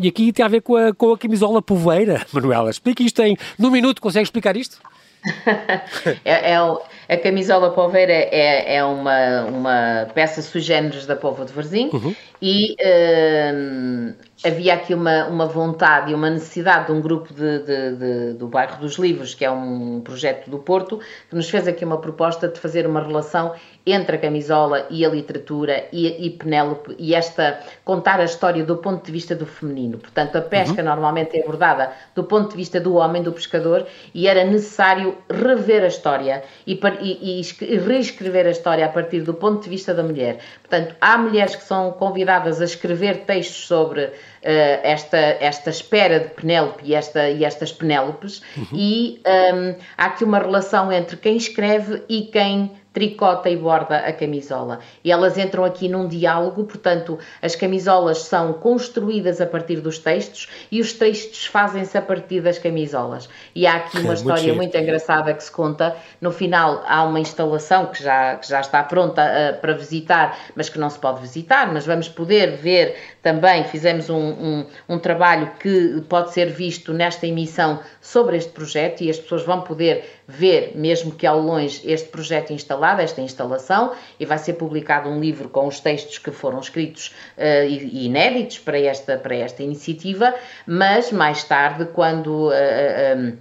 e 0.00 0.06
aqui 0.06 0.32
tem 0.32 0.44
a 0.44 0.48
ver 0.48 0.62
com 0.62 0.76
a, 0.76 0.94
com 0.94 1.12
a 1.12 1.18
camisola 1.18 1.60
poveira, 1.78 2.26
Manuela. 2.32 2.70
Explica 2.70 3.02
isto 3.02 3.22
em, 3.22 3.36
num 3.58 3.70
minuto, 3.70 4.02
consegue 4.02 4.24
explicar 4.24 4.56
isto? 4.56 4.78
é, 6.24 6.52
é, 6.52 6.56
a 6.56 7.16
camisola 7.16 7.70
poveira 7.70 8.12
é, 8.12 8.76
é 8.76 8.84
uma, 8.84 9.42
uma 9.46 10.06
peça 10.14 10.40
sui 10.40 10.60
generis 10.60 11.06
da 11.06 11.16
Povo 11.16 11.44
de 11.44 11.52
Varzim 11.52 11.90
uhum. 11.92 12.14
E 12.40 12.74
uh, 12.74 14.14
havia 14.44 14.74
aqui 14.74 14.94
uma, 14.94 15.26
uma 15.26 15.46
vontade 15.46 16.12
e 16.12 16.14
uma 16.14 16.30
necessidade 16.30 16.86
de 16.86 16.92
um 16.92 17.00
grupo 17.00 17.34
de, 17.34 17.58
de, 17.58 17.96
de, 17.96 18.32
do 18.34 18.46
Bairro 18.46 18.80
dos 18.80 18.94
Livros, 18.94 19.34
que 19.34 19.44
é 19.44 19.50
um 19.50 20.00
projeto 20.00 20.48
do 20.48 20.58
Porto, 20.58 21.00
que 21.28 21.34
nos 21.34 21.50
fez 21.50 21.66
aqui 21.66 21.84
uma 21.84 21.98
proposta 21.98 22.46
de 22.46 22.58
fazer 22.60 22.86
uma 22.86 23.02
relação 23.02 23.54
entre 23.84 24.16
a 24.16 24.18
camisola 24.18 24.86
e 24.90 25.04
a 25.04 25.08
literatura 25.08 25.86
e, 25.92 26.26
e 26.26 26.30
Penélope 26.30 26.94
e 26.98 27.14
esta 27.14 27.58
contar 27.84 28.20
a 28.20 28.24
história 28.24 28.62
do 28.62 28.76
ponto 28.76 29.04
de 29.04 29.10
vista 29.10 29.34
do 29.34 29.46
feminino. 29.46 29.98
Portanto, 29.98 30.36
a 30.36 30.42
pesca 30.42 30.82
uhum. 30.82 30.88
normalmente 30.88 31.36
é 31.36 31.42
abordada 31.42 31.90
do 32.14 32.22
ponto 32.22 32.50
de 32.50 32.56
vista 32.56 32.78
do 32.78 32.94
homem, 32.94 33.22
do 33.22 33.32
pescador, 33.32 33.86
e 34.14 34.28
era 34.28 34.44
necessário 34.44 35.16
rever 35.28 35.82
a 35.82 35.88
história 35.88 36.44
e, 36.66 36.78
e, 37.00 37.40
e 37.40 37.78
reescrever 37.78 38.46
a 38.46 38.50
história 38.50 38.84
a 38.84 38.88
partir 38.88 39.22
do 39.22 39.34
ponto 39.34 39.64
de 39.64 39.70
vista 39.70 39.94
da 39.94 40.02
mulher. 40.02 40.38
Portanto, 40.60 40.94
há 41.00 41.16
mulheres 41.16 41.56
que 41.56 41.64
são 41.64 41.92
convidadas 41.92 42.27
a 42.30 42.64
escrever 42.64 43.24
textos 43.24 43.66
sobre 43.66 44.04
uh, 44.04 44.12
esta, 44.42 45.16
esta 45.16 45.70
espera 45.70 46.20
de 46.20 46.28
Penélope 46.30 46.82
e, 46.84 46.94
esta, 46.94 47.28
e 47.28 47.44
estas 47.44 47.72
Penélopes, 47.72 48.42
uhum. 48.56 48.66
e 48.72 49.22
um, 49.54 49.74
há 49.96 50.06
aqui 50.06 50.24
uma 50.24 50.38
relação 50.38 50.92
entre 50.92 51.16
quem 51.16 51.36
escreve 51.36 52.02
e 52.08 52.22
quem 52.22 52.77
tricota 52.98 53.48
e 53.48 53.56
borda 53.56 53.98
a 53.98 54.12
camisola. 54.12 54.80
E 55.04 55.12
elas 55.12 55.38
entram 55.38 55.64
aqui 55.64 55.88
num 55.88 56.08
diálogo, 56.08 56.64
portanto, 56.64 57.16
as 57.40 57.54
camisolas 57.54 58.22
são 58.22 58.52
construídas 58.54 59.40
a 59.40 59.46
partir 59.46 59.76
dos 59.76 60.00
textos 60.00 60.48
e 60.68 60.80
os 60.80 60.92
textos 60.92 61.46
fazem-se 61.46 61.96
a 61.96 62.02
partir 62.02 62.40
das 62.40 62.58
camisolas. 62.58 63.28
E 63.54 63.68
há 63.68 63.76
aqui 63.76 63.98
uma 63.98 64.10
é, 64.10 64.14
história 64.14 64.52
muito, 64.52 64.56
muito, 64.56 64.76
engraçada 64.76 65.32
que 65.32 65.44
se 65.44 65.52
conta. 65.52 65.94
No 66.20 66.32
final 66.32 66.82
há 66.88 67.04
uma 67.04 67.20
instalação 67.20 67.86
que 67.86 68.02
já, 68.02 68.34
que 68.34 68.48
já 68.48 68.60
está 68.60 68.82
pronta 68.82 69.22
uh, 69.22 69.60
para 69.60 69.74
visitar, 69.74 70.36
mas 70.56 70.68
que 70.68 70.76
não 70.76 70.90
se 70.90 70.98
pode 70.98 71.20
visitar, 71.20 71.72
mas 71.72 71.86
vamos 71.86 72.08
poder 72.08 72.56
ver 72.56 72.96
também, 73.28 73.62
fizemos 73.64 74.08
um, 74.08 74.16
um, 74.16 74.66
um 74.88 74.98
trabalho 74.98 75.52
que 75.60 76.02
pode 76.08 76.32
ser 76.32 76.46
visto 76.46 76.94
nesta 76.94 77.26
emissão 77.26 77.78
sobre 78.00 78.38
este 78.38 78.50
projeto 78.52 79.02
e 79.02 79.10
as 79.10 79.18
pessoas 79.18 79.42
vão 79.42 79.60
poder 79.60 80.22
ver, 80.26 80.72
mesmo 80.74 81.12
que 81.12 81.26
ao 81.26 81.38
longe, 81.38 81.82
este 81.84 82.08
projeto 82.08 82.54
instalado, 82.54 83.02
esta 83.02 83.20
instalação, 83.20 83.92
e 84.18 84.24
vai 84.24 84.38
ser 84.38 84.54
publicado 84.54 85.10
um 85.10 85.20
livro 85.20 85.50
com 85.50 85.66
os 85.66 85.78
textos 85.78 86.16
que 86.16 86.30
foram 86.30 86.58
escritos 86.58 87.14
uh, 87.36 87.68
e, 87.68 88.06
inéditos 88.06 88.60
para 88.60 88.78
esta, 88.78 89.18
para 89.18 89.36
esta 89.36 89.62
iniciativa, 89.62 90.34
mas 90.66 91.12
mais 91.12 91.44
tarde, 91.44 91.84
quando. 91.92 92.48
Uh, 92.48 92.52
eh, 92.52 93.14
um, 93.14 93.28
eh, 93.28 93.32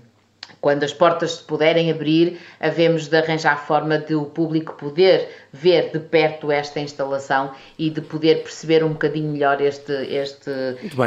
quando 0.62 0.84
as 0.84 0.94
portas 0.94 1.34
se 1.34 1.44
puderem 1.44 1.92
abrir, 1.92 2.40
havemos 2.60 3.08
de 3.08 3.18
arranjar 3.18 3.66
forma 3.66 3.98
de 3.98 4.16
o 4.16 4.26
público 4.26 4.74
poder 4.74 5.47
ver 5.62 5.92
de 5.92 6.00
perto 6.00 6.52
esta 6.52 6.80
instalação 6.80 7.52
e 7.78 7.90
de 7.90 8.02
poder 8.02 8.44
perceber 8.44 8.84
um 8.84 8.90
bocadinho 8.90 9.32
melhor 9.32 9.62
este, 9.62 9.92
este, 9.92 10.52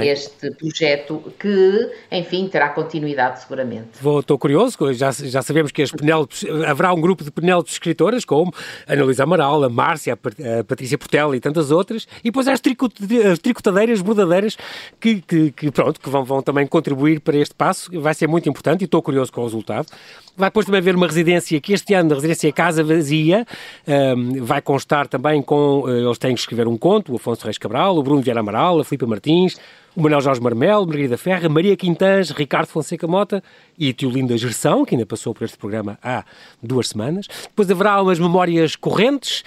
este 0.03 0.51
projeto 0.53 1.33
que, 1.39 1.91
enfim, 2.11 2.49
terá 2.49 2.69
continuidade 2.71 3.43
seguramente. 3.43 3.89
Vou, 4.01 4.21
estou 4.21 4.39
curioso, 4.39 4.77
já, 4.93 5.11
já 5.13 5.43
sabemos 5.43 5.73
que 5.73 5.83
as 5.83 5.91
Penélopes, 5.91 6.45
haverá 6.67 6.93
um 6.93 7.01
grupo 7.01 7.25
de 7.25 7.31
Penélopes 7.31 7.75
escritoras 7.75 8.25
como 8.25 8.53
a 8.87 8.93
Analisa 8.93 9.25
Amaral, 9.25 9.65
a 9.65 9.69
Márcia, 9.69 10.15
a 10.15 10.65
Patrícia 10.65 10.99
Portela 10.99 11.37
e 11.37 11.41
tantas 11.41 11.71
outras, 11.71 12.07
e 12.21 12.25
depois 12.25 12.49
há 12.49 12.53
as, 12.53 12.61
as 13.31 13.39
tricotadeiras, 13.39 14.01
bordadeiras 14.01 14.57
que, 15.01 15.21
que, 15.21 15.51
que, 15.53 15.71
pronto, 15.71 16.01
que 16.01 16.09
vão, 16.09 16.25
vão 16.25 16.43
também 16.43 16.67
contribuir 16.67 17.21
para 17.21 17.37
este 17.37 17.55
passo, 17.55 17.91
vai 18.01 18.15
ser 18.15 18.27
muito 18.27 18.49
importante 18.49 18.83
e 18.83 18.85
estou 18.85 19.03
curioso 19.03 19.33
com 19.33 19.43
o 19.43 19.45
resultado. 19.45 19.87
Vai 20.37 20.49
depois 20.49 20.65
também 20.65 20.81
haver 20.81 20.95
uma 20.95 21.07
residência, 21.07 21.61
que 21.61 21.73
este 21.73 21.93
ano 21.93 22.13
a 22.13 22.15
residência 22.15 22.53
Casa 22.53 22.83
Vazia, 22.83 23.47
um, 23.87 24.40
vai 24.41 24.61
constar 24.61 25.07
também 25.07 25.43
com, 25.43 25.83
uh, 25.83 25.91
eles 25.91 26.19
têm 26.19 26.35
que 26.35 26.41
escrever 26.41 26.67
um 26.67 26.77
conto, 26.77 27.13
o 27.13 27.17
Afonso 27.17 27.45
Reis 27.45 27.59
Cabral, 27.59 27.97
o 27.97 28.03
Bruno 28.03 28.23
Vieira 28.23 28.41
Amaral, 28.41 28.81
a 28.81 28.85
Filipe 28.85 29.07
Martins, 29.07 29.59
o 29.97 30.03
Manuel 30.03 30.21
Jorge 30.21 30.41
Marmel, 30.41 30.87
Margarida 30.87 31.19
Ferra, 31.19 31.49
Maria 31.49 31.77
Quintãs, 31.77 32.31
Ricardo 32.31 32.69
Fonseca 32.69 33.07
Mota 33.07 33.43
e 33.79 33.93
Tio 33.93 34.11
Linda 34.11 34.37
Gerção, 34.37 34.85
que 34.85 34.95
ainda 34.95 35.07
passou 35.07 35.35
por 35.35 35.45
este 35.45 35.57
programa 35.57 35.99
há 36.03 36.25
duas 36.63 36.89
semanas. 36.89 37.27
Depois 37.45 37.71
haverá 37.71 38.01
umas 38.01 38.19
memórias 38.19 38.77
correntes, 38.77 39.43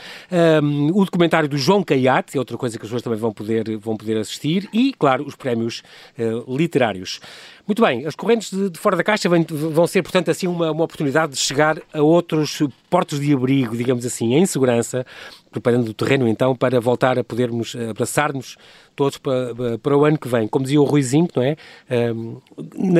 um, 0.62 0.88
o 0.88 1.06
documentário 1.06 1.48
do 1.48 1.58
João 1.58 1.84
Caiate, 1.84 2.36
é 2.36 2.40
outra 2.40 2.58
coisa 2.58 2.78
que 2.78 2.84
as 2.84 2.90
pessoas 2.90 3.02
também 3.02 3.20
vão 3.20 3.32
poder, 3.32 3.78
vão 3.78 3.96
poder 3.96 4.18
assistir, 4.18 4.68
e, 4.74 4.94
claro, 4.94 5.26
os 5.26 5.36
prémios 5.36 5.84
uh, 6.18 6.56
literários. 6.58 7.20
Muito 7.66 7.82
bem, 7.82 8.06
as 8.06 8.16
correntes 8.16 8.52
de, 8.52 8.70
de 8.70 8.78
fora 8.78 8.98
da 8.98 9.04
caixa 9.04 9.30
vão, 9.30 9.46
vão, 9.48 9.88
ser, 9.88 10.02
portanto, 10.02 10.30
assim 10.30 10.48
uma, 10.48 10.72
uma 10.72 10.84
oportunidade 10.84 11.34
de 11.34 11.40
chegar 11.40 11.78
a 11.94 12.02
outros 12.02 12.62
portos 12.90 13.20
de 13.20 13.34
abrigo, 13.34 13.78
digamos 13.78 14.06
assim, 14.06 14.34
em 14.34 14.46
segurança, 14.46 15.06
preparando 15.54 15.88
o 15.88 15.94
terreno 15.94 16.28
então 16.28 16.56
para 16.56 16.80
voltar 16.82 17.18
a 17.18 17.24
podermos 17.24 17.76
abraçar-nos 17.90 18.58
todos 18.96 19.18
para, 19.18 19.78
para 19.82 19.98
o 19.98 20.06
ano 20.06 20.18
que 20.18 20.28
vem. 20.28 20.48
Como 20.48 20.64
dizia 20.66 20.82
o 20.82 20.84
Ruizinho, 20.84 21.28
não 21.36 21.44
é? 21.44 21.56
Um, 21.90 22.38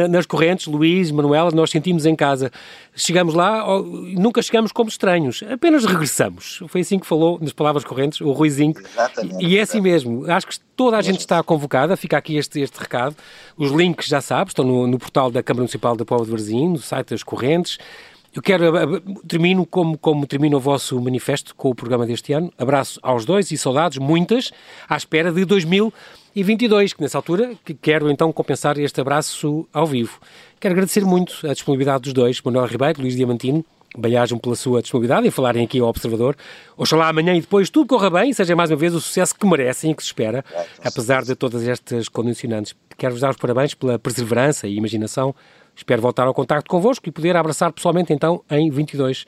nas 0.10 0.26
correntes, 0.26 0.68
Luís, 0.68 1.12
Manuela, 1.12 1.52
nós 1.52 1.70
sentimos 1.70 2.06
em 2.06 2.16
casa. 2.16 2.52
Chegamos 2.96 3.34
lá, 3.34 3.66
nunca 4.16 4.42
chegamos 4.42 4.72
como 4.72 4.90
estranhos, 4.90 5.44
apenas 5.52 5.86
regressamos. 5.86 6.62
Foi 6.68 6.82
assim 6.82 7.00
que 7.00 7.06
falou, 7.06 7.40
nas 7.42 7.54
palavras 7.54 7.84
correntes, 7.84 8.22
o 8.22 8.32
Ruizinho. 8.32 8.74
Exatamente. 8.78 9.46
E 9.46 9.58
é 9.58 9.62
assim 9.62 9.82
mesmo. 9.82 10.30
Acho 10.32 10.48
que 10.48 10.60
toda 10.76 10.98
a 10.98 11.02
gente 11.02 11.20
está 11.20 11.42
convocada, 11.44 11.96
fica 11.96 12.18
aqui 12.18 12.38
este, 12.38 12.62
este 12.62 12.80
recado. 12.80 13.16
Os 13.58 13.72
links, 13.72 14.08
já 14.08 14.22
sabes, 14.22 14.52
estão 14.52 14.66
no, 14.66 14.88
no 14.88 14.98
portal 14.98 15.30
da 15.32 15.44
Câmara 15.44 15.62
Municipal 15.62 15.96
da 15.96 16.06
Povo 16.06 16.26
de 16.26 16.32
Varzim, 16.32 16.70
no 16.70 16.78
site 16.78 17.10
das 17.10 17.24
correntes. 17.24 17.78
Eu 18.36 18.42
quero, 18.42 19.00
termino 19.28 19.64
como, 19.64 19.96
como 19.96 20.26
termina 20.26 20.58
o 20.58 20.60
vosso 20.60 21.00
manifesto 21.00 21.54
com 21.54 21.70
o 21.70 21.76
programa 21.76 22.04
deste 22.04 22.34
ano. 22.34 22.52
Abraço 22.58 23.00
aos 23.04 23.26
dois 23.26 23.52
e 23.52 23.58
saudades, 23.58 24.00
muitas, 24.00 24.52
à 24.90 24.98
espera 24.98 25.32
de 25.32 25.46
2022, 25.46 26.94
que 26.94 27.02
nessa 27.04 27.20
altura 27.20 27.54
quero 27.80 28.10
então 28.10 28.34
compensar 28.34 28.80
este 28.80 29.00
abraço 29.00 29.68
ao 29.72 29.86
vivo. 29.86 30.20
Quero 30.60 30.74
agradecer 30.74 31.06
muito 31.06 31.48
a 31.48 31.54
disponibilidade 31.54 32.06
dos 32.06 32.14
dois, 32.14 32.42
Manuel 32.42 32.66
Ribeiro, 32.66 33.02
Luís 33.02 33.16
Diamantino, 33.16 33.64
bem-ajam 33.96 34.40
pela 34.40 34.56
sua 34.56 34.82
disponibilidade 34.82 35.28
em 35.28 35.32
falarem 35.32 35.64
aqui 35.64 35.80
ao 35.80 35.88
Observador. 35.88 36.36
Oxalá 36.76 37.10
amanhã 37.10 37.36
e 37.36 37.42
depois 37.42 37.70
tudo 37.70 37.86
corra 37.88 38.10
bem 38.10 38.32
e 38.32 38.34
seja 38.34 38.56
mais 38.56 38.72
uma 38.72 38.78
vez 38.78 38.96
o 38.96 39.00
sucesso 39.00 39.36
que 39.36 39.46
merecem 39.46 39.92
e 39.92 39.96
que 39.96 40.02
se 40.02 40.08
espera, 40.08 40.44
apesar 40.84 41.24
de 41.24 41.36
todas 41.36 41.68
estas 41.68 42.10
condicionantes. 42.10 42.76
Quero-vos 42.98 43.22
dar 43.22 43.30
os 43.30 43.38
parabéns 43.38 43.76
pela 43.76 44.00
perseverança 44.00 44.68
e 44.68 44.76
imaginação 44.76 45.36
Espero 45.76 46.02
voltar 46.02 46.28
ao 46.28 46.34
contacto 46.34 46.70
convosco 46.70 47.08
e 47.08 47.12
poder 47.12 47.36
abraçar 47.36 47.72
pessoalmente 47.72 48.14
então 48.14 48.44
em 48.50 48.70
22 48.70 49.26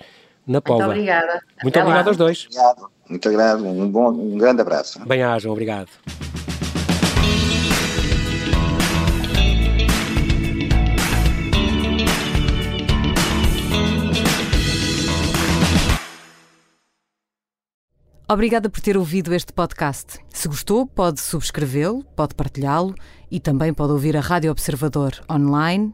na 0.48 0.62
Póvoa. 0.62 0.86
Muito 0.86 1.00
obrigada. 1.00 1.42
Muito 1.64 1.78
Até 1.78 1.82
obrigado 1.82 2.06
lá. 2.06 2.12
aos 2.12 2.18
dois. 2.18 2.46
Obrigado. 2.46 2.92
Muito 3.10 3.30
obrigado. 3.30 3.66
Um, 3.66 3.90
bom, 3.90 4.10
um 4.12 4.38
grande 4.38 4.62
abraço. 4.62 5.04
Bem-ajam. 5.06 5.52
Obrigado. 5.52 5.90
Obrigada 18.28 18.72
por 18.72 18.82
ter 18.82 18.98
ouvido 18.98 19.36
este 19.36 19.54
podcast. 19.54 20.18
Se 20.30 20.48
gostou, 20.48 20.88
pode 20.88 21.22
subscrevê-lo, 21.22 22.04
pode 22.16 22.34
partilhá-lo 22.34 22.96
e 23.30 23.40
também 23.40 23.72
pode 23.72 23.92
ouvir 23.92 24.18
a 24.18 24.20
Rádio 24.20 24.50
Observador 24.50 25.12
online 25.30 25.94